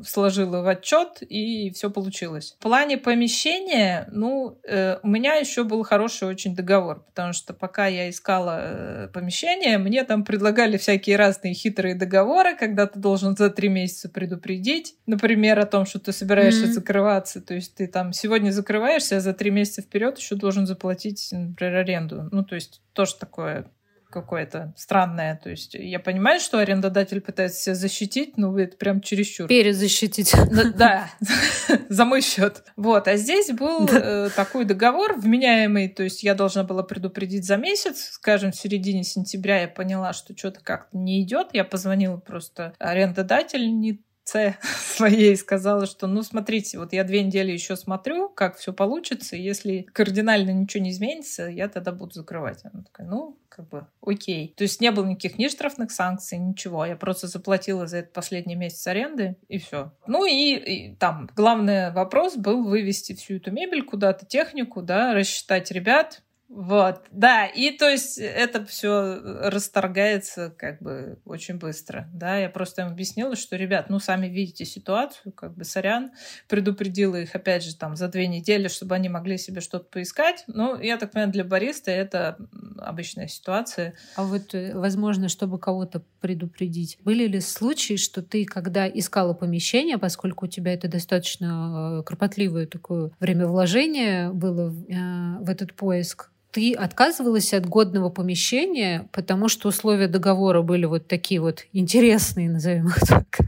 сложила 0.04 0.62
в 0.62 0.68
отчет, 0.68 1.22
и 1.22 1.70
все 1.70 1.90
получилось. 1.90 2.56
В 2.58 2.62
плане 2.62 2.98
помещения, 2.98 4.08
ну, 4.10 4.58
э, 4.64 4.98
у 5.02 5.08
меня 5.08 5.34
еще 5.34 5.64
был 5.64 5.82
хороший 5.82 6.28
очень 6.28 6.54
договор, 6.54 7.04
потому 7.04 7.32
что 7.32 7.54
пока 7.54 7.86
я 7.86 8.10
искала 8.10 8.58
э, 8.60 9.08
помещение, 9.12 9.78
мне 9.78 10.04
там 10.04 10.24
предлагали 10.24 10.76
всякие 10.76 11.16
разные 11.16 11.54
хитрые 11.54 11.94
договоры, 11.94 12.56
когда 12.56 12.86
ты 12.86 12.98
должен 12.98 13.36
за 13.36 13.50
три 13.50 13.68
месяца 13.68 14.08
предупредить 14.08 14.96
например, 15.06 15.58
о 15.58 15.66
том, 15.66 15.86
что 15.86 15.98
ты 15.98 16.12
собираешься 16.12 16.64
mm-hmm. 16.64 16.72
закрываться. 16.72 17.40
То 17.40 17.54
есть 17.54 17.74
ты 17.74 17.86
там 17.86 18.12
сегодня 18.12 18.50
закрываешься, 18.50 19.16
а 19.16 19.20
за 19.20 19.32
три 19.32 19.50
месяца 19.50 19.82
вперед 19.82 20.18
еще 20.18 20.34
должен 20.34 20.66
заплатить, 20.66 21.28
например, 21.32 21.76
аренду. 21.76 22.28
Ну, 22.32 22.44
то 22.44 22.54
есть 22.54 22.82
тоже 22.92 23.16
такое 23.16 23.66
какое-то 24.14 24.72
странное. 24.76 25.38
То 25.42 25.50
есть 25.50 25.74
я 25.74 25.98
понимаю, 25.98 26.38
что 26.38 26.58
арендодатель 26.58 27.20
пытается 27.20 27.60
себя 27.60 27.74
защитить, 27.74 28.38
но 28.38 28.56
это 28.58 28.76
прям 28.76 29.00
чересчур. 29.00 29.48
Перезащитить. 29.48 30.32
Да, 30.76 31.10
за 31.88 32.04
мой 32.04 32.22
счет. 32.22 32.62
Вот, 32.76 33.08
а 33.08 33.16
здесь 33.16 33.50
был 33.50 33.88
э, 33.88 34.30
такой 34.36 34.64
договор 34.64 35.14
вменяемый, 35.18 35.88
то 35.88 36.04
есть 36.04 36.22
я 36.22 36.34
должна 36.34 36.62
была 36.62 36.84
предупредить 36.84 37.44
за 37.44 37.56
месяц, 37.56 38.10
скажем, 38.12 38.52
в 38.52 38.56
середине 38.56 39.02
сентября 39.02 39.62
я 39.62 39.68
поняла, 39.68 40.12
что 40.12 40.36
что-то 40.36 40.60
как-то 40.60 40.96
не 40.96 41.22
идет, 41.22 41.48
я 41.52 41.64
позвонила 41.64 42.16
просто 42.16 42.72
арендодатель, 42.78 43.68
не 43.68 44.00
С 44.24 44.56
своей 44.96 45.36
сказала, 45.36 45.86
что 45.86 46.06
ну 46.06 46.22
смотрите, 46.22 46.78
вот 46.78 46.92
я 46.92 47.04
две 47.04 47.22
недели 47.22 47.52
еще 47.52 47.76
смотрю, 47.76 48.28
как 48.28 48.56
все 48.56 48.72
получится, 48.72 49.36
если 49.36 49.82
кардинально 49.92 50.50
ничего 50.50 50.82
не 50.82 50.90
изменится, 50.90 51.44
я 51.44 51.68
тогда 51.68 51.92
буду 51.92 52.14
закрывать. 52.14 52.60
Она 52.64 52.82
такая, 52.82 53.06
ну, 53.06 53.38
как 53.48 53.68
бы, 53.68 53.86
окей. 54.04 54.54
То 54.56 54.62
есть 54.62 54.80
не 54.80 54.90
было 54.90 55.04
никаких 55.04 55.38
ни 55.38 55.48
штрафных 55.48 55.92
санкций, 55.92 56.38
ничего. 56.38 56.84
Я 56.86 56.96
просто 56.96 57.28
заплатила 57.28 57.86
за 57.86 57.98
этот 57.98 58.12
последний 58.12 58.56
месяц 58.56 58.86
аренды, 58.86 59.36
и 59.48 59.58
все. 59.58 59.92
Ну 60.06 60.24
и, 60.24 60.54
и 60.56 60.96
там 60.96 61.28
главный 61.36 61.92
вопрос 61.92 62.36
был 62.36 62.64
вывести 62.64 63.14
всю 63.14 63.36
эту 63.36 63.52
мебель 63.52 63.84
куда-то, 63.84 64.26
технику, 64.26 64.82
да, 64.82 65.14
рассчитать 65.14 65.70
ребят, 65.70 66.22
вот, 66.56 67.02
да, 67.10 67.46
и 67.46 67.72
то 67.72 67.88
есть 67.88 68.16
это 68.16 68.64
все 68.64 69.20
расторгается 69.50 70.54
как 70.56 70.80
бы 70.80 71.18
очень 71.24 71.56
быстро, 71.56 72.08
да, 72.14 72.38
я 72.38 72.48
просто 72.48 72.82
им 72.82 72.88
объяснила, 72.88 73.34
что, 73.34 73.56
ребят, 73.56 73.90
ну, 73.90 73.98
сами 73.98 74.28
видите 74.28 74.64
ситуацию, 74.64 75.32
как 75.32 75.56
бы, 75.56 75.64
сорян, 75.64 76.12
предупредила 76.48 77.16
их, 77.16 77.34
опять 77.34 77.64
же, 77.64 77.74
там, 77.76 77.96
за 77.96 78.06
две 78.06 78.28
недели, 78.28 78.68
чтобы 78.68 78.94
они 78.94 79.08
могли 79.08 79.36
себе 79.36 79.60
что-то 79.60 79.86
поискать, 79.86 80.44
ну, 80.46 80.78
я 80.78 80.96
так 80.96 81.10
понимаю, 81.10 81.32
для 81.32 81.42
бариста 81.42 81.90
это 81.90 82.38
обычная 82.78 83.26
ситуация. 83.26 83.94
А 84.14 84.22
вот, 84.22 84.54
э, 84.54 84.78
возможно, 84.78 85.28
чтобы 85.28 85.58
кого-то 85.58 86.04
предупредить, 86.20 86.98
были 87.02 87.26
ли 87.26 87.40
случаи, 87.40 87.96
что 87.96 88.22
ты, 88.22 88.44
когда 88.44 88.88
искала 88.88 89.34
помещение, 89.34 89.98
поскольку 89.98 90.46
у 90.46 90.48
тебя 90.48 90.72
это 90.72 90.86
достаточно 90.86 91.98
э, 91.98 92.02
кропотливое 92.04 92.66
такое 92.66 93.10
время 93.18 93.48
вложения 93.48 94.30
было 94.30 94.68
э, 94.70 95.44
в 95.44 95.50
этот 95.50 95.74
поиск, 95.74 96.30
ты 96.54 96.72
отказывалась 96.72 97.52
от 97.52 97.66
годного 97.66 98.10
помещения, 98.10 99.08
потому 99.10 99.48
что 99.48 99.68
условия 99.68 100.06
договора 100.06 100.62
были 100.62 100.84
вот 100.84 101.08
такие 101.08 101.40
вот 101.40 101.66
интересные, 101.72 102.48
назовем 102.48 102.86
их 102.86 103.00
так. 103.00 103.40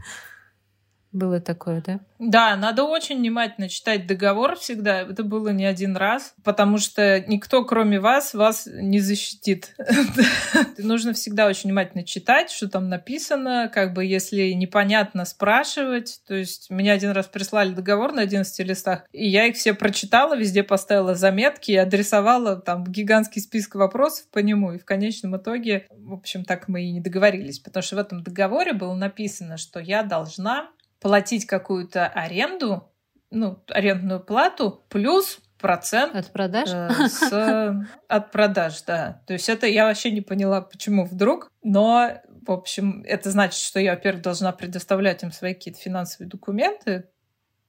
Было 1.17 1.39
такое, 1.39 1.81
да? 1.81 1.99
Да, 2.19 2.55
надо 2.55 2.83
очень 2.83 3.17
внимательно 3.17 3.69
читать 3.69 4.05
договор 4.05 4.55
всегда. 4.55 5.01
Это 5.01 5.23
было 5.23 5.49
не 5.49 5.65
один 5.65 5.97
раз, 5.97 6.35
потому 6.43 6.77
что 6.77 7.23
никто, 7.27 7.65
кроме 7.65 7.99
вас, 7.99 8.35
вас 8.35 8.67
не 8.71 8.99
защитит. 8.99 9.75
Нужно 10.77 11.13
всегда 11.13 11.47
очень 11.47 11.69
внимательно 11.69 12.03
читать, 12.03 12.51
что 12.51 12.69
там 12.69 12.87
написано, 12.87 13.71
как 13.73 13.93
бы 13.93 14.05
если 14.05 14.51
непонятно 14.51 15.25
спрашивать. 15.25 16.21
То 16.27 16.35
есть 16.35 16.69
мне 16.69 16.91
один 16.91 17.11
раз 17.11 17.25
прислали 17.25 17.73
договор 17.73 18.13
на 18.13 18.21
11 18.21 18.67
листах, 18.67 19.05
и 19.11 19.27
я 19.27 19.47
их 19.47 19.55
все 19.55 19.73
прочитала, 19.73 20.35
везде 20.35 20.61
поставила 20.61 21.15
заметки 21.15 21.71
и 21.71 21.77
адресовала 21.77 22.57
там 22.57 22.83
гигантский 22.83 23.41
список 23.41 23.73
вопросов 23.75 24.27
по 24.31 24.37
нему. 24.37 24.73
И 24.73 24.77
в 24.77 24.85
конечном 24.85 25.37
итоге, 25.37 25.87
в 25.89 26.13
общем, 26.13 26.45
так 26.45 26.67
мы 26.67 26.83
и 26.83 26.91
не 26.91 27.01
договорились, 27.01 27.57
потому 27.57 27.81
что 27.81 27.95
в 27.95 27.99
этом 27.99 28.21
договоре 28.21 28.73
было 28.73 28.93
написано, 28.93 29.57
что 29.57 29.79
я 29.79 30.03
должна 30.03 30.69
платить 30.99 31.45
какую-то 31.45 32.07
аренду, 32.07 32.91
ну, 33.31 33.63
арендную 33.69 34.19
плату, 34.19 34.83
плюс 34.89 35.39
процент 35.57 36.15
от 36.15 36.31
продаж? 36.31 36.69
Э, 36.71 37.07
с, 37.07 37.87
от 38.07 38.31
продаж, 38.31 38.81
да. 38.83 39.21
То 39.27 39.33
есть 39.33 39.49
это 39.49 39.67
я 39.67 39.85
вообще 39.85 40.11
не 40.11 40.21
поняла, 40.21 40.61
почему 40.61 41.05
вдруг, 41.05 41.49
но, 41.63 42.11
в 42.45 42.51
общем, 42.51 43.03
это 43.05 43.31
значит, 43.31 43.59
что 43.59 43.79
я, 43.79 43.91
во-первых, 43.91 44.21
должна 44.23 44.51
предоставлять 44.51 45.23
им 45.23 45.31
свои 45.31 45.53
какие-то 45.53 45.79
финансовые 45.79 46.29
документы, 46.29 47.09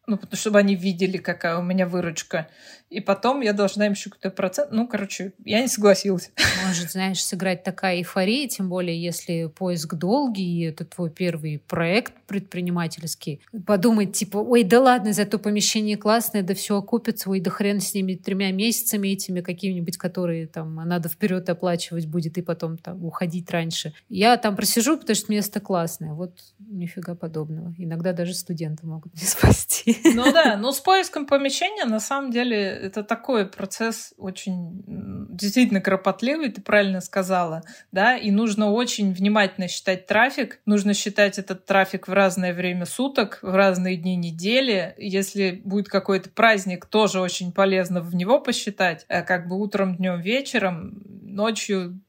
ну, 0.09 0.19
чтобы 0.33 0.59
они 0.59 0.75
видели, 0.75 1.19
какая 1.19 1.59
у 1.59 1.63
меня 1.63 1.87
выручка. 1.87 2.49
И 2.91 3.01
потом 3.01 3.43
я 3.43 3.53
должна 3.53 3.87
им 3.87 3.93
еще 3.93 4.09
какой-то 4.09 4.31
процент. 4.31 4.73
Ну, 4.73 4.89
короче, 4.89 5.35
я 5.45 5.61
не 5.61 5.69
согласилась. 5.69 6.31
Может, 6.67 6.93
знаешь, 6.93 7.23
сыграть 7.23 7.63
такая 7.63 7.99
эйфория, 7.99 8.49
тем 8.49 8.71
более, 8.71 9.01
если 9.01 9.47
поиск 9.47 9.95
долгий, 9.95 10.61
и 10.61 10.65
это 10.65 10.87
твой 10.87 11.11
первый 11.11 11.59
проект 11.69 12.15
предпринимательский. 12.27 13.43
Подумать, 13.67 14.15
типа, 14.15 14.39
ой, 14.39 14.65
да 14.65 14.81
ладно, 14.81 15.13
зато 15.13 15.39
помещение 15.39 15.99
классное, 15.99 16.43
да 16.43 16.55
все 16.55 16.79
окупится, 16.79 17.29
ой, 17.29 17.41
да 17.41 17.51
хрен 17.51 17.81
с 17.81 17.93
ними 17.93 18.15
тремя 18.15 18.51
месяцами 18.53 19.09
этими 19.09 19.43
какими-нибудь, 19.43 19.99
которые 19.99 20.47
там 20.47 20.75
надо 20.77 21.11
вперед 21.11 21.49
оплачивать 21.51 22.07
будет 22.07 22.39
и 22.39 22.43
потом 22.43 22.79
там 22.79 23.05
уходить 23.05 23.51
раньше. 23.51 23.93
Я 24.09 24.39
там 24.39 24.57
просижу, 24.57 24.97
потому 24.97 25.15
что 25.15 25.31
место 25.31 25.61
классное. 25.61 26.15
Вот 26.15 26.39
нифига 26.59 27.15
подобного. 27.15 27.75
Иногда 27.77 28.15
даже 28.15 28.33
студенты 28.33 28.87
могут 28.87 29.15
не 29.15 29.27
спасти. 29.27 29.98
Ну 30.15 30.33
да, 30.33 30.57
но 30.57 30.73
с 30.73 30.81
поиском 30.81 31.27
помещения 31.27 31.85
на 31.85 32.01
самом 32.01 32.31
деле 32.31 32.59
это 32.59 33.03
такой 33.03 33.47
процесс 33.47 34.15
очень 34.17 34.83
действительно 34.87 35.81
кропотливый, 35.81 36.51
ты 36.51 36.61
правильно 36.61 37.01
сказала, 37.01 37.63
да, 37.93 38.17
и 38.17 38.31
нужно 38.31 38.71
очень 38.71 39.13
внимательно 39.13 39.69
считать 39.69 40.07
трафик, 40.07 40.61
нужно 40.67 40.95
считать 40.95 41.39
этот 41.39 41.65
трафик 41.65 42.09
в 42.09 42.13
разное 42.13 42.53
время 42.53 42.87
суток, 42.87 43.39
в 43.43 43.55
разные 43.55 43.97
дни 43.97 44.17
недели. 44.17 44.95
Если 44.99 45.61
будет 45.65 45.89
какой-то 45.89 46.31
праздник, 46.31 46.87
тоже 46.87 47.21
очень 47.21 47.53
полезно 47.53 48.01
в 48.01 48.15
него 48.15 48.41
посчитать, 48.41 49.05
э, 49.09 49.23
как 49.23 49.49
бы 49.49 49.59
утром, 49.61 49.97
днем, 49.97 50.21
вечером, 50.21 51.03
ночью 51.23 52.01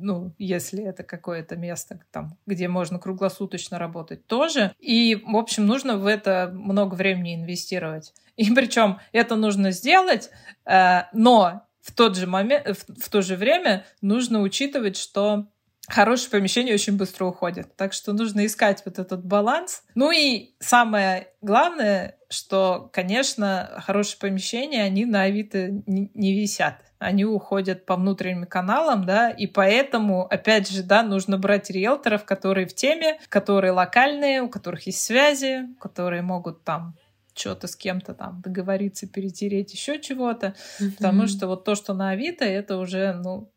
ну, 0.00 0.34
если 0.38 0.84
это 0.84 1.02
какое-то 1.02 1.56
место, 1.56 2.00
там, 2.10 2.36
где 2.46 2.68
можно 2.68 2.98
круглосуточно 2.98 3.78
работать, 3.78 4.26
тоже. 4.26 4.72
И, 4.78 5.16
в 5.16 5.36
общем, 5.36 5.66
нужно 5.66 5.96
в 5.96 6.06
это 6.06 6.50
много 6.52 6.94
времени 6.94 7.36
инвестировать. 7.36 8.12
И 8.36 8.50
причем 8.52 8.98
это 9.12 9.36
нужно 9.36 9.70
сделать, 9.72 10.30
э, 10.64 11.02
но 11.12 11.66
в 11.80 11.92
тот 11.92 12.16
же 12.16 12.26
момент, 12.26 12.66
в, 12.66 13.02
в 13.02 13.08
то 13.08 13.22
же 13.22 13.36
время 13.36 13.86
нужно 14.00 14.40
учитывать, 14.40 14.96
что 14.96 15.48
хорошее 15.88 16.30
помещение 16.30 16.74
очень 16.74 16.96
быстро 16.96 17.24
уходит. 17.24 17.74
Так 17.76 17.92
что 17.92 18.12
нужно 18.12 18.46
искать 18.46 18.82
вот 18.84 18.98
этот 18.98 19.24
баланс. 19.24 19.82
Ну 19.94 20.10
и 20.10 20.54
самое 20.60 21.28
главное, 21.40 22.18
что, 22.28 22.90
конечно, 22.92 23.80
хорошие 23.86 24.18
помещения, 24.18 24.82
они 24.82 25.06
на 25.06 25.22
Авито 25.22 25.68
не, 25.86 26.10
не 26.14 26.38
висят 26.38 26.82
они 26.98 27.24
уходят 27.24 27.86
по 27.86 27.96
внутренним 27.96 28.46
каналам, 28.46 29.04
да, 29.04 29.30
и 29.30 29.46
поэтому, 29.46 30.26
опять 30.26 30.68
же, 30.68 30.82
да, 30.82 31.02
нужно 31.02 31.38
брать 31.38 31.70
риэлторов, 31.70 32.24
которые 32.24 32.66
в 32.66 32.74
теме, 32.74 33.18
которые 33.28 33.72
локальные, 33.72 34.42
у 34.42 34.48
которых 34.48 34.86
есть 34.86 35.02
связи, 35.02 35.68
которые 35.80 36.22
могут 36.22 36.64
там 36.64 36.96
что-то 37.34 37.68
с 37.68 37.76
кем-то 37.76 38.14
там 38.14 38.40
договориться, 38.44 39.06
перетереть 39.06 39.72
еще 39.72 40.00
чего-то, 40.00 40.54
mm-hmm. 40.80 40.92
потому 40.96 41.28
что 41.28 41.46
вот 41.46 41.64
то, 41.64 41.76
что 41.76 41.94
на 41.94 42.10
Авито, 42.10 42.44
это 42.44 42.78
уже, 42.78 43.12
ну, 43.12 43.48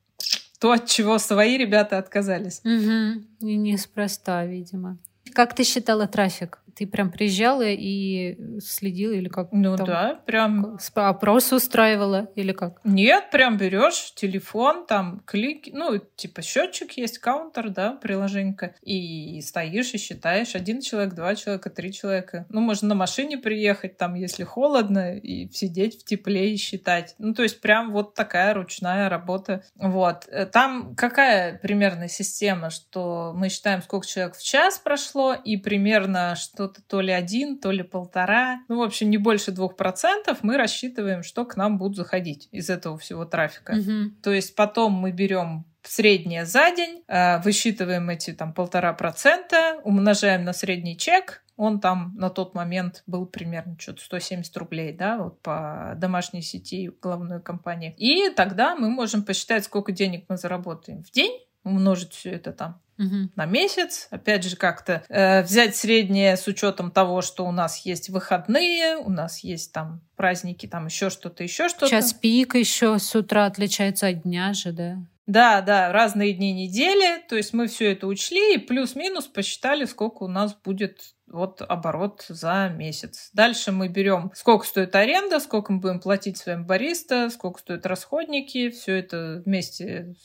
то, 0.62 0.74
от 0.74 0.86
чего 0.86 1.18
свои 1.18 1.58
ребята 1.58 1.98
отказались. 1.98 2.62
Угу. 2.64 3.50
И 3.50 3.56
неспроста, 3.56 4.46
видимо. 4.46 5.00
Как 5.34 5.56
ты 5.56 5.64
считала 5.64 6.08
трафик? 6.08 6.60
Ты 6.76 6.88
прям 6.88 7.11
приезжала 7.11 7.65
и 7.65 8.59
следила 8.59 9.13
или 9.13 9.28
как? 9.28 9.51
Ну 9.51 9.76
там, 9.76 9.86
да, 9.86 10.22
прям. 10.26 10.78
Опрос 10.95 11.51
устраивала 11.51 12.30
или 12.36 12.51
как? 12.51 12.80
Нет, 12.84 13.32
прям 13.32 13.57
берешь 13.57 14.13
телефон, 14.15 14.86
там 14.86 15.22
клик, 15.26 15.67
ну 15.72 15.99
типа 16.15 16.41
счетчик 16.41 16.93
есть, 16.93 17.19
каунтер, 17.19 17.69
да, 17.69 17.93
приложенька, 17.93 18.76
и 18.82 19.41
стоишь 19.41 19.93
и 19.93 19.97
считаешь 19.97 20.55
один 20.55 20.82
человек, 20.82 21.13
два 21.13 21.36
человека, 21.36 21.69
три 21.69 21.91
человека. 21.91 22.45
Ну 22.49 22.61
можно 22.61 22.89
на 22.89 22.95
машине 22.95 23.38
приехать, 23.38 23.97
там 23.97 24.15
если 24.15 24.43
холодно, 24.43 25.17
и 25.17 25.49
сидеть 25.51 26.01
в 26.01 26.05
тепле 26.05 26.53
и 26.53 26.57
считать. 26.57 27.15
Ну 27.17 27.34
то 27.34 27.43
есть 27.43 27.61
прям 27.61 27.91
вот 27.91 28.13
такая 28.13 28.53
ручная 28.53 29.09
работа. 29.09 29.63
Вот. 29.76 30.28
Э, 30.28 30.45
там 30.45 30.95
какая 30.95 31.57
примерная 31.57 32.07
система, 32.07 32.69
что 32.69 33.34
мы 33.36 33.49
считаем, 33.49 33.82
сколько 33.82 34.07
человек 34.07 34.36
в 34.36 34.43
час 34.43 34.80
прошло, 34.80 35.34
и 35.34 35.57
примерно 35.57 36.36
что 36.36 36.61
что-то 36.62 36.82
то 36.84 37.01
ли 37.01 37.12
один, 37.12 37.57
то 37.57 37.72
ли 37.72 37.82
полтора, 37.82 38.62
ну, 38.68 38.78
в 38.78 38.84
общем, 38.84 39.09
не 39.09 39.18
больше 39.18 39.51
двух 39.51 39.76
процентов 39.76 40.39
мы 40.43 40.57
рассчитываем, 40.57 41.24
что 41.24 41.43
к 41.43 41.57
нам 41.57 41.80
будут 41.80 41.97
заходить 41.97 42.49
из 42.51 42.70
этого 42.70 42.99
всего 42.99 43.26
трафика. 43.26 43.72
Угу. 43.72 44.22
То 44.22 44.32
есть 44.32 44.55
потом 44.55 44.93
мы 44.93 45.12
берем 45.12 45.66
среднее 45.82 46.45
за 46.45 46.70
день, 46.70 47.03
э, 47.07 47.41
высчитываем 47.41 48.07
эти 48.12 48.32
там 48.34 48.53
полтора 48.53 48.93
процента, 48.93 49.82
умножаем 49.84 50.43
на 50.43 50.53
средний 50.53 50.95
чек, 50.95 51.43
он 51.57 51.80
там 51.80 52.14
на 52.16 52.30
тот 52.30 52.53
момент 52.53 53.01
был 53.07 53.26
примерно 53.26 53.76
что-то 53.80 54.03
170 54.03 54.55
рублей, 54.57 54.93
да, 54.93 55.18
вот 55.18 55.41
по 55.41 55.93
домашней 55.97 56.43
сети 56.43 56.91
головной 57.01 57.41
компании. 57.41 57.95
И 57.97 58.30
тогда 58.30 58.76
мы 58.76 58.89
можем 58.89 59.24
посчитать, 59.24 59.64
сколько 59.64 59.91
денег 59.91 60.26
мы 60.30 60.38
заработаем 60.38 61.03
в 61.03 61.09
день, 61.09 61.39
умножить 61.64 62.14
все 62.14 62.32
это 62.32 62.51
там 62.51 62.80
угу. 63.02 63.30
на 63.36 63.45
месяц. 63.45 64.08
Опять 64.12 64.43
же, 64.43 64.56
как-то 64.56 65.04
э, 65.10 65.41
взять 65.43 65.76
среднее 65.76 66.38
с 66.38 66.47
учетом 66.47 66.91
того, 66.91 67.22
что 67.22 67.45
у 67.45 67.52
нас 67.52 67.86
есть 67.86 68.10
выходные, 68.10 68.97
у 68.97 69.10
нас 69.10 69.39
есть 69.39 69.74
там 69.74 70.02
праздники, 70.16 70.68
там 70.68 70.86
еще 70.86 71.10
что-то, 71.10 71.43
еще 71.43 71.70
что-то. 71.70 71.89
Час 71.89 72.14
пик 72.14 72.56
еще 72.56 72.99
с 72.99 73.16
утра 73.16 73.45
отличается 73.45 74.08
от 74.08 74.24
дня 74.24 74.54
же, 74.54 74.72
да? 74.72 74.97
Да, 75.28 75.62
да, 75.62 75.91
разные 75.91 76.34
дни 76.34 76.52
недели. 76.52 77.22
То 77.30 77.38
есть 77.38 77.54
мы 77.54 77.68
все 77.68 77.93
это 77.93 78.08
учли 78.08 78.56
и 78.56 78.58
плюс-минус 78.58 79.28
посчитали, 79.28 79.86
сколько 79.86 80.24
у 80.24 80.28
нас 80.28 80.54
будет 80.54 81.14
вот 81.28 81.62
оборот 81.62 82.26
за 82.28 82.70
месяц. 82.76 83.30
Дальше 83.34 83.72
мы 83.72 83.88
берем, 83.88 84.32
сколько 84.36 84.66
стоит 84.66 84.95
аренда, 84.95 85.39
сколько 85.39 85.72
мы 85.72 85.80
будем 85.80 85.99
платить 85.99 86.38
своим 86.38 86.66
бариста, 86.66 87.30
сколько 87.30 87.60
стоят 87.60 87.86
расходники, 87.86 88.72
все 88.72 88.97
это 88.99 89.41
вместе 89.45 90.16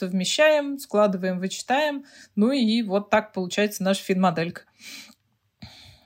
совмещаем, 0.00 0.78
складываем, 0.78 1.38
вычитаем. 1.38 2.04
Ну 2.36 2.52
и 2.52 2.82
вот 2.82 3.10
так 3.10 3.32
получается 3.32 3.82
наша 3.82 4.02
финмоделька. 4.02 4.62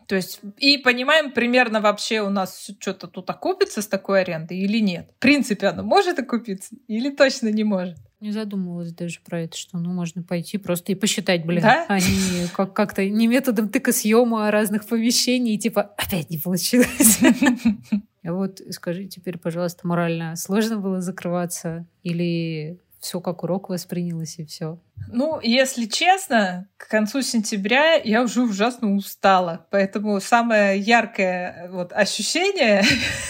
То 0.07 0.17
есть 0.17 0.41
и 0.59 0.77
понимаем 0.77 1.33
примерно 1.33 1.81
вообще 1.81 2.21
у 2.21 2.29
нас 2.29 2.71
что-то 2.79 3.07
тут 3.07 3.31
окупится 3.31 3.81
с 3.81 3.87
такой 3.87 4.21
арендой 4.21 4.59
или 4.59 4.79
нет. 4.79 5.11
В 5.17 5.19
принципе, 5.21 5.69
оно 5.69 5.83
может 5.83 6.19
окупиться 6.19 6.77
или 6.89 7.11
точно 7.11 7.49
не 7.49 7.65
может. 7.65 7.97
Не 8.21 8.31
задумывалась 8.31 8.93
даже 8.93 9.21
про 9.25 9.43
это, 9.43 9.57
что 9.57 9.79
ну 9.79 9.93
можно 9.93 10.23
пойти 10.23 10.59
просто 10.59 10.93
и 10.93 10.95
посчитать, 10.95 11.45
блин, 11.45 11.63
да? 11.63 11.87
а 11.89 11.99
не 11.99 12.49
как- 12.55 12.73
как-то 12.75 13.09
не 13.09 13.27
методом 13.27 13.69
тыка 13.69 13.93
съема 13.93 14.51
разных 14.51 14.87
помещений, 14.87 15.59
типа 15.59 15.95
опять 15.97 16.31
не 16.31 16.39
получилось. 16.39 17.21
А 18.27 18.33
вот 18.33 18.63
скажи 18.71 19.05
теперь, 19.05 19.37
пожалуйста, 19.37 19.87
морально 19.87 20.35
сложно 20.37 20.79
было 20.79 21.03
закрываться 21.03 21.87
или 22.03 22.81
все 23.05 23.21
как 23.21 23.43
урок 23.43 23.69
воспринялось 23.69 24.39
и 24.39 24.45
все. 24.45 24.81
Ну, 25.13 25.39
если 25.41 25.85
честно, 25.85 26.69
к 26.79 26.89
концу 26.89 27.21
сентября 27.21 27.95
я 27.95 28.23
уже 28.23 28.43
ужасно 28.43 28.95
устала. 28.95 29.67
Поэтому 29.71 30.21
самое 30.21 30.81
яркое 30.81 31.69
вот, 31.71 31.93
ощущение 31.93 32.83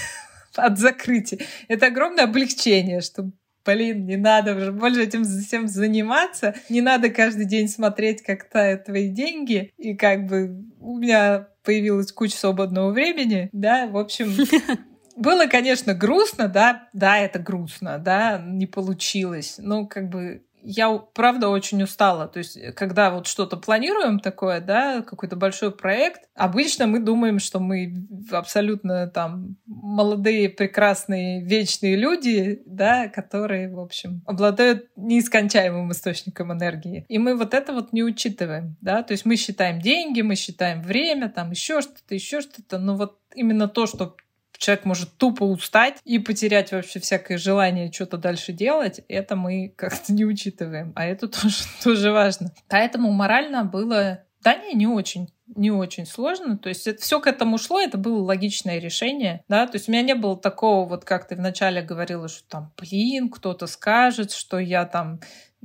от 0.54 0.78
закрытия— 0.78 1.40
это 1.68 1.86
огромное 1.86 2.24
облегчение, 2.24 3.00
что 3.00 3.30
блин, 3.64 4.06
не 4.06 4.16
надо 4.16 4.54
уже 4.54 4.72
больше 4.72 5.02
этим 5.02 5.24
всем 5.24 5.68
заниматься, 5.68 6.54
не 6.68 6.80
надо 6.82 7.08
каждый 7.08 7.46
день 7.46 7.66
смотреть, 7.66 8.22
как 8.22 8.48
тают 8.50 8.84
твои 8.84 9.08
деньги, 9.08 9.72
и 9.78 9.94
как 9.94 10.26
бы 10.26 10.64
у 10.80 10.98
меня 10.98 11.48
появилась 11.64 12.12
куча 12.12 12.36
свободного 12.36 12.90
времени, 12.92 13.48
да, 13.52 13.86
в 13.86 13.96
общем, 13.96 14.34
было, 15.16 15.46
конечно, 15.46 15.94
грустно, 15.94 16.48
да, 16.48 16.88
да, 16.92 17.18
это 17.18 17.38
грустно, 17.38 17.98
да, 17.98 18.38
не 18.38 18.66
получилось. 18.66 19.56
Ну, 19.58 19.86
как 19.86 20.08
бы 20.08 20.42
я, 20.64 20.90
правда, 20.96 21.50
очень 21.50 21.82
устала. 21.82 22.26
То 22.26 22.38
есть, 22.38 22.58
когда 22.74 23.10
вот 23.10 23.26
что-то 23.26 23.56
планируем 23.56 24.18
такое, 24.18 24.60
да, 24.60 25.02
какой-то 25.02 25.36
большой 25.36 25.70
проект, 25.70 26.22
обычно 26.34 26.86
мы 26.86 27.00
думаем, 27.00 27.38
что 27.38 27.60
мы 27.60 27.94
абсолютно 28.30 29.06
там 29.08 29.56
молодые, 29.66 30.48
прекрасные, 30.48 31.44
вечные 31.44 31.96
люди, 31.96 32.62
да, 32.64 33.08
которые, 33.08 33.68
в 33.68 33.78
общем, 33.78 34.22
обладают 34.26 34.88
неискончаемым 34.96 35.92
источником 35.92 36.52
энергии. 36.52 37.04
И 37.08 37.18
мы 37.18 37.36
вот 37.36 37.52
это 37.52 37.74
вот 37.74 37.92
не 37.92 38.02
учитываем, 38.02 38.76
да, 38.80 39.02
то 39.02 39.12
есть 39.12 39.26
мы 39.26 39.36
считаем 39.36 39.80
деньги, 39.80 40.22
мы 40.22 40.34
считаем 40.34 40.82
время, 40.82 41.28
там 41.28 41.50
еще 41.50 41.82
что-то, 41.82 42.14
еще 42.14 42.40
что-то, 42.40 42.78
но 42.78 42.96
вот 42.96 43.18
именно 43.34 43.68
то, 43.68 43.86
что 43.86 44.16
человек 44.59 44.84
может 44.84 45.16
тупо 45.16 45.44
устать 45.44 45.98
и 46.05 46.18
потерять 46.18 46.72
вообще 46.72 47.00
всякое 47.00 47.38
желание 47.38 47.92
что-то 47.92 48.16
дальше 48.16 48.52
делать, 48.52 49.00
это 49.09 49.36
мы 49.36 49.72
как-то 49.76 50.12
не 50.12 50.24
учитываем. 50.24 50.92
А 50.96 51.07
это 51.07 51.28
тоже, 51.28 51.64
тоже 51.82 52.12
важно. 52.12 52.52
Поэтому 52.68 53.11
морально 53.12 53.64
было, 53.64 54.24
да 54.42 54.57
не, 54.57 54.74
не 54.74 54.86
очень 54.86 55.28
не 55.46 55.70
очень 55.70 56.07
сложно. 56.07 56.59
То 56.59 56.68
есть 56.68 56.86
это 56.86 57.02
все 57.02 57.20
к 57.20 57.26
этому 57.26 57.59
шло, 57.59 57.80
это 57.80 57.98
было 57.98 58.22
логичное 58.22 58.78
решение. 58.78 59.44
Да? 59.48 59.66
То 59.66 59.76
есть 59.76 59.88
у 59.88 59.92
меня 59.92 60.02
не 60.02 60.14
было 60.14 60.36
такого, 60.36 60.88
вот 60.88 61.05
как 61.05 61.28
ты 61.28 61.36
вначале 61.36 61.82
говорила, 61.82 62.28
что 62.28 62.48
там, 62.48 62.72
блин, 62.78 63.28
кто-то 63.28 63.66
скажет, 63.66 64.32
что 64.32 64.59
я 64.59 64.84
там 64.86 65.20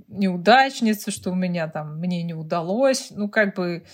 неудачница, 0.08 1.12
что 1.12 1.32
у 1.32 1.36
меня 1.36 1.68
там, 1.68 1.98
мне 2.00 2.24
не 2.24 2.34
удалось. 2.34 3.08
Ну, 3.12 3.30
как 3.30 3.56
бы, 3.56 3.86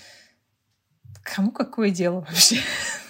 кому 1.22 1.52
какое 1.52 1.90
дело 1.90 2.20
вообще? 2.20 2.56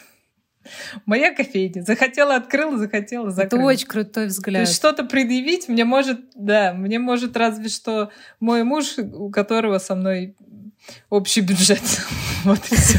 Моя 1.05 1.35
кофейня. 1.35 1.83
Захотела, 1.83 2.37
открыла, 2.37 2.79
захотела, 2.79 3.31
закрыла. 3.31 3.62
Это 3.62 3.75
очень 3.75 3.87
крутой 3.87 4.27
взгляд. 4.27 4.64
То 4.64 4.69
есть 4.69 4.75
что-то 4.75 5.05
предъявить 5.05 5.69
мне 5.69 5.85
может, 5.85 6.21
да, 6.35 6.73
мне 6.73 6.99
может 6.99 7.37
разве 7.37 7.69
что 7.69 8.11
мой 8.41 8.62
муж, 8.64 8.99
у 8.99 9.31
которого 9.31 9.79
со 9.79 9.95
мной 9.95 10.37
общий 11.11 11.41
бюджет. 11.41 11.83
Вот 12.45 12.61
и 12.71 12.77
все. 12.77 12.99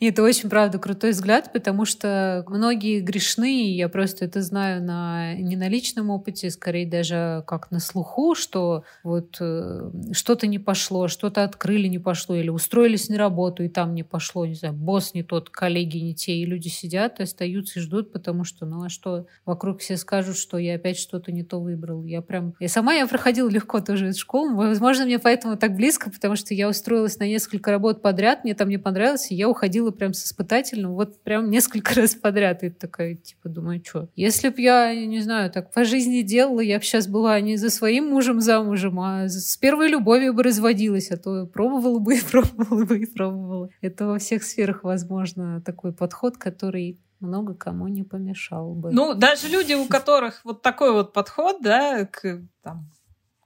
И 0.00 0.06
это 0.06 0.22
очень, 0.22 0.48
правда, 0.48 0.78
крутой 0.78 1.10
взгляд, 1.10 1.52
потому 1.52 1.84
что 1.84 2.44
многие 2.48 3.00
грешны, 3.00 3.72
я 3.72 3.88
просто 3.88 4.24
это 4.24 4.42
знаю 4.42 4.82
на, 4.82 5.34
не 5.34 5.56
на 5.56 5.68
личном 5.68 6.10
опыте, 6.10 6.50
скорее 6.50 6.86
даже 6.86 7.42
как 7.46 7.70
на 7.70 7.80
слуху, 7.80 8.34
что 8.34 8.84
вот 9.02 9.36
э, 9.40 9.90
что-то 10.12 10.46
не 10.46 10.58
пошло, 10.58 11.08
что-то 11.08 11.44
открыли, 11.44 11.88
не 11.88 11.98
пошло, 11.98 12.36
или 12.36 12.48
устроились 12.48 13.08
на 13.08 13.18
работу, 13.18 13.64
и 13.64 13.68
там 13.68 13.94
не 13.94 14.02
пошло, 14.02 14.46
не 14.46 14.54
знаю, 14.54 14.74
босс 14.74 15.14
не 15.14 15.22
тот, 15.22 15.50
коллеги 15.50 15.98
не 15.98 16.14
те, 16.14 16.34
и 16.34 16.44
люди 16.44 16.68
сидят, 16.68 17.20
остаются 17.20 17.80
и 17.80 17.82
ждут, 17.82 18.12
потому 18.12 18.44
что, 18.44 18.66
ну 18.66 18.84
а 18.84 18.88
что, 18.88 19.26
вокруг 19.44 19.80
все 19.80 19.96
скажут, 19.96 20.36
что 20.36 20.58
я 20.58 20.76
опять 20.76 20.98
что-то 20.98 21.32
не 21.32 21.42
то 21.42 21.60
выбрал. 21.60 22.04
Я 22.04 22.22
прям... 22.22 22.54
Я 22.60 22.68
сама 22.68 22.94
я 22.94 23.06
проходила 23.06 23.48
легко 23.48 23.80
тоже 23.80 24.08
эту 24.08 24.18
школу, 24.18 24.54
возможно, 24.54 25.04
мне 25.04 25.18
поэтому 25.18 25.56
так 25.56 25.74
близко, 25.74 26.10
потому 26.10 26.36
что 26.36 26.54
я 26.54 26.68
устроилась 26.68 27.18
на 27.18 27.26
несколько 27.26 27.70
работ 27.70 28.02
подряд, 28.02 28.44
мне 28.44 28.54
там 28.54 28.68
не 28.68 28.78
понравилось, 28.78 29.30
и 29.30 29.34
я 29.34 29.48
уходила 29.48 29.87
ходила 29.88 29.90
прям 29.90 30.12
с 30.14 30.24
испытательным, 30.24 30.94
вот 30.94 31.22
прям 31.22 31.50
несколько 31.50 31.94
раз 32.00 32.14
подряд. 32.14 32.62
И 32.62 32.70
такая, 32.70 33.14
типа, 33.14 33.48
думаю, 33.48 33.82
что? 33.84 34.08
Если 34.16 34.48
б 34.48 34.60
я, 34.60 34.94
не 34.94 35.20
знаю, 35.20 35.50
так 35.50 35.72
по 35.72 35.84
жизни 35.84 36.22
делала, 36.22 36.60
я 36.60 36.78
бы 36.78 36.84
сейчас 36.84 37.06
была 37.06 37.40
не 37.40 37.56
за 37.56 37.70
своим 37.70 38.08
мужем 38.08 38.40
замужем, 38.40 39.00
а 39.00 39.28
с 39.28 39.56
первой 39.56 39.88
любовью 39.88 40.34
бы 40.34 40.42
разводилась, 40.42 41.10
а 41.10 41.16
то 41.16 41.46
пробовала 41.46 41.98
бы 41.98 42.16
и 42.16 42.20
пробовала 42.30 42.84
бы 42.84 42.98
и 42.98 43.06
пробовала. 43.06 43.68
Это 43.82 44.06
во 44.06 44.18
всех 44.18 44.42
сферах, 44.42 44.84
возможно, 44.84 45.60
такой 45.60 45.92
подход, 45.92 46.36
который 46.36 46.98
много 47.20 47.54
кому 47.54 47.88
не 47.88 48.04
помешал 48.04 48.74
бы. 48.74 48.92
Ну, 48.92 49.14
даже 49.14 49.48
люди, 49.48 49.74
у 49.74 49.86
которых 49.86 50.44
вот 50.44 50.62
такой 50.62 50.92
вот 50.92 51.12
подход, 51.12 51.56
да, 51.60 52.06
к, 52.06 52.42
там, 52.62 52.90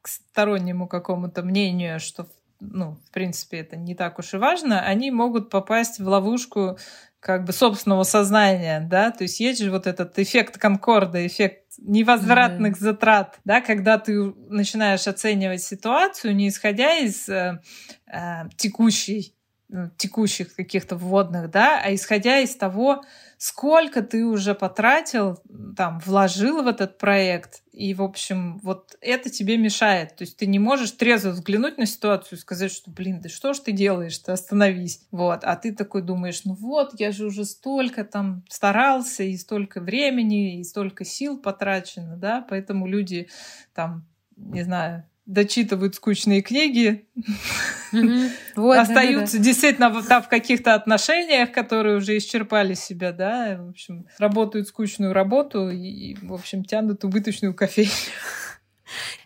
к 0.02 0.08
стороннему 0.08 0.86
какому-то 0.86 1.42
мнению, 1.42 1.98
что 1.98 2.26
ну, 2.70 2.98
в 3.06 3.10
принципе, 3.10 3.58
это 3.58 3.76
не 3.76 3.94
так 3.94 4.18
уж 4.18 4.34
и 4.34 4.36
важно, 4.36 4.80
они 4.80 5.10
могут 5.10 5.50
попасть 5.50 5.98
в 5.98 6.06
ловушку 6.06 6.78
как 7.18 7.44
бы 7.44 7.52
собственного 7.52 8.02
сознания, 8.02 8.86
да, 8.90 9.10
то 9.10 9.24
есть 9.24 9.38
есть 9.40 9.62
же 9.62 9.70
вот 9.70 9.86
этот 9.86 10.18
эффект 10.18 10.58
конкорда, 10.58 11.24
эффект 11.26 11.62
невозвратных 11.78 12.74
mm-hmm. 12.74 12.80
затрат, 12.80 13.40
да, 13.44 13.60
когда 13.60 13.98
ты 13.98 14.32
начинаешь 14.48 15.06
оценивать 15.06 15.62
ситуацию, 15.62 16.34
не 16.34 16.48
исходя 16.48 16.98
из 16.98 17.28
э, 17.28 17.60
э, 18.06 18.48
текущей, 18.56 19.34
текущих 19.96 20.54
каких-то 20.54 20.96
вводных, 20.96 21.50
да, 21.50 21.80
а 21.82 21.94
исходя 21.94 22.40
из 22.40 22.54
того, 22.56 23.04
сколько 23.38 24.02
ты 24.02 24.24
уже 24.24 24.54
потратил, 24.54 25.40
там, 25.76 25.98
вложил 26.00 26.62
в 26.62 26.66
этот 26.66 26.98
проект, 26.98 27.62
и, 27.72 27.94
в 27.94 28.02
общем, 28.02 28.58
вот 28.58 28.96
это 29.00 29.30
тебе 29.30 29.56
мешает. 29.56 30.14
То 30.16 30.22
есть 30.22 30.36
ты 30.36 30.46
не 30.46 30.58
можешь 30.58 30.92
трезво 30.92 31.30
взглянуть 31.30 31.78
на 31.78 31.86
ситуацию 31.86 32.38
и 32.38 32.40
сказать, 32.40 32.70
что, 32.70 32.90
блин, 32.90 33.20
да 33.20 33.28
что 33.28 33.54
ж 33.54 33.60
ты 33.60 33.72
делаешь, 33.72 34.18
ты 34.18 34.32
остановись. 34.32 35.06
Вот. 35.10 35.42
А 35.42 35.56
ты 35.56 35.74
такой 35.74 36.02
думаешь, 36.02 36.44
ну 36.44 36.54
вот, 36.54 37.00
я 37.00 37.10
же 37.12 37.26
уже 37.26 37.44
столько 37.44 38.04
там 38.04 38.44
старался, 38.48 39.22
и 39.22 39.36
столько 39.36 39.80
времени, 39.80 40.60
и 40.60 40.64
столько 40.64 41.04
сил 41.04 41.38
потрачено, 41.38 42.16
да, 42.16 42.46
поэтому 42.48 42.86
люди 42.86 43.28
там, 43.74 44.06
не 44.36 44.62
знаю, 44.62 45.04
дочитывают 45.26 45.94
скучные 45.94 46.42
книги, 46.42 47.06
вот, 48.56 48.76
остаются 48.76 49.36
да, 49.36 49.38
да. 49.38 49.44
действительно 49.44 49.90
в, 49.90 50.02
в 50.02 50.28
каких-то 50.28 50.74
отношениях, 50.74 51.52
которые 51.52 51.96
уже 51.96 52.16
исчерпали 52.18 52.74
себя, 52.74 53.12
да, 53.12 53.58
в 53.60 53.70
общем, 53.70 54.06
работают 54.18 54.68
скучную 54.68 55.12
работу 55.12 55.70
и, 55.70 56.16
в 56.22 56.32
общем, 56.34 56.64
тянут 56.64 57.04
убыточную 57.04 57.54
кофейню. 57.54 57.90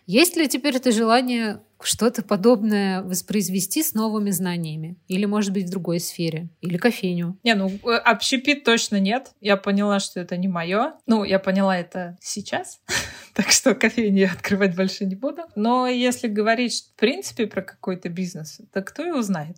Есть 0.05 0.37
ли 0.37 0.47
теперь 0.47 0.77
это 0.77 0.91
желание 0.91 1.61
что-то 1.81 2.23
подобное 2.23 3.01
воспроизвести 3.01 3.83
с 3.83 3.93
новыми 3.93 4.31
знаниями? 4.31 4.95
Или, 5.09 5.25
может 5.25 5.51
быть, 5.51 5.65
в 5.65 5.69
другой 5.69 5.99
сфере? 5.99 6.47
Или 6.61 6.77
кофейню? 6.77 7.37
Не, 7.43 7.55
ну, 7.55 7.69
э, 7.69 7.97
общепит 7.97 8.63
точно 8.63 8.99
нет. 8.99 9.31
Я 9.41 9.57
поняла, 9.57 9.99
что 9.99 10.21
это 10.21 10.37
не 10.37 10.47
мое. 10.47 10.93
Ну, 11.05 11.25
я 11.25 11.39
поняла 11.39 11.77
это 11.77 12.17
сейчас. 12.21 12.79
так 13.37 13.51
что 13.51 13.75
кофейню 13.75 14.21
я 14.21 14.31
открывать 14.31 14.75
больше 14.75 15.05
не 15.05 15.13
буду. 15.13 15.43
Но 15.55 15.87
если 15.87 16.27
говорить, 16.27 16.91
в 16.95 16.99
принципе, 16.99 17.45
про 17.45 17.61
какой-то 17.61 18.09
бизнес, 18.09 18.59
то 18.73 18.81
кто 18.81 19.05
его 19.05 19.21
знает? 19.21 19.57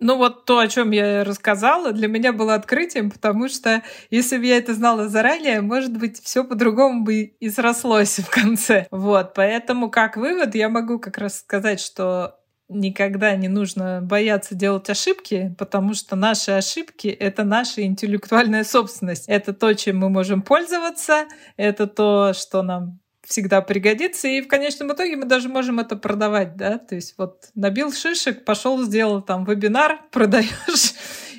Ну 0.00 0.16
вот 0.16 0.46
то, 0.46 0.60
о 0.60 0.68
чем 0.68 0.92
я 0.92 1.24
рассказала, 1.24 1.92
для 1.92 2.08
меня 2.08 2.32
было 2.32 2.54
открытием, 2.54 3.10
потому 3.10 3.50
что 3.50 3.82
если 4.08 4.38
бы 4.38 4.46
я 4.46 4.56
это 4.56 4.72
знала 4.72 5.08
заранее, 5.08 5.60
может 5.60 5.94
быть, 5.98 6.22
все 6.22 6.42
по-другому 6.42 7.04
бы 7.04 7.20
и 7.24 7.50
срослось 7.50 8.18
в 8.18 8.30
конце. 8.30 8.86
Вот, 8.90 9.34
поэтому 9.34 9.90
как 9.90 10.16
вывод 10.16 10.54
я 10.54 10.70
могу 10.70 10.98
как 10.98 11.18
раз 11.18 11.40
сказать, 11.40 11.80
что 11.80 12.38
никогда 12.70 13.36
не 13.36 13.48
нужно 13.48 14.00
бояться 14.00 14.54
делать 14.54 14.88
ошибки, 14.88 15.54
потому 15.58 15.92
что 15.92 16.16
наши 16.16 16.52
ошибки— 16.52 17.08
это 17.08 17.44
наша 17.44 17.82
интеллектуальная 17.82 18.64
собственность. 18.64 19.28
Это 19.28 19.52
то, 19.52 19.74
чем 19.74 19.98
мы 19.98 20.08
можем 20.08 20.40
пользоваться, 20.40 21.26
это 21.58 21.86
то, 21.86 22.32
что 22.32 22.62
нам 22.62 23.00
всегда 23.28 23.60
пригодится, 23.60 24.26
и 24.26 24.40
в 24.40 24.48
конечном 24.48 24.92
итоге 24.92 25.16
мы 25.16 25.26
даже 25.26 25.48
можем 25.48 25.78
это 25.78 25.96
продавать, 25.96 26.56
да, 26.56 26.78
то 26.78 26.94
есть 26.94 27.14
вот 27.18 27.50
набил 27.54 27.92
шишек, 27.92 28.44
пошел, 28.44 28.82
сделал 28.82 29.22
там 29.22 29.44
вебинар, 29.44 30.00
продаешь 30.10 30.94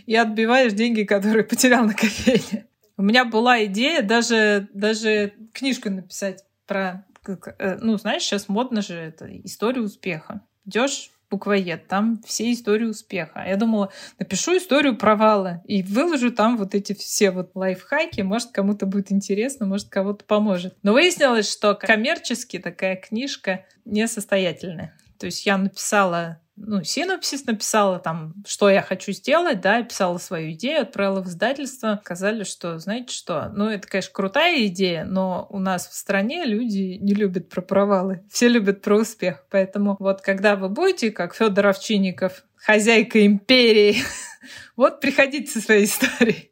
и 0.06 0.16
отбиваешь 0.16 0.74
деньги, 0.74 1.04
которые 1.04 1.44
потерял 1.44 1.86
на 1.86 1.94
кофейне. 1.94 2.68
У 2.96 3.02
меня 3.02 3.26
была 3.26 3.64
идея 3.66 4.04
даже, 4.04 4.68
даже 4.74 5.34
книжку 5.54 5.90
написать 5.90 6.44
про, 6.68 7.06
э, 7.26 7.78
ну, 7.82 7.98
знаешь, 7.98 8.24
сейчас 8.24 8.50
модно 8.50 8.82
же 8.82 8.96
это 8.96 9.28
история 9.44 9.82
успеха. 9.82 10.42
Идешь 10.66 11.12
буквоед, 11.30 11.88
там 11.88 12.22
все 12.26 12.52
истории 12.52 12.86
успеха. 12.86 13.44
Я 13.48 13.56
думала, 13.56 13.92
напишу 14.18 14.58
историю 14.58 14.98
провала 14.98 15.62
и 15.66 15.84
выложу 15.84 16.32
там 16.32 16.58
вот 16.58 16.76
эти 16.76 16.94
все 16.94 17.32
вот 17.32 17.52
лайфхаки, 17.56 18.22
может, 18.22 18.52
кому-то 18.52 18.86
будет 18.86 19.12
интересно, 19.12 19.66
может, 19.66 19.90
кого-то 19.90 20.26
поможет. 20.26 20.76
Но 20.84 20.94
выяснилось, 20.94 21.52
что 21.52 21.76
коммерчески 21.76 22.60
такая 22.60 22.96
книжка 22.96 23.66
несостоятельная. 23.86 24.98
То 25.20 25.26
есть 25.26 25.46
я 25.46 25.58
написала 25.58 26.42
ну, 26.60 26.84
синопсис 26.84 27.45
написала 27.45 27.99
там, 27.99 28.34
что 28.45 28.70
я 28.70 28.82
хочу 28.82 29.12
сделать, 29.12 29.62
да, 29.62 29.82
писала 29.82 30.18
свою 30.18 30.51
идею, 30.51 30.82
отправила 30.82 31.22
в 31.22 31.28
издательство, 31.28 31.99
сказали, 32.03 32.43
что, 32.43 32.80
знаете 32.80 33.14
что, 33.14 33.49
ну, 33.49 33.70
это, 33.70 33.88
конечно, 33.88 34.12
крутая 34.14 34.66
идея, 34.68 35.05
но 35.05 35.47
у 35.49 35.60
нас 35.60 35.88
в 35.88 35.93
стране 35.93 36.45
люди 36.45 36.97
не 36.99 37.14
любят 37.14 37.49
про 37.49 37.62
провалы, 37.62 38.24
все 38.30 38.47
любят 38.47 38.82
про 38.82 38.97
успех, 38.97 39.45
поэтому 39.49 39.95
вот 39.99 40.22
когда 40.22 40.55
вы 40.55 40.70
будете, 40.70 41.12
как 41.12 41.36
Федор 41.36 41.68
Овчинников, 41.68 42.43
хозяйка 42.55 43.26
империи, 43.26 43.97
вот 44.76 44.99
приходите 44.99 45.51
со 45.51 45.62
своей 45.62 45.86
историей. 45.86 46.49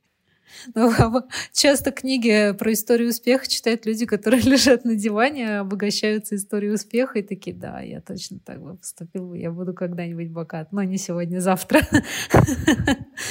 Ну, 0.76 0.92
часто 1.54 1.92
книги 1.92 2.54
про 2.58 2.74
историю 2.74 3.10
успеха 3.10 3.48
читают 3.48 3.86
люди, 3.86 4.06
которые 4.06 4.42
лежат 4.44 4.86
на 4.86 4.96
диване, 4.96 5.60
обогащаются 5.60 6.36
историей 6.36 6.72
успеха 6.72 7.20
и 7.20 7.24
такие, 7.24 7.56
да, 7.56 7.82
я 7.82 8.02
точно 8.02 8.40
так 8.40 8.62
бы 8.62 8.76
поступил, 8.76 9.34
я 9.34 9.52
буду 9.52 9.74
когда-нибудь 9.74 10.30
богат, 10.30 10.72
но 10.72 10.84
не 10.84 10.98
сегодня, 10.98 11.40
завтра. 11.40 11.82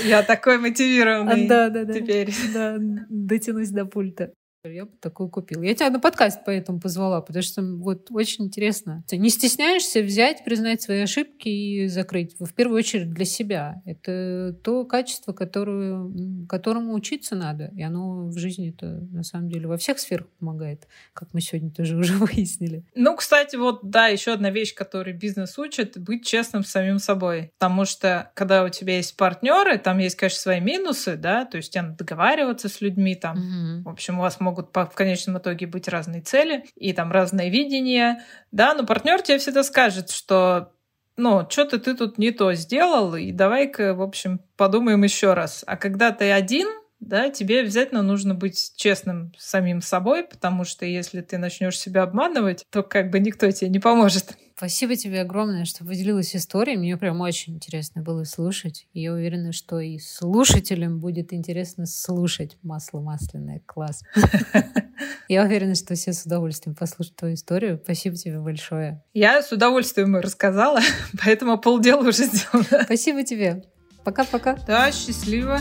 Я 0.04 0.22
такой 0.22 0.58
мотивированный 0.58 1.46
да, 1.46 1.68
да, 1.68 1.84
да. 1.84 1.92
теперь. 1.92 2.34
Да, 2.52 2.76
дотянусь 3.08 3.70
до 3.70 3.86
пульта. 3.86 4.32
Я 4.68 4.86
бы 4.86 4.92
такую 5.00 5.28
купил. 5.28 5.62
Я 5.62 5.74
тебя 5.74 5.90
на 5.90 6.00
подкаст 6.00 6.40
поэтому 6.44 6.80
позвала, 6.80 7.20
потому 7.20 7.42
что 7.42 7.62
вот 7.62 8.08
очень 8.10 8.46
интересно. 8.46 9.04
Ты 9.06 9.16
не 9.16 9.30
стесняешься 9.30 10.00
взять, 10.00 10.44
признать 10.44 10.82
свои 10.82 11.00
ошибки 11.00 11.48
и 11.48 11.88
закрыть. 11.88 12.36
В 12.38 12.52
первую 12.54 12.78
очередь 12.78 13.12
для 13.12 13.24
себя. 13.24 13.82
Это 13.84 14.56
то 14.62 14.84
качество, 14.84 15.32
которое, 15.32 16.46
которому 16.48 16.94
учиться 16.94 17.36
надо. 17.36 17.70
И 17.76 17.82
оно 17.82 18.28
в 18.28 18.38
жизни 18.38 18.70
это 18.70 18.86
на 19.12 19.22
самом 19.22 19.48
деле 19.48 19.68
во 19.68 19.76
всех 19.76 19.98
сферах 19.98 20.28
помогает, 20.38 20.86
как 21.12 21.32
мы 21.32 21.40
сегодня 21.40 21.70
тоже 21.70 21.96
уже 21.96 22.14
выяснили. 22.16 22.84
Ну, 22.94 23.16
кстати, 23.16 23.56
вот 23.56 23.80
да, 23.82 24.08
еще 24.08 24.32
одна 24.32 24.50
вещь, 24.50 24.74
которую 24.74 25.16
бизнес 25.18 25.58
учит, 25.58 25.98
быть 25.98 26.26
честным 26.26 26.64
с 26.64 26.70
самим 26.70 26.98
собой. 26.98 27.50
Потому 27.58 27.84
что 27.84 28.30
когда 28.34 28.64
у 28.64 28.68
тебя 28.68 28.96
есть 28.96 29.16
партнеры, 29.16 29.78
там 29.78 29.98
есть, 29.98 30.16
конечно, 30.16 30.40
свои 30.40 30.60
минусы, 30.60 31.16
да, 31.16 31.44
то 31.44 31.56
есть 31.56 31.72
тебе 31.72 31.82
надо 31.82 31.98
договариваться 31.98 32.68
с 32.68 32.80
людьми, 32.80 33.14
там, 33.14 33.36
угу. 33.36 33.88
в 33.88 33.92
общем, 33.92 34.18
у 34.18 34.22
вас 34.22 34.40
могут 34.40 34.55
могут 34.56 34.74
в 34.74 34.94
конечном 34.94 35.38
итоге 35.38 35.66
быть 35.66 35.88
разные 35.88 36.22
цели 36.22 36.64
и 36.74 36.92
там 36.92 37.12
разное 37.12 37.48
видение, 37.48 38.22
да, 38.52 38.74
но 38.74 38.86
партнер 38.86 39.22
тебе 39.22 39.38
всегда 39.38 39.62
скажет, 39.62 40.10
что 40.10 40.72
ну, 41.16 41.46
что-то 41.48 41.78
ты 41.78 41.96
тут 41.96 42.18
не 42.18 42.30
то 42.30 42.52
сделал, 42.54 43.14
и 43.16 43.32
давай-ка, 43.32 43.94
в 43.94 44.02
общем, 44.02 44.40
подумаем 44.56 45.02
еще 45.02 45.32
раз. 45.32 45.64
А 45.66 45.76
когда 45.76 46.12
ты 46.12 46.30
один, 46.30 46.68
да, 47.00 47.30
тебе 47.30 47.60
обязательно 47.60 48.02
нужно 48.02 48.34
быть 48.34 48.72
честным 48.76 49.32
с 49.38 49.48
самим 49.48 49.80
собой, 49.80 50.24
потому 50.24 50.64
что 50.64 50.84
если 50.84 51.22
ты 51.22 51.38
начнешь 51.38 51.78
себя 51.78 52.02
обманывать, 52.02 52.64
то 52.70 52.82
как 52.82 53.10
бы 53.10 53.18
никто 53.18 53.50
тебе 53.50 53.70
не 53.70 53.78
поможет. 53.78 54.36
Спасибо 54.56 54.96
тебе 54.96 55.20
огромное, 55.20 55.66
что 55.66 55.84
поделилась 55.84 56.34
историей. 56.34 56.78
Мне 56.78 56.96
прям 56.96 57.20
очень 57.20 57.56
интересно 57.56 58.00
было 58.00 58.24
слушать. 58.24 58.86
И 58.94 59.02
я 59.02 59.12
уверена, 59.12 59.52
что 59.52 59.80
и 59.80 59.98
слушателям 59.98 60.98
будет 60.98 61.34
интересно 61.34 61.84
слушать 61.84 62.56
масло 62.62 63.00
масляное. 63.00 63.60
Класс. 63.66 64.02
Я 65.28 65.42
уверена, 65.42 65.74
что 65.74 65.94
все 65.94 66.14
с 66.14 66.24
удовольствием 66.24 66.74
послушают 66.74 67.16
твою 67.16 67.34
историю. 67.34 67.78
Спасибо 67.82 68.16
тебе 68.16 68.40
большое. 68.40 69.02
Я 69.12 69.42
с 69.42 69.52
удовольствием 69.52 70.16
рассказала, 70.16 70.80
поэтому 71.22 71.58
полдела 71.58 72.08
уже 72.08 72.24
сделала. 72.24 72.84
Спасибо 72.84 73.24
тебе. 73.24 73.62
Пока-пока. 74.04 74.56
Да, 74.66 74.90
счастливо. 74.90 75.60